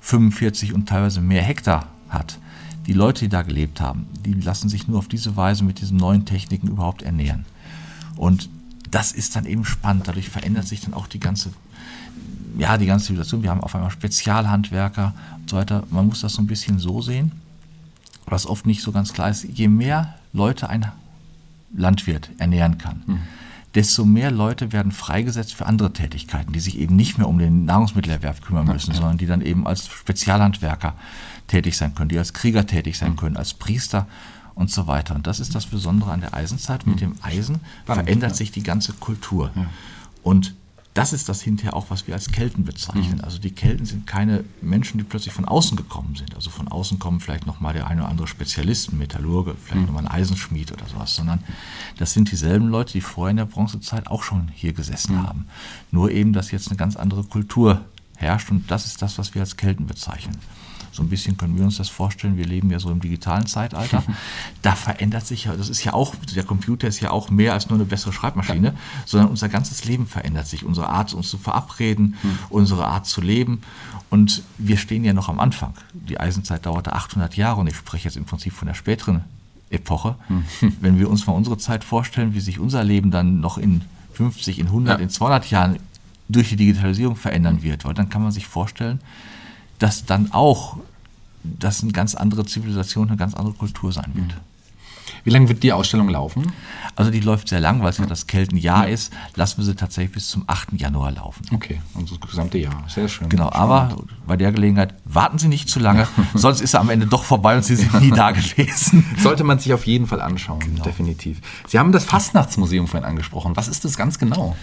45 0.00 0.74
und 0.74 0.88
teilweise 0.88 1.20
mehr 1.20 1.42
Hektar 1.42 1.86
hat. 2.08 2.38
Die 2.86 2.92
Leute, 2.92 3.20
die 3.20 3.28
da 3.30 3.42
gelebt 3.42 3.80
haben, 3.80 4.06
die 4.24 4.34
lassen 4.34 4.68
sich 4.68 4.88
nur 4.88 4.98
auf 4.98 5.08
diese 5.08 5.36
Weise 5.36 5.64
mit 5.64 5.80
diesen 5.80 5.96
neuen 5.96 6.26
Techniken 6.26 6.68
überhaupt 6.68 7.02
ernähren. 7.02 7.46
Und 8.16 8.50
das 8.90 9.12
ist 9.12 9.36
dann 9.36 9.46
eben 9.46 9.64
spannend. 9.64 10.06
Dadurch 10.06 10.28
verändert 10.28 10.68
sich 10.68 10.82
dann 10.82 10.92
auch 10.94 11.06
die 11.06 11.20
ganze, 11.20 11.50
ja, 12.58 12.76
die 12.76 12.86
ganze 12.86 13.06
Situation. 13.06 13.42
Wir 13.42 13.50
haben 13.50 13.62
auf 13.62 13.74
einmal 13.74 13.90
Spezialhandwerker 13.90 15.14
und 15.40 15.50
so 15.50 15.56
weiter. 15.56 15.84
Man 15.90 16.06
muss 16.06 16.20
das 16.20 16.34
so 16.34 16.42
ein 16.42 16.46
bisschen 16.46 16.78
so 16.78 17.00
sehen 17.00 17.32
was 18.26 18.46
oft 18.46 18.66
nicht 18.66 18.82
so 18.82 18.92
ganz 18.92 19.12
klar 19.12 19.30
ist, 19.30 19.44
je 19.44 19.68
mehr 19.68 20.14
Leute 20.32 20.68
ein 20.68 20.90
Landwirt 21.76 22.30
ernähren 22.38 22.78
kann, 22.78 23.02
mhm. 23.06 23.20
desto 23.74 24.04
mehr 24.04 24.30
Leute 24.30 24.72
werden 24.72 24.92
freigesetzt 24.92 25.54
für 25.54 25.66
andere 25.66 25.92
Tätigkeiten, 25.92 26.52
die 26.52 26.60
sich 26.60 26.78
eben 26.78 26.96
nicht 26.96 27.18
mehr 27.18 27.28
um 27.28 27.38
den 27.38 27.64
Nahrungsmittelerwerb 27.64 28.42
kümmern 28.42 28.66
müssen, 28.66 28.92
ja, 28.92 28.96
sondern 28.96 29.18
die 29.18 29.26
dann 29.26 29.42
eben 29.42 29.66
als 29.66 29.88
Spezialhandwerker 29.88 30.94
tätig 31.48 31.76
sein 31.76 31.94
können, 31.94 32.08
die 32.08 32.18
als 32.18 32.32
Krieger 32.32 32.66
tätig 32.66 32.96
sein 32.96 33.12
mhm. 33.12 33.16
können, 33.16 33.36
als 33.36 33.54
Priester 33.54 34.06
und 34.54 34.70
so 34.70 34.86
weiter. 34.86 35.14
Und 35.14 35.26
das 35.26 35.40
ist 35.40 35.54
das 35.54 35.66
Besondere 35.66 36.12
an 36.12 36.20
der 36.20 36.32
Eisenzeit. 36.34 36.86
Mit 36.86 37.00
dem 37.00 37.16
Eisen 37.22 37.60
verändert 37.84 38.36
sich 38.36 38.52
die 38.52 38.62
ganze 38.62 38.92
Kultur. 38.92 39.50
Und 40.22 40.54
das 40.94 41.12
ist 41.12 41.28
das 41.28 41.42
hinterher 41.42 41.74
auch, 41.74 41.90
was 41.90 42.06
wir 42.06 42.14
als 42.14 42.30
Kelten 42.30 42.64
bezeichnen. 42.64 43.18
Mhm. 43.18 43.24
Also 43.24 43.38
die 43.38 43.50
Kelten 43.50 43.84
sind 43.84 44.06
keine 44.06 44.44
Menschen, 44.62 44.98
die 44.98 45.04
plötzlich 45.04 45.34
von 45.34 45.44
außen 45.44 45.76
gekommen 45.76 46.14
sind. 46.14 46.36
Also 46.36 46.50
von 46.50 46.68
außen 46.68 47.00
kommen 47.00 47.18
vielleicht 47.18 47.46
nochmal 47.46 47.74
der 47.74 47.88
eine 47.88 48.02
oder 48.02 48.10
andere 48.10 48.28
Spezialist, 48.28 48.92
ein 48.92 48.98
Metallurge, 48.98 49.56
vielleicht 49.60 49.80
mhm. 49.80 49.86
nochmal 49.86 50.06
ein 50.06 50.12
Eisenschmied 50.12 50.70
oder 50.70 50.86
sowas, 50.86 51.16
sondern 51.16 51.42
das 51.98 52.12
sind 52.12 52.30
dieselben 52.30 52.68
Leute, 52.68 52.92
die 52.92 53.00
vorher 53.00 53.32
in 53.32 53.38
der 53.38 53.44
Bronzezeit 53.44 54.06
auch 54.06 54.22
schon 54.22 54.48
hier 54.54 54.72
gesessen 54.72 55.16
mhm. 55.16 55.26
haben. 55.26 55.46
Nur 55.90 56.12
eben, 56.12 56.32
dass 56.32 56.52
jetzt 56.52 56.68
eine 56.68 56.76
ganz 56.76 56.94
andere 56.94 57.24
Kultur 57.24 57.84
herrscht 58.16 58.52
und 58.52 58.70
das 58.70 58.86
ist 58.86 59.02
das, 59.02 59.18
was 59.18 59.34
wir 59.34 59.42
als 59.42 59.56
Kelten 59.56 59.86
bezeichnen. 59.86 60.38
So 60.94 61.02
ein 61.02 61.08
bisschen 61.08 61.36
können 61.36 61.58
wir 61.58 61.64
uns 61.64 61.76
das 61.78 61.88
vorstellen. 61.88 62.36
Wir 62.36 62.46
leben 62.46 62.70
ja 62.70 62.78
so 62.78 62.88
im 62.88 63.00
digitalen 63.00 63.46
Zeitalter. 63.46 64.02
Da 64.62 64.74
verändert 64.74 65.26
sich 65.26 65.44
ja, 65.44 65.54
das 65.54 65.68
ist 65.68 65.84
ja 65.84 65.92
auch, 65.92 66.14
der 66.34 66.44
Computer 66.44 66.88
ist 66.88 67.00
ja 67.00 67.10
auch 67.10 67.28
mehr 67.28 67.52
als 67.52 67.68
nur 67.68 67.78
eine 67.78 67.84
bessere 67.84 68.12
Schreibmaschine, 68.12 68.68
ja. 68.68 68.74
sondern 69.04 69.28
unser 69.28 69.50
ganzes 69.50 69.84
Leben 69.84 70.06
verändert 70.06 70.46
sich. 70.46 70.64
Unsere 70.64 70.88
Art, 70.88 71.12
uns 71.12 71.28
zu 71.28 71.36
verabreden, 71.36 72.16
mhm. 72.22 72.38
unsere 72.48 72.86
Art 72.86 73.06
zu 73.06 73.20
leben. 73.20 73.60
Und 74.08 74.42
wir 74.56 74.78
stehen 74.78 75.04
ja 75.04 75.12
noch 75.12 75.28
am 75.28 75.40
Anfang. 75.40 75.74
Die 75.92 76.18
Eisenzeit 76.18 76.64
dauerte 76.64 76.94
800 76.94 77.36
Jahre 77.36 77.60
und 77.60 77.66
ich 77.66 77.76
spreche 77.76 78.04
jetzt 78.04 78.16
im 78.16 78.24
Prinzip 78.24 78.54
von 78.54 78.66
der 78.66 78.74
späteren 78.74 79.24
Epoche. 79.70 80.16
Mhm. 80.28 80.44
Wenn 80.80 80.98
wir 80.98 81.10
uns 81.10 81.26
mal 81.26 81.34
unsere 81.34 81.58
Zeit 81.58 81.84
vorstellen, 81.84 82.32
wie 82.32 82.40
sich 82.40 82.58
unser 82.58 82.84
Leben 82.84 83.10
dann 83.10 83.40
noch 83.40 83.58
in 83.58 83.82
50, 84.14 84.60
in 84.60 84.66
100, 84.66 84.98
ja. 84.98 85.02
in 85.02 85.10
200 85.10 85.50
Jahren 85.50 85.78
durch 86.28 86.48
die 86.48 86.56
Digitalisierung 86.56 87.16
verändern 87.16 87.62
wird, 87.62 87.84
weil 87.84 87.94
dann 87.94 88.08
kann 88.08 88.22
man 88.22 88.32
sich 88.32 88.46
vorstellen, 88.46 89.00
dass 89.78 90.04
dann 90.06 90.32
auch 90.32 90.76
das 91.42 91.82
eine 91.82 91.92
ganz 91.92 92.14
andere 92.14 92.44
Zivilisation, 92.46 93.08
eine 93.08 93.16
ganz 93.16 93.34
andere 93.34 93.54
Kultur 93.54 93.92
sein 93.92 94.10
wird. 94.14 94.34
Wie 95.24 95.30
lange 95.30 95.48
wird 95.48 95.62
die 95.62 95.72
Ausstellung 95.72 96.08
laufen? 96.10 96.52
Also 96.96 97.10
die 97.10 97.20
läuft 97.20 97.48
sehr 97.48 97.60
lang, 97.60 97.82
weil 97.82 97.90
es 97.90 97.98
ja 97.98 98.06
das 98.06 98.26
Keltenjahr 98.26 98.88
ist. 98.88 99.12
Lassen 99.34 99.58
wir 99.58 99.64
sie 99.64 99.74
tatsächlich 99.74 100.12
bis 100.12 100.28
zum 100.28 100.44
8. 100.46 100.74
Januar 100.74 101.12
laufen. 101.12 101.44
Okay, 101.52 101.80
und 101.94 102.10
das 102.10 102.20
gesamte 102.20 102.58
Jahr. 102.58 102.84
Sehr 102.88 103.08
schön. 103.08 103.28
Genau, 103.30 103.50
aber 103.50 103.96
bei 104.26 104.36
der 104.36 104.52
Gelegenheit 104.52 104.94
warten 105.04 105.38
Sie 105.38 105.48
nicht 105.48 105.68
zu 105.68 105.80
lange, 105.80 106.06
sonst 106.34 106.60
ist 106.60 106.74
er 106.74 106.80
am 106.80 106.90
Ende 106.90 107.06
doch 107.06 107.24
vorbei 107.24 107.56
und 107.56 107.64
Sie 107.64 107.76
sind 107.76 108.00
nie 108.00 108.10
da 108.14 108.30
gewesen. 108.30 109.04
Sollte 109.18 109.44
man 109.44 109.58
sich 109.58 109.72
auf 109.72 109.86
jeden 109.86 110.06
Fall 110.06 110.20
anschauen, 110.20 110.60
genau. 110.60 110.84
definitiv. 110.84 111.40
Sie 111.66 111.78
haben 111.78 111.90
das 111.90 112.04
Fastnachtsmuseum 112.04 112.86
vorhin 112.86 113.08
angesprochen. 113.08 113.56
Was 113.56 113.68
ist 113.68 113.84
das 113.84 113.96
ganz 113.96 114.18
genau? 114.18 114.54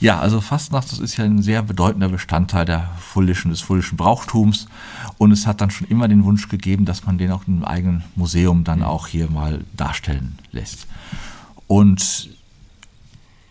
Ja, 0.00 0.18
also 0.18 0.40
Fastnacht, 0.40 0.90
das 0.90 0.98
ist 0.98 1.16
ja 1.16 1.24
ein 1.24 1.42
sehr 1.42 1.62
bedeutender 1.62 2.08
Bestandteil 2.08 2.64
der 2.64 2.90
Fullischen, 2.98 3.50
des 3.50 3.60
Fullischen 3.60 3.96
Brauchtums. 3.96 4.66
Und 5.18 5.32
es 5.32 5.46
hat 5.46 5.60
dann 5.60 5.70
schon 5.70 5.86
immer 5.88 6.08
den 6.08 6.24
Wunsch 6.24 6.48
gegeben, 6.48 6.84
dass 6.84 7.04
man 7.04 7.18
den 7.18 7.30
auch 7.30 7.42
im 7.46 7.64
eigenen 7.64 8.02
Museum 8.16 8.64
dann 8.64 8.82
auch 8.82 9.06
hier 9.06 9.30
mal 9.30 9.64
darstellen 9.84 10.38
lässt. 10.52 10.86
Und 11.66 12.30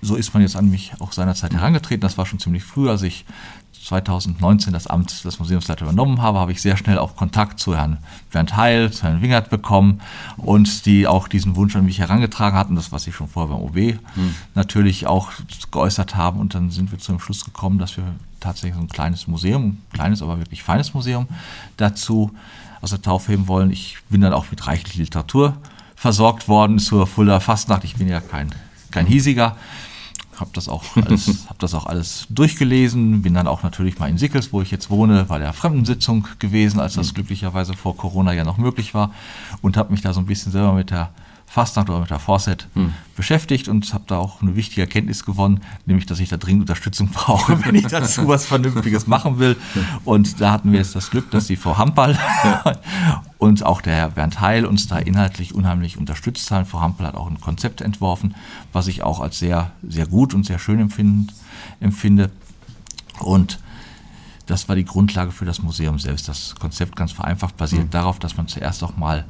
so 0.02 0.16
ist 0.16 0.34
man 0.34 0.42
jetzt 0.42 0.56
an 0.56 0.70
mich 0.70 0.94
auch 1.00 1.12
seinerzeit 1.12 1.54
herangetreten. 1.54 2.02
Das 2.02 2.18
war 2.18 2.26
schon 2.26 2.40
ziemlich 2.40 2.64
früh, 2.64 2.90
als 2.90 3.02
ich 3.04 3.26
2019 3.84 4.72
das 4.72 4.88
Amt 4.88 5.26
des 5.26 5.40
Museumsleiters 5.40 5.84
übernommen 5.84 6.22
habe, 6.22 6.40
habe 6.40 6.52
ich 6.52 6.62
sehr 6.62 6.78
schnell 6.78 6.98
auch 6.98 7.16
Kontakt 7.16 7.60
zu 7.60 7.76
Herrn 7.76 7.98
Bernd 8.32 8.56
Heil, 8.56 8.92
zu 8.92 9.04
Herrn 9.04 9.22
Wingert 9.22 9.50
bekommen 9.50 10.02
und 10.38 10.86
die 10.86 11.06
auch 11.06 11.28
diesen 11.28 11.56
Wunsch 11.56 11.76
an 11.76 11.86
mich 11.86 12.00
herangetragen 12.00 12.58
hatten, 12.58 12.76
das, 12.76 12.92
was 12.92 13.04
sie 13.04 13.12
schon 13.12 13.28
vorher 13.28 13.54
beim 13.54 13.64
OB 13.64 13.76
hm. 13.76 14.36
natürlich 14.56 15.06
auch 15.06 15.32
geäußert 15.72 16.16
haben. 16.16 16.40
Und 16.40 16.56
dann 16.56 16.72
sind 16.72 16.92
wir 16.92 17.00
zu 17.00 17.12
dem 17.12 17.20
Schluss 17.20 17.44
gekommen, 17.44 17.78
dass 17.78 17.98
wir 17.98 18.06
tatsächlich 18.40 18.76
so 18.76 18.82
ein 18.82 18.90
kleines 18.90 19.28
Museum, 19.28 19.64
ein 19.66 19.82
kleines, 19.92 20.22
aber 20.22 20.40
wirklich 20.40 20.64
feines 20.64 20.94
Museum 20.94 21.28
dazu 21.76 22.32
aus 22.82 22.92
der 22.92 23.02
Taufe 23.02 23.34
heben 23.34 23.48
wollen. 23.48 23.70
Ich 23.72 23.98
bin 24.10 24.22
dann 24.22 24.34
auch 24.34 24.46
mit 24.50 24.66
reichlich 24.66 24.96
Literatur 24.96 25.58
versorgt 26.04 26.50
worden 26.50 26.80
zur 26.80 27.08
Fulda 27.08 27.40
Fastnacht. 27.40 27.86
Ich 27.86 27.96
bin 27.96 28.10
ja 28.10 28.20
kein, 28.20 28.54
kein 28.92 29.06
hiesiger 29.06 29.56
habe 30.38 30.50
das 30.52 30.68
auch 30.68 30.84
alles, 30.98 31.46
habe 31.48 31.60
das 31.60 31.74
auch 31.74 31.86
alles 31.86 32.28
durchgelesen, 32.30 33.22
bin 33.22 33.34
dann 33.36 33.48
auch 33.48 33.64
natürlich 33.64 34.00
mal 34.00 34.10
in 34.10 34.18
Sickels, 34.18 34.52
wo 34.52 34.62
ich 34.62 34.70
jetzt 34.70 34.90
wohne, 34.90 35.24
bei 35.24 35.40
der 35.40 35.54
Fremdensitzung 35.54 36.28
gewesen, 36.40 36.82
als 36.82 36.96
das 36.96 37.12
mhm. 37.12 37.14
glücklicherweise 37.14 37.74
vor 37.74 37.96
Corona 37.96 38.34
ja 38.34 38.44
noch 38.44 38.58
möglich 38.58 38.94
war 38.94 39.12
und 39.62 39.78
habe 39.78 39.94
mich 39.94 40.02
da 40.02 40.12
so 40.12 40.20
ein 40.20 40.26
bisschen 40.26 40.52
selber 40.52 40.74
mit 40.74 40.92
der 40.92 41.12
Fastnacht 41.54 41.88
oder 41.92 42.00
mit 42.00 42.10
der 42.10 42.18
Forset 42.18 42.68
hm. 42.74 42.94
beschäftigt 43.16 43.68
und 43.68 43.94
habe 43.94 44.06
da 44.08 44.18
auch 44.18 44.42
eine 44.42 44.56
wichtige 44.56 44.82
Erkenntnis 44.82 45.24
gewonnen, 45.24 45.62
nämlich, 45.86 46.08
dass 46.08 46.20
ich 46.20 46.28
da 46.28 46.38
dringend 46.38 46.62
Unterstützung 46.62 47.10
brauche, 47.14 47.64
wenn 47.64 47.76
ich 47.76 47.86
dazu 47.86 48.28
was 48.28 48.48
Vernünftiges 48.48 49.06
machen 49.06 49.38
will. 49.38 49.56
Und 50.04 50.42
da 50.42 50.52
hatten 50.52 50.72
wir 50.72 50.80
jetzt 50.80 50.96
das 50.96 51.12
Glück, 51.12 51.30
dass 51.30 51.46
die 51.46 51.56
Frau 51.56 51.78
Hampal 51.78 52.18
und 53.38 53.64
auch 53.68 53.82
der 53.82 53.94
Herr 53.94 54.10
Bernd 54.10 54.42
Heil 54.42 54.66
uns 54.66 54.88
da 54.88 54.98
inhaltlich 54.98 55.54
unheimlich 55.54 56.00
unterstützt 56.00 56.50
haben. 56.50 56.66
Frau 56.66 56.82
Hampal 56.82 57.06
hat 57.06 57.14
auch 57.14 57.30
ein 57.30 57.40
Konzept 57.40 57.82
entworfen, 57.82 58.34
was 58.72 58.88
ich 58.88 59.04
auch 59.04 59.20
als 59.20 59.38
sehr, 59.38 59.70
sehr 59.88 60.08
gut 60.08 60.34
und 60.34 60.48
sehr 60.48 60.58
schön 60.58 60.80
empfinde. 60.80 62.32
Und 63.20 63.60
das 64.48 64.68
war 64.68 64.76
die 64.76 64.86
Grundlage 64.86 65.32
für 65.32 65.46
das 65.46 65.62
Museum 65.62 66.00
selbst. 66.00 66.28
Das 66.28 66.56
Konzept 66.56 66.96
ganz 66.96 67.12
vereinfacht 67.12 67.58
basiert 67.58 67.86
mhm. 67.86 67.92
darauf, 67.92 68.18
dass 68.18 68.38
man 68.38 68.48
zuerst 68.48 68.84
auch 68.84 68.98
mal 68.98 69.24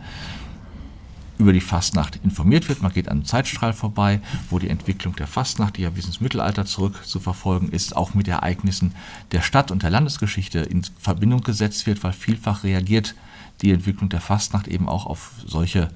über 1.43 1.53
die 1.53 1.61
Fastnacht 1.61 2.19
informiert 2.23 2.69
wird. 2.69 2.81
Man 2.81 2.93
geht 2.93 3.09
an 3.09 3.17
einem 3.17 3.25
Zeitstrahl 3.25 3.73
vorbei, 3.73 4.21
wo 4.49 4.59
die 4.59 4.69
Entwicklung 4.69 5.15
der 5.17 5.27
Fastnacht, 5.27 5.75
die 5.75 5.81
ja 5.81 5.89
bis 5.89 6.05
ins 6.05 6.21
Mittelalter 6.21 6.65
zurück 6.65 7.05
zu 7.05 7.19
verfolgen 7.19 7.69
ist, 7.69 7.95
auch 7.95 8.13
mit 8.13 8.29
Ereignissen 8.29 8.95
der 9.31 9.41
Stadt 9.41 9.69
und 9.69 9.83
der 9.83 9.89
Landesgeschichte 9.89 10.59
in 10.59 10.83
Verbindung 10.99 11.41
gesetzt 11.41 11.85
wird, 11.85 12.01
weil 12.03 12.13
vielfach 12.13 12.63
reagiert 12.63 13.13
die 13.61 13.71
Entwicklung 13.71 14.09
der 14.09 14.21
Fastnacht 14.21 14.69
eben 14.69 14.87
auch 14.87 15.05
auf 15.05 15.31
solche 15.45 15.89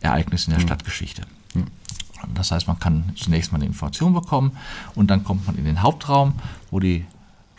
Ereignisse 0.00 0.46
in 0.46 0.52
der 0.52 0.60
mhm. 0.60 0.68
Stadtgeschichte. 0.68 1.22
Mhm. 1.54 1.66
Das 2.34 2.52
heißt, 2.52 2.68
man 2.68 2.78
kann 2.78 3.12
zunächst 3.16 3.50
mal 3.50 3.58
eine 3.58 3.66
Information 3.66 4.14
bekommen 4.14 4.52
und 4.94 5.10
dann 5.10 5.24
kommt 5.24 5.46
man 5.46 5.56
in 5.56 5.64
den 5.64 5.82
Hauptraum, 5.82 6.34
wo 6.70 6.78
die 6.78 7.04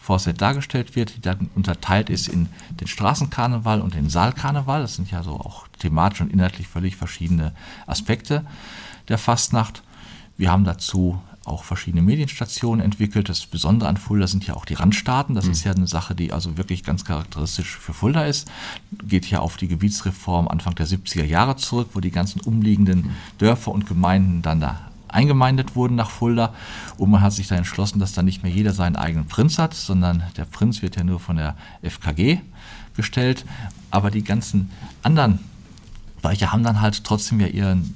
Vorset 0.03 0.41
dargestellt 0.41 0.97
wird, 0.97 1.15
die 1.15 1.21
dann 1.21 1.49
unterteilt 1.55 2.09
ist 2.09 2.27
in 2.27 2.49
den 2.81 2.87
Straßenkarneval 2.87 3.79
und 3.79 3.93
den 3.93 4.09
Saalkarneval. 4.09 4.81
Das 4.81 4.95
sind 4.95 5.09
ja 5.09 5.23
so 5.23 5.31
auch 5.31 5.65
thematisch 5.79 6.19
und 6.19 6.29
inhaltlich 6.29 6.67
völlig 6.67 6.97
verschiedene 6.97 7.53
Aspekte 7.87 8.45
der 9.07 9.17
Fastnacht. 9.17 9.81
Wir 10.35 10.51
haben 10.51 10.65
dazu 10.65 11.21
auch 11.45 11.63
verschiedene 11.63 12.01
Medienstationen 12.01 12.83
entwickelt. 12.83 13.29
Das 13.29 13.45
Besondere 13.45 13.87
an 13.87 13.95
Fulda 13.95 14.27
sind 14.27 14.45
ja 14.45 14.55
auch 14.55 14.65
die 14.65 14.73
Randstaaten. 14.73 15.35
Das 15.35 15.45
mhm. 15.45 15.51
ist 15.51 15.63
ja 15.63 15.71
eine 15.71 15.87
Sache, 15.87 16.15
die 16.15 16.33
also 16.33 16.57
wirklich 16.57 16.83
ganz 16.83 17.05
charakteristisch 17.05 17.77
für 17.77 17.93
Fulda 17.93 18.25
ist. 18.25 18.51
Geht 19.07 19.25
ja 19.27 19.39
auf 19.39 19.55
die 19.55 19.69
Gebietsreform 19.69 20.49
Anfang 20.49 20.75
der 20.75 20.87
70er 20.87 21.23
Jahre 21.23 21.55
zurück, 21.55 21.91
wo 21.93 22.01
die 22.01 22.11
ganzen 22.11 22.41
umliegenden 22.41 23.11
Dörfer 23.37 23.71
und 23.71 23.87
Gemeinden 23.87 24.41
dann 24.41 24.59
da 24.59 24.89
eingemeindet 25.13 25.75
wurden 25.75 25.95
nach 25.95 26.09
Fulda. 26.09 26.53
Und 26.97 27.11
man 27.11 27.21
hat 27.21 27.33
sich 27.33 27.47
da 27.47 27.55
entschlossen, 27.55 27.99
dass 27.99 28.13
dann 28.13 28.25
nicht 28.25 28.43
mehr 28.43 28.51
jeder 28.51 28.73
seinen 28.73 28.95
eigenen 28.95 29.27
Prinz 29.27 29.57
hat, 29.57 29.73
sondern 29.73 30.23
der 30.37 30.45
Prinz 30.45 30.81
wird 30.81 30.95
ja 30.95 31.03
nur 31.03 31.19
von 31.19 31.37
der 31.37 31.55
FKG 31.81 32.39
gestellt. 32.95 33.45
Aber 33.91 34.11
die 34.11 34.23
ganzen 34.23 34.71
anderen 35.03 35.39
Bereiche 36.21 36.51
haben 36.51 36.63
dann 36.63 36.81
halt 36.81 37.03
trotzdem 37.03 37.39
ja 37.39 37.47
ihren 37.47 37.93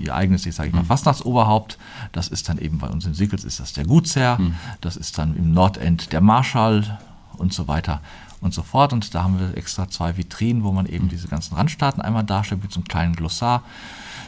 ihr 0.00 0.14
eigenes, 0.14 0.46
ich 0.46 0.54
sage 0.54 0.72
mal, 0.72 0.82
mhm. 0.82 0.86
Fastnachtsoberhaupt. 0.86 1.78
Das 2.12 2.28
ist 2.28 2.48
dann 2.48 2.58
eben 2.58 2.78
bei 2.78 2.88
uns 2.88 3.04
in 3.06 3.14
Sickels 3.14 3.44
ist 3.44 3.60
das 3.60 3.72
der 3.72 3.84
Gutsherr, 3.84 4.38
mhm. 4.38 4.54
das 4.80 4.96
ist 4.96 5.18
dann 5.18 5.36
im 5.36 5.52
Nordend 5.52 6.12
der 6.12 6.20
Marschall 6.20 6.98
und 7.36 7.52
so 7.52 7.68
weiter 7.68 8.00
und 8.40 8.54
so 8.54 8.62
fort. 8.62 8.92
Und 8.92 9.14
da 9.14 9.24
haben 9.24 9.38
wir 9.38 9.56
extra 9.56 9.88
zwei 9.88 10.16
Vitrinen, 10.16 10.64
wo 10.64 10.72
man 10.72 10.86
eben 10.86 11.06
mhm. 11.06 11.10
diese 11.10 11.28
ganzen 11.28 11.54
Randstaaten 11.54 12.00
einmal 12.02 12.24
darstellt 12.24 12.62
mit 12.62 12.72
so 12.72 12.80
einem 12.80 12.88
kleinen 12.88 13.14
Glossar. 13.14 13.62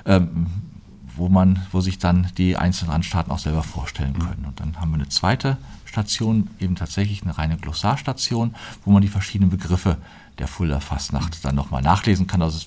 Ähm, 0.05 0.47
wo 1.17 1.29
man, 1.29 1.67
wo 1.73 1.81
sich 1.81 1.99
dann 1.99 2.29
die 2.39 2.57
einzelnen 2.57 2.93
Randstaaten 2.93 3.33
auch 3.33 3.39
selber 3.39 3.63
vorstellen 3.63 4.19
können. 4.19 4.45
Und 4.47 4.61
dann 4.61 4.81
haben 4.81 4.91
wir 4.91 4.97
eine 4.97 5.09
zweite 5.09 5.57
Station, 5.93 6.49
eben 6.59 6.75
tatsächlich 6.75 7.23
eine 7.23 7.37
reine 7.37 7.59
Glossarstation, 7.59 8.55
wo 8.85 8.91
man 8.91 9.03
die 9.03 9.09
verschiedenen 9.09 9.51
Begriffe 9.51 9.99
der 10.39 10.49
Fulda 10.49 10.81
Fastnacht 10.81 11.45
dann 11.45 11.55
nochmal 11.55 11.83
nachlesen 11.83 12.27
kann. 12.27 12.41
Also 12.41 12.59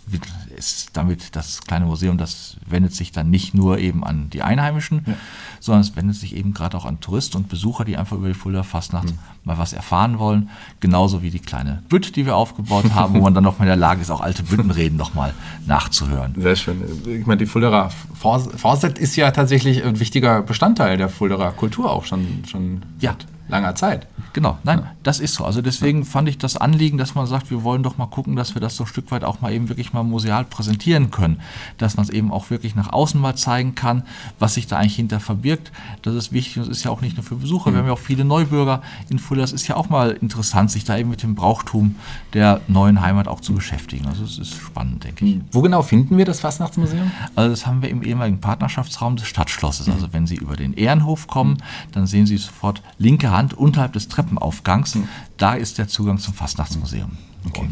es 0.56 0.74
ist 0.74 0.92
damit 0.94 1.36
das 1.36 1.62
kleine 1.62 1.86
Museum, 1.86 2.18
das 2.18 2.58
wendet 2.68 2.94
sich 2.94 3.12
dann 3.12 3.32
nicht 3.32 3.56
nur 3.56 3.80
eben 3.80 4.04
an 4.04 4.30
die 4.30 4.44
Einheimischen, 4.44 5.02
ja. 5.08 5.14
sondern 5.60 5.82
es 5.82 5.96
wendet 5.96 6.16
sich 6.16 6.36
eben 6.36 6.54
gerade 6.54 6.78
auch 6.78 6.86
an 6.86 7.02
Touristen 7.02 7.38
und 7.38 7.50
Besucher, 7.50 7.84
die 7.84 7.98
einfach 7.98 8.18
über 8.18 8.28
die 8.28 8.36
Fulda 8.36 8.62
Fastnacht 8.62 9.06
mhm. 9.06 9.20
mal 9.46 9.58
was 9.58 9.74
erfahren 9.74 10.20
wollen. 10.20 10.50
Genauso 10.80 11.24
wie 11.24 11.32
die 11.32 11.40
kleine 11.40 11.82
Bütt, 11.90 12.16
die 12.16 12.28
wir 12.28 12.36
aufgebaut 12.36 12.94
haben, 12.94 13.16
wo 13.16 13.22
man 13.22 13.34
dann 13.34 13.44
nochmal 13.44 13.68
in 13.68 13.72
der 13.72 13.78
Lage 13.78 14.02
ist, 14.02 14.12
auch 14.12 14.22
alte 14.22 14.44
Büttenreden 14.44 14.98
nochmal 14.98 15.34
nachzuhören. 15.66 16.36
Sehr 16.38 16.56
schön. 16.56 16.84
Ich 17.08 17.26
meine, 17.26 17.40
die 17.40 17.48
Fulderer 17.48 17.90
Vorset 18.14 19.00
ist 19.00 19.16
ja 19.16 19.32
tatsächlich 19.32 19.84
ein 19.84 20.00
wichtiger 20.00 20.44
Bestandteil 20.44 20.98
der 20.98 21.10
Fulderer 21.10 21.52
Kultur 21.52 21.92
auch 21.92 22.06
schon, 22.06 22.44
schon 22.48 22.84
ja. 23.00 23.15
Langer 23.48 23.76
Zeit. 23.76 24.08
Genau, 24.34 24.58
nein, 24.64 24.80
ja. 24.80 24.92
das 25.04 25.20
ist 25.20 25.36
so. 25.36 25.46
Also 25.46 25.62
deswegen 25.62 26.00
ja. 26.00 26.06
fand 26.06 26.28
ich 26.28 26.38
das 26.38 26.58
Anliegen, 26.58 26.98
dass 26.98 27.16
man 27.16 27.28
sagt, 27.28 27.52
wir 27.52 27.64
wollen 27.64 27.84
doch 27.84 27.98
mal 27.98 28.08
gucken, 28.08 28.36
dass 28.36 28.56
wir 28.56 28.62
das 28.62 28.76
so 28.76 28.84
ein 28.84 28.88
Stück 28.88 29.12
weit 29.12 29.24
auch 29.24 29.42
mal 29.42 29.54
eben 29.54 29.70
wirklich 29.70 29.94
mal 29.94 30.04
museal 30.04 30.46
präsentieren 30.46 31.12
können. 31.12 31.40
Dass 31.78 31.98
man 31.98 32.06
es 32.06 32.10
eben 32.10 32.32
auch 32.32 32.50
wirklich 32.50 32.76
nach 32.76 32.92
außen 32.92 33.20
mal 33.20 33.36
zeigen 33.36 33.76
kann, 33.76 34.04
was 34.40 34.56
sich 34.56 34.68
da 34.68 34.78
eigentlich 34.78 34.96
hinter 34.96 35.20
verbirgt. 35.20 35.72
Das 36.02 36.16
ist 36.16 36.32
wichtig 36.32 36.60
und 36.60 36.70
ist 36.70 36.84
ja 36.84 36.92
auch 36.92 37.02
nicht 37.02 37.18
nur 37.18 37.24
für 37.24 37.36
Besucher. 37.36 37.70
Mhm. 37.70 37.76
Wir 37.76 37.80
haben 37.80 37.88
ja 37.88 37.94
auch 37.94 38.00
viele 38.00 38.26
Neubürger 38.26 38.82
in 39.10 39.20
Fulda. 39.20 39.44
Das 39.44 39.54
ist 39.54 39.68
ja 39.68 39.76
auch 39.76 39.90
mal 39.90 40.12
interessant, 40.12 40.72
sich 40.72 40.84
da 40.84 40.98
eben 40.98 41.10
mit 41.10 41.24
dem 41.24 41.36
Brauchtum 41.36 41.96
der 42.34 42.62
neuen 42.68 43.02
Heimat 43.02 43.28
auch 43.28 43.42
zu 43.42 43.54
beschäftigen. 43.54 44.08
Also 44.08 44.24
es 44.24 44.38
ist 44.38 44.56
spannend, 44.56 45.04
denke 45.04 45.26
ich. 45.26 45.40
Wo 45.52 45.62
genau 45.62 45.82
finden 45.84 46.18
wir 46.18 46.26
das 46.26 46.40
Fastnachtsmuseum? 46.40 47.12
Also 47.36 47.52
das 47.52 47.66
haben 47.68 47.82
wir 47.82 47.90
im 47.90 48.04
ehemaligen 48.04 48.42
Partnerschaftsraum 48.42 49.16
des 49.16 49.28
Stadtschlosses. 49.28 49.88
Also 49.90 50.12
wenn 50.12 50.28
Sie 50.28 50.36
über 50.36 50.56
den 50.56 50.74
Ehrenhof 50.74 51.28
kommen, 51.28 51.58
dann 51.92 52.08
sehen 52.08 52.26
Sie 52.26 52.38
sofort 52.38 52.82
linke 52.98 53.32
Hand 53.36 53.54
unterhalb 53.54 53.94
des 53.94 54.08
Treppenaufgangs. 54.08 54.98
Da 55.38 55.54
ist 55.54 55.78
der 55.78 55.88
Zugang 55.88 56.18
zum 56.18 56.34
Fastnachtsmuseum. 56.34 57.12
Okay. 57.48 57.70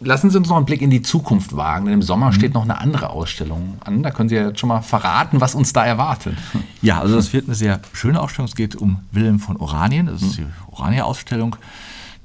Lassen 0.00 0.30
Sie 0.30 0.38
uns 0.38 0.48
noch 0.48 0.56
einen 0.56 0.66
Blick 0.66 0.80
in 0.80 0.90
die 0.90 1.02
Zukunft 1.02 1.56
wagen, 1.56 1.86
denn 1.86 1.94
im 1.94 2.02
Sommer 2.02 2.26
mhm. 2.26 2.32
steht 2.32 2.54
noch 2.54 2.62
eine 2.62 2.80
andere 2.80 3.10
Ausstellung 3.10 3.78
an. 3.80 4.02
Da 4.04 4.12
können 4.12 4.28
Sie 4.28 4.36
ja 4.36 4.54
schon 4.54 4.68
mal 4.68 4.80
verraten, 4.80 5.40
was 5.40 5.56
uns 5.56 5.72
da 5.72 5.84
erwartet. 5.84 6.36
Ja, 6.80 7.00
also 7.00 7.16
das 7.16 7.32
wird 7.32 7.46
eine 7.46 7.56
sehr 7.56 7.80
schöne 7.92 8.20
Ausstellung. 8.20 8.46
Es 8.48 8.54
geht 8.54 8.76
um 8.76 9.00
Wilhelm 9.10 9.40
von 9.40 9.56
Oranien. 9.56 10.06
Das 10.06 10.22
ist 10.22 10.38
die 10.38 10.46
Orania-Ausstellung. 10.70 11.56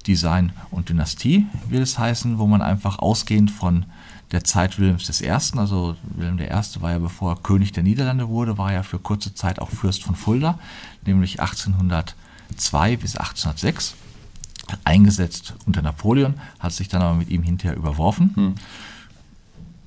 Design 0.05 0.51
und 0.69 0.89
Dynastie 0.89 1.47
will 1.69 1.81
es 1.81 1.97
heißen, 1.97 2.37
wo 2.37 2.45
man 2.45 2.61
einfach 2.61 2.99
ausgehend 2.99 3.49
von 3.49 3.85
der 4.31 4.43
Zeit 4.43 4.79
Wilhelms 4.79 5.21
I., 5.21 5.29
also 5.29 5.95
Wilhelm 6.15 6.39
I. 6.39 6.81
war 6.81 6.91
ja, 6.91 6.99
bevor 6.99 7.33
er 7.33 7.35
König 7.37 7.71
der 7.71 7.83
Niederlande 7.83 8.27
wurde, 8.27 8.57
war 8.57 8.73
ja 8.73 8.83
für 8.83 8.99
kurze 8.99 9.33
Zeit 9.33 9.59
auch 9.59 9.69
Fürst 9.69 10.03
von 10.03 10.15
Fulda, 10.15 10.59
nämlich 11.07 11.39
1802 11.39 12.97
bis 12.97 13.15
1806 13.15 13.95
eingesetzt 14.83 15.53
unter 15.65 15.81
Napoleon, 15.81 16.35
hat 16.59 16.73
sich 16.73 16.87
dann 16.87 17.01
aber 17.01 17.15
mit 17.15 17.29
ihm 17.29 17.43
hinterher 17.43 17.77
überworfen. 17.77 18.31
Hm. 18.35 18.55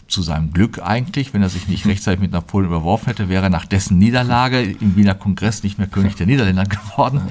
Zu 0.08 0.22
seinem 0.22 0.52
Glück 0.52 0.80
eigentlich, 0.82 1.34
wenn 1.34 1.42
er 1.42 1.48
sich 1.48 1.66
nicht 1.66 1.86
rechtzeitig 1.86 2.20
mit 2.20 2.30
Napoleon 2.30 2.70
überworfen 2.70 3.06
hätte, 3.06 3.28
wäre 3.28 3.44
er 3.46 3.50
nach 3.50 3.66
dessen 3.66 3.98
Niederlage 3.98 4.60
im 4.62 4.94
Wiener 4.96 5.14
Kongress 5.14 5.62
nicht 5.62 5.78
mehr 5.78 5.88
König 5.88 6.14
der 6.14 6.26
Niederländer 6.26 6.64
geworden. 6.64 7.22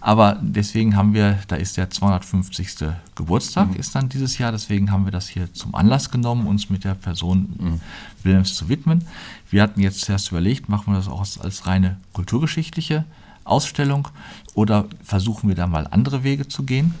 Aber 0.00 0.38
deswegen 0.40 0.96
haben 0.96 1.14
wir, 1.14 1.38
da 1.48 1.56
ist 1.56 1.76
der 1.76 1.90
250. 1.90 2.90
Geburtstag, 3.14 3.70
mhm. 3.70 3.76
ist 3.76 3.94
dann 3.94 4.08
dieses 4.08 4.38
Jahr, 4.38 4.52
deswegen 4.52 4.92
haben 4.92 5.04
wir 5.04 5.12
das 5.12 5.28
hier 5.28 5.52
zum 5.52 5.74
Anlass 5.74 6.10
genommen, 6.10 6.46
uns 6.46 6.70
mit 6.70 6.84
der 6.84 6.94
Person 6.94 7.54
mhm. 7.58 7.80
Wilhelms 8.22 8.54
zu 8.54 8.68
widmen. 8.68 9.04
Wir 9.50 9.62
hatten 9.62 9.80
jetzt 9.80 10.00
zuerst 10.02 10.30
überlegt, 10.30 10.68
machen 10.68 10.92
wir 10.92 10.98
das 10.98 11.08
auch 11.08 11.20
als, 11.20 11.38
als 11.38 11.66
reine 11.66 11.96
kulturgeschichtliche 12.12 13.04
Ausstellung 13.44 14.08
oder 14.54 14.84
versuchen 15.02 15.48
wir 15.48 15.56
da 15.56 15.66
mal 15.66 15.86
andere 15.90 16.22
Wege 16.22 16.46
zu 16.46 16.62
gehen. 16.62 16.94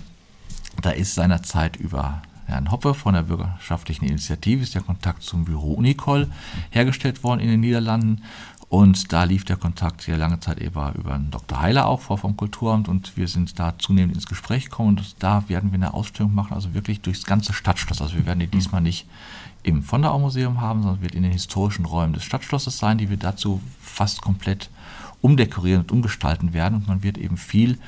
Da 0.80 0.90
ist 0.90 1.14
seinerzeit 1.14 1.76
über 1.76 2.22
Herrn 2.46 2.70
Hoppe 2.70 2.94
von 2.94 3.12
der 3.12 3.22
Bürgerschaftlichen 3.22 4.06
Initiative 4.06 4.62
ist 4.62 4.74
der 4.74 4.80
Kontakt 4.80 5.22
zum 5.22 5.44
Büro 5.44 5.74
Unicol 5.74 6.28
hergestellt 6.70 7.22
worden 7.22 7.40
in 7.40 7.48
den 7.48 7.60
Niederlanden 7.60 8.22
und 8.68 9.12
da 9.12 9.24
lief 9.24 9.44
der 9.44 9.56
Kontakt 9.56 10.06
ja 10.06 10.16
lange 10.16 10.40
Zeit 10.40 10.60
über, 10.60 10.94
über 10.94 11.14
einen 11.14 11.30
Dr. 11.30 11.60
Heiler 11.60 11.86
auch 11.86 12.00
vor 12.00 12.18
vom 12.18 12.36
Kulturamt 12.36 12.88
und 12.88 13.16
wir 13.16 13.26
sind 13.26 13.58
da 13.58 13.78
zunehmend 13.78 14.14
ins 14.14 14.26
Gespräch 14.26 14.66
gekommen 14.66 14.98
und 14.98 15.22
da 15.22 15.48
werden 15.48 15.72
wir 15.72 15.76
eine 15.76 15.94
Ausstellung 15.94 16.34
machen, 16.34 16.52
also 16.52 16.74
wirklich 16.74 17.00
durchs 17.00 17.24
ganze 17.24 17.54
Stadtschloss. 17.54 18.02
Also 18.02 18.16
wir 18.16 18.26
werden 18.26 18.40
die 18.40 18.46
diesmal 18.46 18.82
nicht 18.82 19.06
im 19.62 19.82
Vonderau 19.82 20.18
Museum 20.18 20.60
haben, 20.60 20.82
sondern 20.82 21.00
wird 21.00 21.14
in 21.14 21.22
den 21.22 21.32
historischen 21.32 21.86
Räumen 21.86 22.12
des 22.12 22.24
Stadtschlosses 22.24 22.78
sein, 22.78 22.98
die 22.98 23.08
wir 23.08 23.16
dazu 23.16 23.60
fast 23.80 24.20
komplett 24.20 24.68
umdekorieren 25.22 25.82
und 25.82 25.92
umgestalten 25.92 26.52
werden 26.52 26.74
und 26.74 26.88
man 26.88 27.02
wird 27.02 27.16
eben 27.16 27.38
viel 27.38 27.78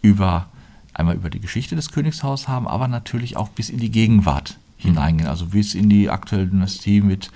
über 0.00 0.46
einmal 0.94 1.14
über 1.14 1.30
die 1.30 1.40
Geschichte 1.40 1.76
des 1.76 1.90
Königshauses 1.90 2.48
haben, 2.48 2.66
aber 2.66 2.88
natürlich 2.88 3.36
auch 3.36 3.48
bis 3.48 3.68
in 3.68 3.78
die 3.78 3.90
Gegenwart 3.90 4.58
hineingehen, 4.76 5.28
also 5.28 5.46
bis 5.46 5.74
in 5.74 5.88
die 5.88 6.10
aktuelle 6.10 6.46
Dynastie 6.46 7.00
mit 7.00 7.30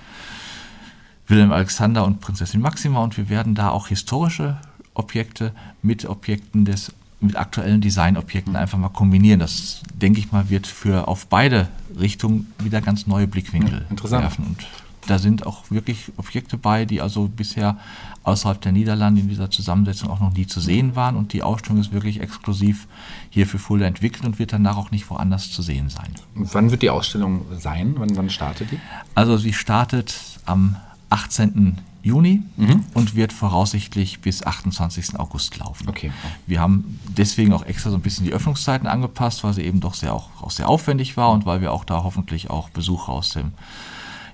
Wilhelm 1.27 1.51
Alexander 1.51 2.05
und 2.05 2.21
Prinzessin 2.21 2.61
Maxima 2.61 3.03
und 3.03 3.17
wir 3.17 3.29
werden 3.29 3.55
da 3.55 3.69
auch 3.69 3.87
historische 3.87 4.57
Objekte 4.93 5.51
mit 5.81 6.05
Objekten 6.05 6.65
des 6.65 6.93
mit 7.19 7.35
aktuellen 7.35 7.81
Designobjekten 7.81 8.53
mhm. 8.53 8.59
einfach 8.59 8.77
mal 8.77 8.89
kombinieren. 8.89 9.39
Das 9.39 9.81
denke 9.95 10.19
ich 10.19 10.31
mal 10.31 10.49
wird 10.49 10.67
für 10.67 11.07
auf 11.07 11.25
beide 11.25 11.67
Richtungen 11.99 12.53
wieder 12.59 12.79
ganz 12.79 13.07
neue 13.07 13.25
Blickwinkel 13.27 13.87
ja, 13.89 14.11
werfen 14.11 14.45
und 14.45 14.67
da 15.07 15.19
sind 15.19 15.45
auch 15.45 15.71
wirklich 15.71 16.11
Objekte 16.17 16.57
bei, 16.57 16.85
die 16.85 17.01
also 17.01 17.27
bisher 17.27 17.77
außerhalb 18.23 18.59
der 18.61 18.73
Niederlande 18.73 19.21
in 19.21 19.29
dieser 19.29 19.49
Zusammensetzung 19.49 20.09
auch 20.09 20.19
noch 20.19 20.33
nie 20.33 20.47
zu 20.47 20.59
sehen 20.59 20.95
waren. 20.95 21.15
Und 21.15 21.33
die 21.33 21.43
Ausstellung 21.43 21.79
ist 21.79 21.93
wirklich 21.93 22.19
exklusiv 22.19 22.87
hier 23.29 23.47
für 23.47 23.57
Fulda 23.57 23.85
entwickelt 23.85 24.25
und 24.25 24.37
wird 24.37 24.51
danach 24.51 24.75
auch 24.75 24.91
nicht 24.91 25.09
woanders 25.09 25.51
zu 25.51 25.61
sehen 25.61 25.89
sein. 25.89 26.13
Und 26.35 26.53
wann 26.53 26.71
wird 26.71 26.81
die 26.81 26.89
Ausstellung 26.89 27.45
sein? 27.57 27.95
Wann, 27.97 28.15
wann 28.17 28.29
startet 28.29 28.71
die? 28.71 28.79
Also 29.15 29.37
sie 29.37 29.53
startet 29.53 30.13
am 30.45 30.75
18. 31.09 31.77
Juni 32.07 32.43
mhm. 32.55 32.85
und 32.93 33.15
wird 33.15 33.33
voraussichtlich 33.33 34.21
bis 34.21 34.43
28. 34.43 35.19
August 35.19 35.57
laufen. 35.57 35.89
Okay. 35.89 36.11
Wir 36.47 36.61
haben 36.61 36.99
deswegen 37.09 37.53
auch 37.53 37.65
extra 37.65 37.89
so 37.89 37.97
ein 37.97 38.01
bisschen 38.01 38.25
die 38.25 38.31
Öffnungszeiten 38.31 38.87
angepasst, 38.87 39.43
weil 39.43 39.53
sie 39.53 39.63
eben 39.63 39.81
doch 39.81 39.93
sehr 39.93 40.13
auch, 40.13 40.29
auch 40.41 40.51
sehr 40.51 40.69
aufwendig 40.69 41.17
war 41.17 41.31
und 41.31 41.45
weil 41.45 41.61
wir 41.61 41.73
auch 41.73 41.83
da 41.83 42.03
hoffentlich 42.03 42.49
auch 42.49 42.69
Besucher 42.69 43.11
aus 43.11 43.31
dem 43.31 43.51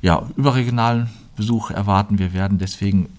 ja, 0.01 0.23
überregionalen 0.37 1.09
Besuch 1.35 1.71
erwarten. 1.71 2.19
Wir 2.19 2.33
werden 2.33 2.59
deswegen 2.59 3.09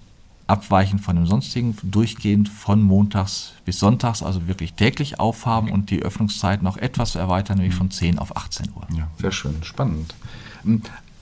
abweichend 0.46 1.00
von 1.00 1.16
dem 1.16 1.26
sonstigen 1.26 1.76
durchgehend 1.82 2.48
von 2.48 2.82
montags 2.82 3.54
bis 3.64 3.78
sonntags, 3.78 4.22
also 4.22 4.46
wirklich 4.46 4.74
täglich 4.74 5.18
aufhaben 5.18 5.70
und 5.70 5.90
die 5.90 6.02
Öffnungszeiten 6.02 6.66
auch 6.66 6.76
etwas 6.76 7.14
erweitern, 7.14 7.58
nämlich 7.58 7.74
von 7.74 7.90
10 7.90 8.18
auf 8.18 8.36
18 8.36 8.68
Uhr. 8.76 8.86
Ja, 8.96 9.08
sehr 9.18 9.32
schön, 9.32 9.64
spannend. 9.64 10.14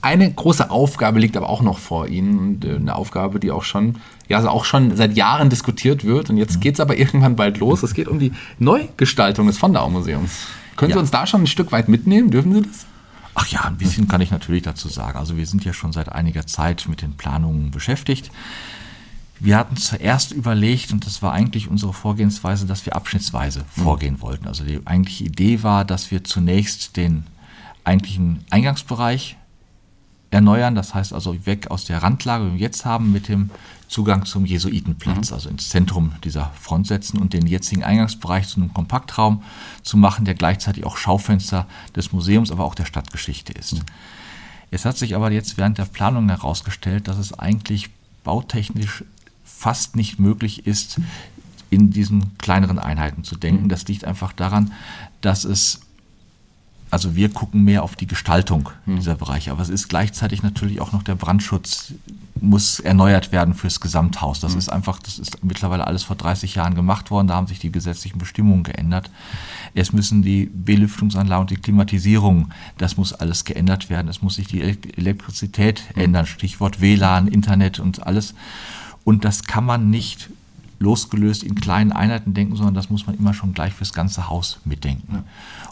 Eine 0.03 0.29
große 0.29 0.69
Aufgabe 0.69 1.21
liegt 1.21 1.37
aber 1.37 1.49
auch 1.49 1.61
noch 1.61 1.79
vor 1.79 2.07
Ihnen. 2.09 2.59
Äh, 2.61 2.75
eine 2.75 2.93
Aufgabe, 2.93 3.39
die 3.39 3.51
auch 3.51 3.63
schon, 3.63 3.99
ja, 4.27 4.35
also 4.35 4.49
auch 4.49 4.65
schon 4.65 4.93
seit 4.97 5.15
Jahren 5.15 5.49
diskutiert 5.49 6.03
wird. 6.03 6.29
Und 6.29 6.35
jetzt 6.35 6.57
mhm. 6.57 6.59
geht 6.59 6.73
es 6.73 6.81
aber 6.81 6.97
irgendwann 6.99 7.37
bald 7.37 7.57
los. 7.59 7.83
Es 7.83 7.93
geht 7.93 8.09
um 8.09 8.19
die 8.19 8.33
Neugestaltung 8.59 9.47
des 9.47 9.57
Vondau-Museums. 9.57 10.47
Können 10.75 10.89
ja. 10.89 10.97
Sie 10.97 10.99
uns 10.99 11.11
da 11.11 11.25
schon 11.25 11.43
ein 11.43 11.47
Stück 11.47 11.71
weit 11.71 11.87
mitnehmen? 11.87 12.31
Dürfen 12.31 12.53
Sie 12.53 12.61
das? 12.63 12.85
Ach 13.33 13.47
ja, 13.47 13.61
ein 13.61 13.77
bisschen 13.77 14.09
kann 14.09 14.19
ich 14.19 14.29
natürlich 14.29 14.63
dazu 14.63 14.89
sagen. 14.89 15.17
Also 15.17 15.37
wir 15.37 15.47
sind 15.47 15.63
ja 15.63 15.71
schon 15.71 15.93
seit 15.93 16.09
einiger 16.09 16.45
Zeit 16.45 16.85
mit 16.89 17.01
den 17.01 17.13
Planungen 17.13 17.71
beschäftigt. 17.71 18.29
Wir 19.39 19.57
hatten 19.57 19.77
zuerst 19.77 20.33
überlegt, 20.33 20.91
und 20.91 21.05
das 21.05 21.21
war 21.21 21.31
eigentlich 21.31 21.69
unsere 21.69 21.93
Vorgehensweise, 21.93 22.65
dass 22.65 22.85
wir 22.85 22.97
abschnittsweise 22.97 23.59
mhm. 23.59 23.81
vorgehen 23.81 24.21
wollten. 24.21 24.47
Also 24.47 24.65
die 24.65 24.85
eigentliche 24.85 25.23
Idee 25.23 25.63
war, 25.63 25.85
dass 25.85 26.11
wir 26.11 26.25
zunächst 26.25 26.97
den 26.97 27.23
eigentlichen 27.85 28.43
Eingangsbereich 28.49 29.37
erneuern. 30.33 30.75
Das 30.75 30.93
heißt 30.93 31.13
also 31.13 31.45
weg 31.45 31.71
aus 31.71 31.85
der 31.85 32.03
Randlage, 32.03 32.45
die 32.45 32.53
wir 32.53 32.59
jetzt 32.59 32.85
haben, 32.85 33.11
mit 33.11 33.27
dem 33.27 33.49
Zugang 33.87 34.25
zum 34.25 34.45
Jesuitenplatz, 34.45 35.29
mhm. 35.29 35.35
also 35.35 35.49
ins 35.49 35.69
Zentrum 35.69 36.13
dieser 36.23 36.51
Front 36.59 36.87
setzen 36.87 37.19
und 37.19 37.33
den 37.33 37.45
jetzigen 37.45 37.83
Eingangsbereich 37.83 38.47
zu 38.47 38.59
einem 38.59 38.73
Kompaktraum 38.73 39.43
zu 39.83 39.97
machen, 39.97 40.25
der 40.25 40.33
gleichzeitig 40.33 40.85
auch 40.85 40.97
Schaufenster 40.97 41.67
des 41.95 42.11
Museums, 42.11 42.51
aber 42.51 42.65
auch 42.65 42.75
der 42.75 42.85
Stadtgeschichte 42.85 43.53
ist. 43.53 43.73
Mhm. 43.73 43.81
Es 44.71 44.85
hat 44.85 44.97
sich 44.97 45.15
aber 45.15 45.31
jetzt 45.31 45.57
während 45.57 45.77
der 45.77 45.85
Planung 45.85 46.27
herausgestellt, 46.29 47.07
dass 47.07 47.17
es 47.17 47.37
eigentlich 47.37 47.91
bautechnisch 48.23 49.03
fast 49.43 49.95
nicht 49.95 50.19
möglich 50.19 50.65
ist, 50.65 50.99
in 51.69 51.91
diesen 51.91 52.37
kleineren 52.39 52.79
Einheiten 52.79 53.23
zu 53.23 53.35
denken. 53.35 53.65
Mhm. 53.65 53.69
Das 53.69 53.87
liegt 53.87 54.05
einfach 54.05 54.33
daran, 54.33 54.73
dass 55.21 55.43
es 55.43 55.81
also 56.93 57.15
wir 57.15 57.29
gucken 57.29 57.63
mehr 57.63 57.81
auf 57.81 57.95
die 57.95 58.05
Gestaltung 58.05 58.69
hm. 58.85 58.97
dieser 58.97 59.15
Bereiche, 59.15 59.49
aber 59.51 59.63
es 59.63 59.69
ist 59.69 59.87
gleichzeitig 59.87 60.43
natürlich 60.43 60.79
auch 60.79 60.91
noch 60.91 61.01
der 61.01 61.15
Brandschutz 61.15 61.95
muss 62.39 62.79
erneuert 62.79 63.31
werden 63.31 63.55
fürs 63.55 63.79
Gesamthaus. 63.79 64.39
Das 64.39 64.51
hm. 64.51 64.59
ist 64.59 64.69
einfach, 64.69 64.99
das 64.99 65.17
ist 65.17 65.43
mittlerweile 65.43 65.87
alles 65.87 66.03
vor 66.03 66.15
30 66.15 66.53
Jahren 66.53 66.75
gemacht 66.75 67.09
worden, 67.09 67.27
da 67.27 67.33
haben 67.33 67.47
sich 67.47 67.57
die 67.57 67.71
gesetzlichen 67.71 68.19
Bestimmungen 68.19 68.61
geändert. 68.61 69.09
Es 69.73 69.91
müssen 69.91 70.21
die 70.21 70.45
Belüftungsanlagen 70.53 71.41
und 71.41 71.49
die 71.49 71.55
Klimatisierung, 71.55 72.49
das 72.77 72.95
muss 72.95 73.11
alles 73.11 73.43
geändert 73.43 73.89
werden. 73.89 74.07
Es 74.07 74.21
muss 74.21 74.35
sich 74.35 74.45
die 74.45 74.61
Elektrizität 74.61 75.81
hm. 75.95 76.03
ändern, 76.03 76.27
Stichwort 76.27 76.79
WLAN, 76.79 77.27
Internet 77.27 77.79
und 77.79 78.05
alles. 78.05 78.35
Und 79.03 79.25
das 79.25 79.45
kann 79.45 79.65
man 79.65 79.89
nicht 79.89 80.29
losgelöst 80.83 81.43
in 81.43 81.55
kleinen 81.55 81.91
Einheiten 81.91 82.33
denken, 82.33 82.55
sondern 82.55 82.75
das 82.75 82.89
muss 82.89 83.07
man 83.07 83.17
immer 83.17 83.33
schon 83.33 83.53
gleich 83.53 83.73
fürs 83.73 83.93
ganze 83.93 84.29
Haus 84.29 84.59
mitdenken. 84.65 85.23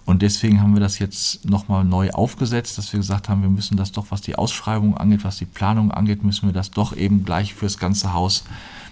Und 0.06 0.22
deswegen 0.22 0.62
haben 0.62 0.74
wir 0.74 0.80
das 0.80 0.98
jetzt 1.00 1.46
nochmal 1.46 1.84
neu 1.84 2.12
aufgesetzt, 2.12 2.78
dass 2.78 2.92
wir 2.94 3.00
gesagt 3.00 3.30
haben, 3.30 3.42
wir 3.42 3.50
müssen 3.50 3.78
das 3.78 3.92
doch, 3.92 4.08
was 4.10 4.22
die 4.22 4.36
Ausschreibung 4.36 4.98
angeht, 4.98 5.24
was 5.24 5.38
die 5.38 5.46
Planung 5.46 5.92
angeht, 5.92 6.24
müssen 6.24 6.48
wir 6.48 6.54
das 6.54 6.72
doch 6.72 6.96
eben 6.96 7.26
gleich 7.26 7.54
fürs 7.54 7.78
ganze 7.78 8.14
Haus 8.14 8.46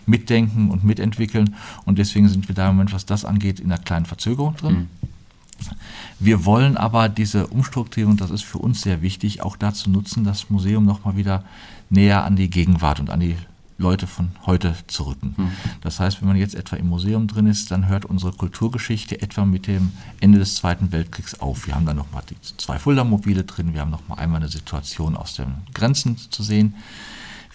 mitdenken 0.06 0.70
und 0.70 0.84
mitentwickeln. 0.84 1.56
Und 1.86 1.98
deswegen 1.98 2.28
sind 2.30 2.48
wir 2.48 2.56
da 2.56 2.70
im 2.70 2.76
Moment, 2.76 2.94
was 2.94 3.06
das 3.06 3.26
angeht, 3.26 3.60
in 3.60 3.72
einer 3.72 3.82
kleinen 3.82 4.06
Verzögerung 4.06 4.56
drin. 4.56 4.74
Mhm. 4.74 4.88
Wir 6.20 6.46
wollen 6.46 6.78
aber 6.78 7.10
diese 7.10 7.48
Umstrukturierung, 7.48 8.18
das 8.18 8.30
ist 8.30 8.44
für 8.44 8.60
uns 8.60 8.82
sehr 8.82 9.02
wichtig, 9.02 9.42
auch 9.42 9.56
dazu 9.56 9.90
nutzen, 9.90 10.24
das 10.24 10.50
Museum 10.50 10.86
nochmal 10.86 11.16
wieder 11.16 11.44
näher 11.90 12.24
an 12.24 12.36
die 12.36 12.50
Gegenwart 12.50 13.00
und 13.00 13.10
an 13.10 13.20
die 13.20 13.36
Leute 13.80 14.08
von 14.08 14.32
heute 14.46 14.76
zu 14.88 15.04
rücken. 15.04 15.34
Mhm. 15.36 15.52
Das 15.82 16.00
heißt, 16.00 16.22
wenn 16.22 16.28
man 16.28 16.38
jetzt 16.38 16.54
etwa 16.54 16.76
im 16.76 16.88
Museum 16.88 17.28
drin 17.28 17.48
ist, 17.48 17.72
dann 17.72 17.88
hört 17.88 18.06
unsere 18.06 18.34
Kulturgeschichte 18.34 19.22
etwa 19.22 19.46
mit 19.46 19.68
dem 19.68 19.92
Ende 20.20 20.38
des 20.38 20.56
Zweiten 20.56 20.92
Weltkriegs 20.92 21.40
auf. 21.40 21.66
Wir 21.66 21.76
haben 21.76 21.86
da 21.86 21.94
nochmal 21.94 22.24
die 22.30 22.36
zwei 22.58 22.78
Fulda-Mobile 22.78 23.46
drin, 23.46 23.74
wir 23.74 23.82
haben 23.82 23.90
nochmal 23.90 24.20
einmal 24.20 24.42
eine 24.42 24.50
Situation 24.50 25.16
aus 25.16 25.34
den 25.34 25.54
Grenzen 25.74 26.18
zu 26.18 26.44
sehen. 26.44 26.76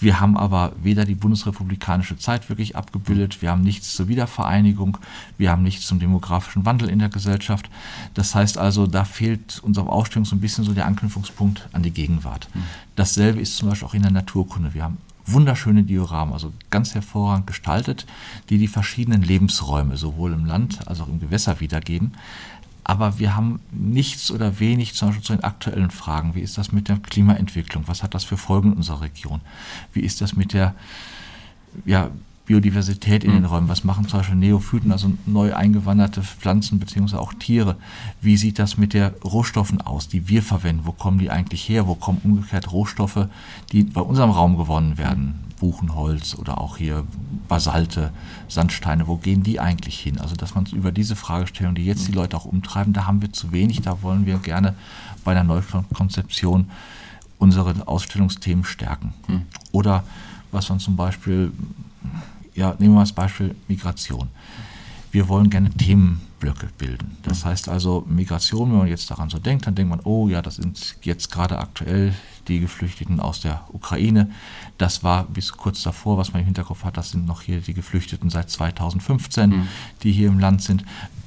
Wir 0.01 0.21
haben 0.21 0.37
aber 0.37 0.73
weder 0.83 1.05
die 1.05 1.15
bundesrepublikanische 1.15 2.19
Zeit 2.19 2.49
wirklich 2.49 2.75
abgebildet, 2.75 3.43
wir 3.43 3.51
haben 3.51 3.63
nichts 3.63 3.95
zur 3.95 4.09
Wiedervereinigung, 4.09 4.99
wir 5.39 5.51
haben 5.51 5.63
nichts 5.63 5.87
zum 5.87 6.01
demografischen 6.01 6.67
Wandel 6.67 6.89
in 6.89 6.99
der 6.99 7.11
Gesellschaft. 7.11 7.71
Das 8.15 8.35
heißt 8.35 8.59
also, 8.59 8.87
da 8.87 9.05
fehlt 9.05 9.61
unserer 9.63 9.91
Ausstellung 9.91 10.25
so 10.25 10.35
ein 10.35 10.41
bisschen 10.41 10.65
so 10.65 10.73
der 10.73 10.87
Anknüpfungspunkt 10.87 11.69
an 11.73 11.83
die 11.83 11.93
Gegenwart. 11.93 12.49
Hm. 12.53 12.63
Dasselbe 12.97 13.41
ist 13.41 13.57
zum 13.57 13.69
Beispiel 13.69 13.87
auch 13.87 13.95
in 13.95 14.03
der 14.03 14.11
Naturkunde. 14.11 14.75
Wir 14.75 14.85
haben 14.85 14.99
wunderschöne 15.27 15.85
Dioramen, 15.85 16.35
also 16.35 16.53
ganz 16.71 16.95
hervorragend 16.95 17.47
gestaltet, 17.47 18.07
die 18.51 18.59
die 18.59 18.69
verschiedenen 18.69 19.23
Lebensräume 19.23 19.97
sowohl 19.97 20.33
im 20.33 20.45
Land 20.45 20.87
als 20.87 21.01
auch 21.01 21.09
im 21.09 21.21
Gewässer 21.21 21.61
wiedergeben 21.61 22.13
aber 22.85 23.19
wir 23.19 23.35
haben 23.35 23.61
nichts 23.73 24.31
oder 24.31 24.61
wenig 24.61 24.95
zum 24.95 25.09
Beispiel 25.09 25.25
zu 25.25 25.33
den 25.33 25.43
aktuellen 25.43 25.91
Fragen. 25.91 26.35
Wie 26.35 26.43
ist 26.43 26.59
das 26.59 26.71
mit 26.71 26.89
der 26.89 26.99
Klimaentwicklung? 26.99 27.85
Was 27.89 28.03
hat 28.03 28.13
das 28.13 28.25
für 28.25 28.37
Folgen 28.37 28.73
in 28.73 28.77
unserer 28.77 29.01
Region? 29.01 29.41
Wie 29.95 30.01
ist 30.01 30.21
das 30.21 30.37
mit 30.37 30.53
der 30.53 30.75
ja, 31.87 32.11
Biodiversität 32.47 33.25
in 33.25 33.33
den 33.33 33.43
mhm. 33.43 33.49
Räumen? 33.49 33.69
Was 33.69 33.85
machen 33.85 34.07
zum 34.07 34.21
Beispiel 34.21 34.37
Neophyten, 34.37 34.93
also 34.93 35.13
neu 35.27 35.55
eingewanderte 35.55 36.23
Pflanzen 36.23 36.79
bzw. 36.79 37.17
auch 37.17 37.33
Tiere? 37.35 37.77
Wie 38.21 38.37
sieht 38.37 38.59
das 38.59 38.77
mit 38.77 38.93
der 38.93 39.15
Rohstoffen 39.23 39.81
aus, 39.81 40.09
die 40.09 40.29
wir 40.29 40.43
verwenden? 40.43 40.83
Wo 40.85 40.93
kommen 40.93 41.19
die 41.19 41.31
eigentlich 41.31 41.69
her? 41.69 41.87
Wo 41.87 41.95
kommen 41.95 42.21
umgekehrt 42.23 42.71
Rohstoffe, 42.71 43.29
die 43.73 43.85
bei 43.85 44.01
unserem 44.01 44.31
Raum 44.31 44.57
gewonnen 44.57 44.99
werden? 44.99 45.41
Buchenholz 45.59 46.35
oder 46.35 46.59
auch 46.61 46.77
hier 46.77 47.05
Basalte, 47.49 48.11
Sandsteine, 48.49 49.07
wo 49.07 49.17
gehen 49.17 49.43
die 49.43 49.61
eigentlich 49.61 49.99
hin? 49.99 50.21
Also 50.21 50.35
dass 50.35 50.55
man 50.55 50.67
über 50.67 50.93
diese 50.93 51.17
Fragestellung, 51.17 51.75
die 51.75 51.87
jetzt 51.87 52.07
die 52.09 52.13
Leute 52.13 52.37
auch 52.37 52.45
umtreiben, 52.45 52.93
da 52.93 53.07
haben 53.07 53.23
wir 53.23 53.33
zu 53.33 53.53
wenig, 53.53 53.81
da 53.81 54.03
wollen 54.03 54.27
wir 54.27 54.39
gerne 54.39 54.75
bei 55.25 55.33
der 55.33 55.45
Neukonzeption 55.45 56.71
unsere 57.39 57.87
Ausstellungsthemen 57.87 58.65
stärken. 58.65 59.15
Hm. 59.27 59.43
Oder 59.73 60.05
was 60.53 60.69
man 60.69 60.81
zum 60.81 60.97
Beispiel, 60.97 61.53
ja, 62.55 62.71
nehmen 62.79 62.95
wir 62.95 62.99
mal 62.99 63.01
das 63.01 63.13
Beispiel 63.13 63.55
Migration. 63.69 64.29
Wir 65.11 65.29
wollen 65.29 65.49
gerne 65.49 65.71
Themenblöcke 65.71 66.69
bilden. 66.77 67.17
Das 67.23 67.45
heißt 67.45 67.69
also 67.69 68.05
Migration, 68.09 68.71
wenn 68.73 68.79
man 68.79 68.89
jetzt 68.89 69.11
daran 69.11 69.31
so 69.31 69.39
denkt, 69.39 69.67
dann 69.67 69.75
denkt 69.75 69.91
man, 69.91 70.01
oh 70.01 70.29
ja, 70.29 70.43
das 70.43 70.57
sind 70.57 70.97
jetzt 71.03 71.31
gerade 71.31 71.59
aktuell 71.59 72.15
die 72.49 72.61
Geflüchteten 72.61 73.21
aus 73.21 73.41
der 73.41 73.63
Ukraine. 73.73 74.31
Das 74.77 75.05
war 75.05 75.25
bis 75.25 75.53
kurz 75.53 75.83
davor, 75.83 76.19
was 76.19 76.33
man 76.33 76.41
im 76.41 76.47
Hinterkopf 76.47 76.85
hat, 76.85 76.97
das 76.97 77.11
sind 77.11 77.27
noch 77.27 77.43
hier 77.43 77.61
die 77.61 77.75
Geflüchteten 77.75 78.29
seit 78.29 78.51
2015, 78.51 79.51
mhm. 79.51 79.69
die 80.03 80.13
hier 80.13 80.29
im 80.29 80.39
Land 80.39 80.63
sind. 80.63 80.85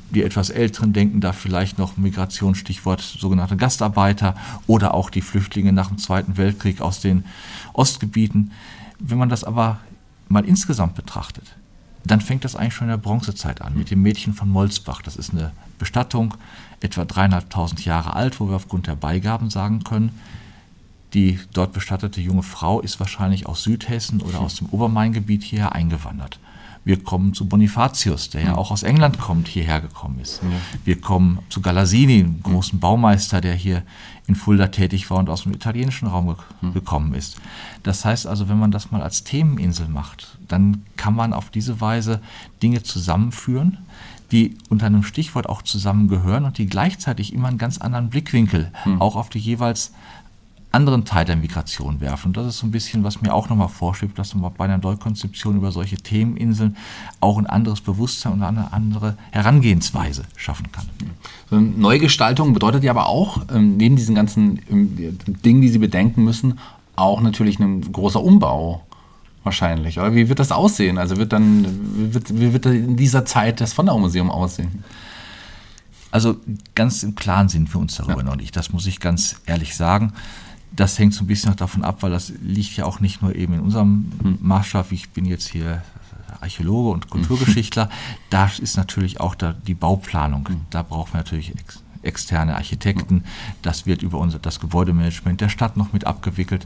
Die 0.10 0.24
etwas 0.24 0.50
Älteren 0.50 0.94
denken 0.94 1.20
da 1.20 1.34
vielleicht 1.34 1.78
noch 1.78 1.98
Migrationsstichwort 1.98 3.02
sogenannte 3.02 3.58
Gastarbeiter 3.58 4.36
oder 4.66 4.94
auch 4.94 5.10
die 5.10 5.22
Flüchtlinge 5.22 5.74
nach 5.74 5.88
dem 5.88 5.98
Zweiten 5.98 6.38
Weltkrieg 6.38 6.80
aus 6.80 7.02
den 7.02 7.26
Ostgebieten. 7.74 8.52
Wenn 9.00 9.18
man 9.18 9.30
das 9.30 9.44
aber 9.44 9.80
mal 10.30 10.46
insgesamt 10.46 10.96
betrachtet, 10.96 11.56
dann 12.04 12.22
fängt 12.22 12.44
das 12.46 12.56
eigentlich 12.56 12.74
schon 12.74 12.88
in 12.88 12.92
der 12.92 12.98
Bronzezeit 12.98 13.62
an 13.62 13.78
mit 13.78 13.92
dem 13.92 14.02
Mädchen 14.02 14.34
von 14.34 14.50
Molsbach. 14.50 15.02
Das 15.02 15.16
ist 15.16 15.34
eine 15.34 15.52
Bestattung, 15.78 16.36
etwa 16.80 17.06
dreieinhalbtausend 17.06 17.84
Jahre 17.86 18.16
alt, 18.16 18.40
wo 18.40 18.48
wir 18.48 18.56
aufgrund 18.56 18.88
der 18.88 18.96
Beigaben 18.96 19.50
sagen 19.50 19.84
können, 19.84 20.12
die 21.14 21.40
dort 21.54 21.74
bestattete 21.74 22.22
junge 22.22 22.44
Frau 22.44 22.82
ist 22.82 23.00
wahrscheinlich 23.00 23.46
aus 23.46 23.64
Südhessen 23.64 24.22
oder 24.22 24.40
aus 24.40 24.56
dem 24.56 24.68
Obermaingebiet 24.70 25.44
hierher 25.44 25.74
eingewandert. 25.74 26.40
Wir 26.88 27.04
kommen 27.04 27.34
zu 27.34 27.50
Bonifatius, 27.50 28.30
der 28.30 28.44
ja 28.44 28.52
hm. 28.52 28.56
auch 28.56 28.72
aus 28.72 28.84
England 28.84 29.20
kommt, 29.20 29.50
hierher 29.50 29.82
gekommen 29.82 30.20
ist. 30.22 30.42
Ja. 30.42 30.50
Wir 30.86 31.02
kommen 31.02 31.40
zu 31.50 31.60
Galasini, 31.60 32.20
einem 32.20 32.42
großen 32.42 32.80
Baumeister, 32.80 33.42
der 33.42 33.56
hier 33.56 33.84
in 34.26 34.36
Fulda 34.36 34.68
tätig 34.68 35.10
war 35.10 35.18
und 35.18 35.30
aus 35.30 35.44
dem 35.44 35.54
italienischen 35.54 36.08
Raum 36.08 36.28
ge 36.28 36.36
hm. 36.62 36.74
gekommen 36.74 37.14
ist. 37.14 37.42
Das 37.84 38.06
heißt 38.06 38.26
also, 38.26 38.48
wenn 38.48 38.58
man 38.58 38.72
das 38.72 38.90
mal 38.90 39.02
als 39.02 39.26
Themeninsel 39.26 39.90
macht, 39.90 40.38
dann 40.48 40.84
kann 40.96 41.14
man 41.14 41.34
auf 41.34 41.50
diese 41.50 41.82
Weise 41.82 42.22
Dinge 42.64 42.82
zusammenführen, 42.84 43.80
die 44.32 44.58
unter 44.70 44.86
einem 44.86 45.04
Stichwort 45.04 45.50
auch 45.50 45.64
zusammengehören 45.64 46.46
und 46.46 46.58
die 46.58 46.68
gleichzeitig 46.68 47.34
immer 47.34 47.50
einen 47.50 47.58
ganz 47.58 47.80
anderen 47.80 48.10
Blickwinkel 48.10 48.72
hm. 48.84 49.02
auch 49.02 49.18
auf 49.18 49.28
die 49.28 49.40
jeweils 49.40 49.92
anderen 50.72 51.06
Teil 51.06 51.26
der 51.26 51.36
Migration 51.36 52.02
werfen. 52.02 52.28
Und 52.28 52.38
das 52.38 52.48
ist 52.48 52.60
so 52.60 52.68
ein 52.68 52.72
bisschen, 52.72 53.04
was 53.04 53.22
mir 53.22 53.34
auch 53.34 53.50
nochmal 53.50 53.70
vorschwebt, 53.70 54.20
dass 54.20 54.36
man 54.36 54.54
bei 54.54 54.66
einer 54.66 54.78
Neukonzeption 54.78 55.58
über 55.58 55.72
solche 55.72 55.98
Themeninseln 55.98 56.76
auch 57.20 57.38
ein 57.38 57.48
anderes 57.48 57.82
Bewusstsein 57.82 58.34
und 58.34 58.44
eine 58.44 58.74
andere 58.74 59.18
Herangehensweise 59.32 60.24
schaffen 60.36 60.68
kann. 60.72 60.86
Neugestaltung 61.80 62.54
bedeutet 62.54 62.84
ja 62.84 62.92
aber 62.92 63.08
auch, 63.08 63.42
ähm, 63.54 63.78
neben 63.78 63.96
diesen 63.96 64.14
ganzen 64.14 64.60
ähm, 64.70 65.18
Dingen, 65.46 65.62
die 65.62 65.70
Sie 65.70 65.80
bedenken 65.80 66.24
müssen, 66.24 66.60
auch 66.96 67.22
natürlich 67.22 67.60
ein 67.60 67.92
großer 67.92 68.22
Umbau 68.22 68.84
wahrscheinlich. 69.44 70.00
Oder 70.00 70.14
wie 70.14 70.28
wird 70.28 70.40
das 70.40 70.52
aussehen? 70.52 70.98
Also 70.98 71.18
wird 71.18 71.32
dann, 71.32 71.66
wie 71.96 72.14
wird, 72.14 72.40
wie 72.40 72.54
wird 72.54 72.66
in 72.66 72.98
dieser 72.98 73.24
Zeit 73.26 73.62
das 73.62 73.74
Vondermuseum 73.74 74.30
aussehen? 74.30 74.84
Also 76.12 76.38
ganz 76.76 77.04
im 77.04 77.16
Klaren 77.16 77.50
sind 77.50 77.74
wir 77.74 77.80
uns 77.80 77.96
darüber 77.96 78.18
ja. 78.18 78.24
noch 78.24 78.36
nicht. 78.36 78.56
Das 78.56 78.72
muss 78.72 78.86
ich 78.86 79.00
ganz 79.00 79.40
ehrlich 79.46 79.76
sagen. 79.76 80.14
Das 80.78 80.98
hängt 80.98 81.14
so 81.14 81.24
ein 81.24 81.28
bisschen 81.28 81.50
noch 81.50 81.58
davon 81.58 81.84
ab, 81.84 81.98
weil 82.02 82.12
das 82.12 82.32
liegt 82.42 82.78
ja 82.78 82.86
auch 82.86 83.02
nicht 83.02 83.22
nur 83.22 83.36
eben 83.36 83.54
in 83.56 83.60
unserem 83.60 84.12
hm. 84.22 84.38
Maßstab. 84.42 84.92
Ich 84.94 85.10
bin 85.10 85.26
jetzt 85.26 85.50
hier 85.50 85.82
Archäologe 86.40 86.90
und 86.92 87.10
Kulturgeschichtler. 87.10 87.90
da 88.30 88.50
ist 88.60 88.78
natürlich 88.78 89.20
auch 89.20 89.36
da 89.36 89.54
die 89.54 89.74
Bauplanung. 89.74 90.48
Hm. 90.48 90.62
Da 90.70 90.84
brauchen 90.84 91.14
wir 91.14 91.18
natürlich 91.18 91.54
ex 91.56 91.84
externe 92.04 92.56
Architekten. 92.56 93.24
Das 93.64 93.86
wird 93.86 94.02
über 94.02 94.20
unser, 94.20 94.40
das 94.40 94.62
Gebäudemanagement 94.62 95.42
der 95.42 95.50
Stadt 95.50 95.76
noch 95.76 95.92
mit 95.92 96.08
abgewickelt. 96.08 96.66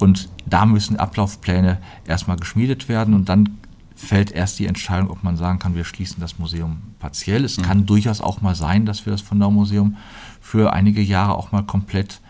Und 0.00 0.28
da 0.46 0.66
müssen 0.66 0.96
Ablaufpläne 0.96 1.78
erstmal 2.06 2.38
geschmiedet 2.38 2.88
werden 2.88 3.14
und 3.14 3.28
dann 3.28 3.60
fällt 3.94 4.32
erst 4.32 4.58
die 4.58 4.66
Entscheidung, 4.66 5.10
ob 5.10 5.22
man 5.22 5.36
sagen 5.36 5.58
kann, 5.58 5.74
wir 5.74 5.84
schließen 5.84 6.20
das 6.20 6.38
Museum 6.38 6.78
partiell. 6.98 7.44
Es 7.44 7.58
mhm. 7.58 7.62
kann 7.62 7.86
durchaus 7.86 8.20
auch 8.20 8.40
mal 8.40 8.54
sein, 8.54 8.86
dass 8.86 9.04
wir 9.04 9.12
das 9.12 9.20
von 9.20 9.38
Museum 9.38 9.96
für 10.40 10.72
einige 10.72 11.02
Jahre 11.02 11.34
auch 11.34 11.52
mal 11.52 11.62
komplett 11.62 12.20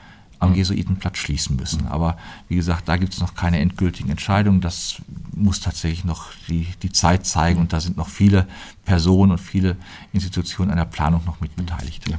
am 0.40 0.54
Jesuitenplatz 0.54 1.18
schließen 1.18 1.56
müssen. 1.56 1.86
Aber 1.86 2.16
wie 2.48 2.56
gesagt, 2.56 2.88
da 2.88 2.96
gibt 2.96 3.12
es 3.12 3.20
noch 3.20 3.34
keine 3.34 3.60
endgültigen 3.60 4.10
Entscheidungen. 4.10 4.60
Das 4.60 4.96
muss 5.34 5.60
tatsächlich 5.60 6.04
noch 6.04 6.28
die, 6.48 6.66
die 6.82 6.90
Zeit 6.90 7.26
zeigen 7.26 7.60
und 7.60 7.72
da 7.72 7.80
sind 7.80 7.96
noch 7.96 8.08
viele 8.08 8.46
Personen 8.84 9.32
und 9.32 9.38
viele 9.38 9.76
Institutionen 10.12 10.70
an 10.70 10.78
der 10.78 10.86
Planung 10.86 11.22
noch 11.26 11.40
mit 11.40 11.54
beteiligt. 11.54 12.08
Ja, 12.08 12.16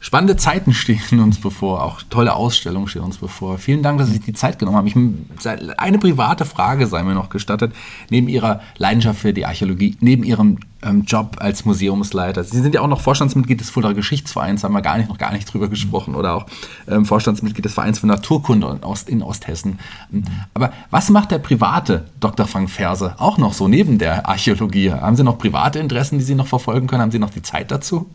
Spannende 0.00 0.36
Zeiten 0.36 0.74
stehen 0.74 1.18
uns 1.18 1.40
bevor, 1.40 1.82
auch 1.82 2.02
tolle 2.08 2.34
Ausstellungen 2.34 2.86
stehen 2.86 3.02
uns 3.02 3.18
bevor. 3.18 3.58
Vielen 3.58 3.82
Dank, 3.82 3.98
dass 3.98 4.08
Sie 4.08 4.14
sich 4.14 4.24
die 4.24 4.32
Zeit 4.32 4.58
genommen 4.58 4.76
haben. 4.76 4.86
Ich, 4.86 4.96
eine 5.76 5.98
private 5.98 6.44
Frage 6.44 6.86
sei 6.86 7.02
mir 7.02 7.14
noch 7.14 7.30
gestattet, 7.30 7.74
neben 8.08 8.28
Ihrer 8.28 8.60
Leidenschaft 8.76 9.20
für 9.20 9.32
die 9.32 9.44
Archäologie, 9.44 9.96
neben 10.00 10.22
Ihrem 10.22 10.58
ähm, 10.82 11.04
Job 11.04 11.36
als 11.40 11.64
Museumsleiter. 11.64 12.44
Sie 12.44 12.60
sind 12.60 12.74
ja 12.74 12.80
auch 12.80 12.88
noch 12.88 13.00
Vorstandsmitglied 13.00 13.60
des 13.60 13.70
Fuldaer 13.70 13.94
Geschichtsvereins, 13.94 14.64
haben 14.64 14.72
wir 14.72 14.82
gar 14.82 14.98
nicht, 14.98 15.08
noch 15.08 15.18
gar 15.18 15.32
nicht 15.32 15.52
drüber 15.52 15.68
gesprochen, 15.68 16.14
oder 16.14 16.34
auch 16.34 16.46
ähm, 16.88 17.04
Vorstandsmitglied 17.04 17.64
des 17.64 17.74
Vereins 17.74 17.98
für 17.98 18.06
Naturkunde 18.06 18.68
in, 18.68 18.84
Ost, 18.84 19.08
in 19.08 19.22
Osthessen. 19.22 19.78
Aber 20.54 20.72
was 20.90 21.10
macht 21.10 21.30
der 21.30 21.38
private 21.38 22.06
Dr. 22.20 22.46
Frank 22.46 22.70
Ferse 22.70 23.14
auch 23.18 23.38
noch 23.38 23.54
so 23.54 23.68
neben 23.68 23.98
der 23.98 24.28
Archäologie? 24.28 24.92
Haben 24.92 25.16
Sie 25.16 25.24
noch 25.24 25.38
private 25.38 25.78
Interessen, 25.78 26.18
die 26.18 26.24
Sie 26.24 26.34
noch 26.34 26.46
verfolgen 26.46 26.86
können? 26.86 27.02
Haben 27.02 27.10
Sie 27.10 27.18
noch 27.18 27.30
die 27.30 27.42
Zeit 27.42 27.70
dazu? 27.70 28.08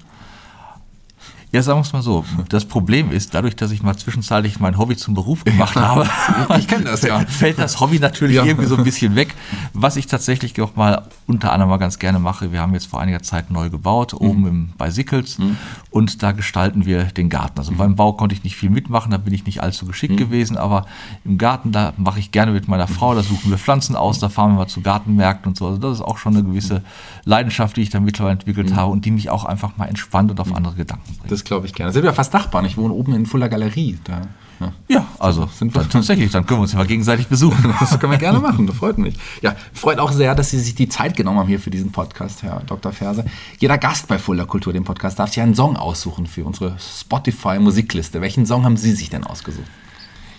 Ja, 1.54 1.62
sagen 1.62 1.78
wir 1.78 1.84
es 1.84 1.94
mal 1.94 2.02
so. 2.02 2.26
Das 2.50 2.66
Problem 2.66 3.12
ist, 3.12 3.36
dadurch, 3.36 3.56
dass 3.56 3.70
ich 3.70 3.84
mal 3.84 3.96
zwischenzeitlich 3.96 4.60
mein 4.60 4.76
Hobby 4.80 4.98
zum 4.98 5.14
Beruf 5.14 5.44
gemacht 5.44 5.76
habe, 5.76 6.10
ich 6.58 6.68
kenne 6.68 6.86
das 6.86 7.04
ja, 7.04 7.20
fällt 7.28 7.60
das 7.60 7.80
Hobby 7.80 8.00
natürlich 8.00 8.38
ja. 8.38 8.44
irgendwie 8.44 8.66
so 8.66 8.76
ein 8.76 8.84
bisschen 8.84 9.16
weg. 9.16 9.36
Was 9.72 9.96
ich 9.96 10.08
tatsächlich 10.08 10.60
auch 10.62 10.76
mal 10.76 11.04
unter 11.28 11.52
anderem 11.52 11.70
mal 11.70 11.78
ganz 11.78 12.00
gerne 12.00 12.18
mache, 12.18 12.52
wir 12.52 12.60
haben 12.60 12.74
jetzt 12.74 12.88
vor 12.88 13.00
einiger 13.02 13.22
Zeit 13.22 13.52
neu 13.52 13.70
gebaut, 13.70 14.14
mhm. 14.14 14.28
oben 14.28 14.48
im, 14.48 14.70
bei 14.80 14.90
Sickels, 14.90 15.38
mhm. 15.38 15.58
und 15.92 16.24
da 16.24 16.32
gestalten 16.32 16.88
wir 16.88 17.04
den 17.04 17.30
Garten. 17.30 17.60
Also 17.60 17.72
mhm. 17.74 17.78
beim 17.78 17.96
Bau 17.96 18.14
konnte 18.14 18.34
ich 18.34 18.44
nicht 18.44 18.56
viel 18.56 18.72
mitmachen, 18.72 19.12
da 19.12 19.18
bin 19.18 19.32
ich 19.32 19.46
nicht 19.46 19.62
allzu 19.62 19.86
geschickt 19.86 20.14
mhm. 20.14 20.18
gewesen, 20.18 20.58
aber 20.58 20.88
im 21.24 21.38
Garten, 21.38 21.72
da 21.72 21.94
mache 21.98 22.18
ich 22.18 22.32
gerne 22.32 22.52
mit 22.52 22.68
meiner 22.68 22.88
Frau, 22.88 23.14
da 23.14 23.22
suchen 23.22 23.52
wir 23.52 23.60
Pflanzen 23.60 23.96
aus, 23.96 24.18
da 24.18 24.30
fahren 24.30 24.54
wir 24.54 24.58
mal 24.58 24.68
zu 24.68 24.82
Gartenmärkten 24.82 25.50
und 25.50 25.58
so. 25.58 25.68
Also 25.68 25.78
das 25.78 26.00
ist 26.00 26.02
auch 26.02 26.18
schon 26.18 26.34
eine 26.34 26.44
gewisse 26.44 26.82
Leidenschaft, 27.26 27.78
die 27.78 27.82
ich 27.82 27.92
da 27.92 28.00
mittlerweile 28.00 28.34
entwickelt 28.34 28.72
mhm. 28.72 28.76
habe 28.76 28.92
und 28.92 29.06
die 29.06 29.12
mich 29.12 29.30
auch 29.30 29.46
einfach 29.46 29.78
mal 29.78 29.86
entspannt 29.86 30.32
und 30.32 30.40
auf 30.40 30.48
mhm. 30.48 30.56
andere 30.56 30.74
Gedanken 30.74 31.16
bringt. 31.20 31.32
Das 31.32 31.43
das 31.44 31.50
glaube 31.50 31.68
ich 31.68 31.74
gerne. 31.74 31.92
Sind 31.92 32.04
wir 32.04 32.14
fast 32.14 32.34
Nachbarn. 32.34 32.64
Ich 32.66 32.78
wohne 32.78 32.94
oben 32.94 33.14
in 33.14 33.26
Fuller 33.26 33.50
Galerie. 33.50 34.00
Da, 34.06 34.22
ja. 34.60 34.74
ja, 34.88 35.08
also 35.20 35.50
sind 35.54 35.76
wir 35.76 35.82
dann 35.82 35.90
tatsächlich. 35.90 36.32
Dann 36.32 36.46
können 36.46 36.60
wir 36.60 36.64
uns 36.64 36.72
ja 36.72 36.78
mal 36.78 36.88
gegenseitig 36.88 37.28
besuchen. 37.28 37.74
Das 37.80 38.00
können 38.00 38.14
wir 38.14 38.18
gerne 38.18 38.40
machen. 38.40 38.66
Das 38.66 38.78
freut 38.78 38.98
mich. 38.98 39.16
Ja, 39.42 39.56
freut 39.74 40.00
auch 40.00 40.12
sehr, 40.14 40.36
dass 40.36 40.52
Sie 40.52 40.60
sich 40.60 40.74
die 40.74 40.88
Zeit 40.88 41.18
genommen 41.18 41.40
haben 41.40 41.48
hier 41.48 41.60
für 41.60 41.70
diesen 41.70 41.92
Podcast, 41.92 42.44
Herr 42.44 42.62
Dr. 42.66 42.94
Ferse. 42.94 43.26
Jeder 43.60 43.78
Gast 43.78 44.08
bei 44.08 44.18
Fuller 44.18 44.46
Kultur, 44.46 44.72
dem 44.72 44.86
Podcast, 44.86 45.20
darf 45.20 45.30
sich 45.34 45.42
einen 45.42 45.56
Song 45.56 45.76
aussuchen 45.76 46.28
für 46.28 46.46
unsere 46.46 46.78
Spotify-Musikliste. 46.80 48.22
Welchen 48.22 48.46
Song 48.46 48.64
haben 48.64 48.78
Sie 48.78 48.94
sich 48.94 49.10
denn 49.10 49.26
ausgesucht? 49.26 49.68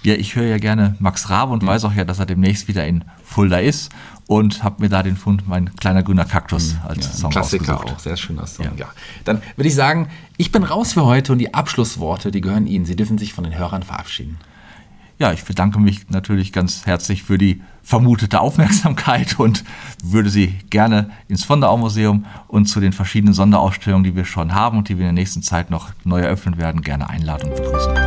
Ja, 0.05 0.15
ich 0.15 0.37
höre 0.37 0.47
ja 0.47 0.59
gerne 0.59 0.97
Max 0.99 1.31
Rabe 1.31 1.53
und 1.53 1.63
mhm. 1.63 1.69
weiß 1.69 1.85
auch 1.85 1.95
ja, 1.95 2.05
dass 2.05 2.19
er 2.19 2.27
demnächst 2.27 2.69
wieder 2.69 2.87
in 2.87 3.05
Fulda 3.25 3.59
ist 3.59 3.91
und 4.27 4.63
habe 4.63 4.83
mir 4.83 4.89
da 4.89 5.03
den 5.03 5.17
Fund 5.17 5.49
Mein 5.49 5.75
kleiner 5.77 6.03
grüner 6.03 6.25
Kaktus 6.25 6.75
mhm. 6.75 6.81
als 6.89 7.07
ja, 7.07 7.13
Song 7.13 7.31
Klassiker 7.31 7.75
ausgesucht. 7.75 7.97
auch, 7.97 7.99
sehr 7.99 8.17
schöner 8.17 8.47
Song. 8.47 8.67
Ja. 8.67 8.73
ja. 8.77 8.87
Dann 9.25 9.43
würde 9.57 9.69
ich 9.69 9.75
sagen, 9.75 10.09
ich 10.37 10.53
bin 10.53 10.63
raus 10.63 10.93
für 10.93 11.05
heute 11.05 11.33
und 11.33 11.39
die 11.39 11.55
Abschlussworte, 11.55 12.31
die 12.31 12.41
gehören 12.41 12.67
Ihnen. 12.67 12.85
Sie 12.85 12.97
dürfen 12.97 13.19
sich 13.19 13.33
von 13.33 13.45
den 13.45 13.57
Hörern 13.57 13.83
verabschieden. 13.83 14.39
Ja, 15.19 15.33
ich 15.33 15.45
bedanke 15.45 15.79
mich 15.79 16.11
natürlich 16.11 16.53
ganz 16.53 16.87
herzlich 16.87 17.23
für 17.23 17.39
die 17.39 17.63
vermutete 17.83 18.41
Aufmerksamkeit 18.41 19.39
und 19.39 19.65
würde 20.03 20.29
Sie 20.29 20.55
gerne 20.71 21.11
ins 21.29 21.45
von 21.45 21.61
Museum 21.61 22.27
und 22.49 22.67
zu 22.67 22.81
den 22.81 22.93
verschiedenen 22.93 23.33
Sonderausstellungen, 23.33 24.05
die 24.05 24.17
wir 24.17 24.25
schon 24.25 24.55
haben 24.55 24.79
und 24.79 24.89
die 24.89 24.99
wir 24.99 25.09
in 25.09 25.15
der 25.15 25.23
nächsten 25.23 25.43
Zeit 25.43 25.71
noch 25.71 25.91
neu 26.03 26.21
eröffnen 26.21 26.59
werden, 26.59 26.83
gerne 26.83 27.09
einladen 27.09 27.51
und 27.51 27.57
begrüßen. 27.57 28.04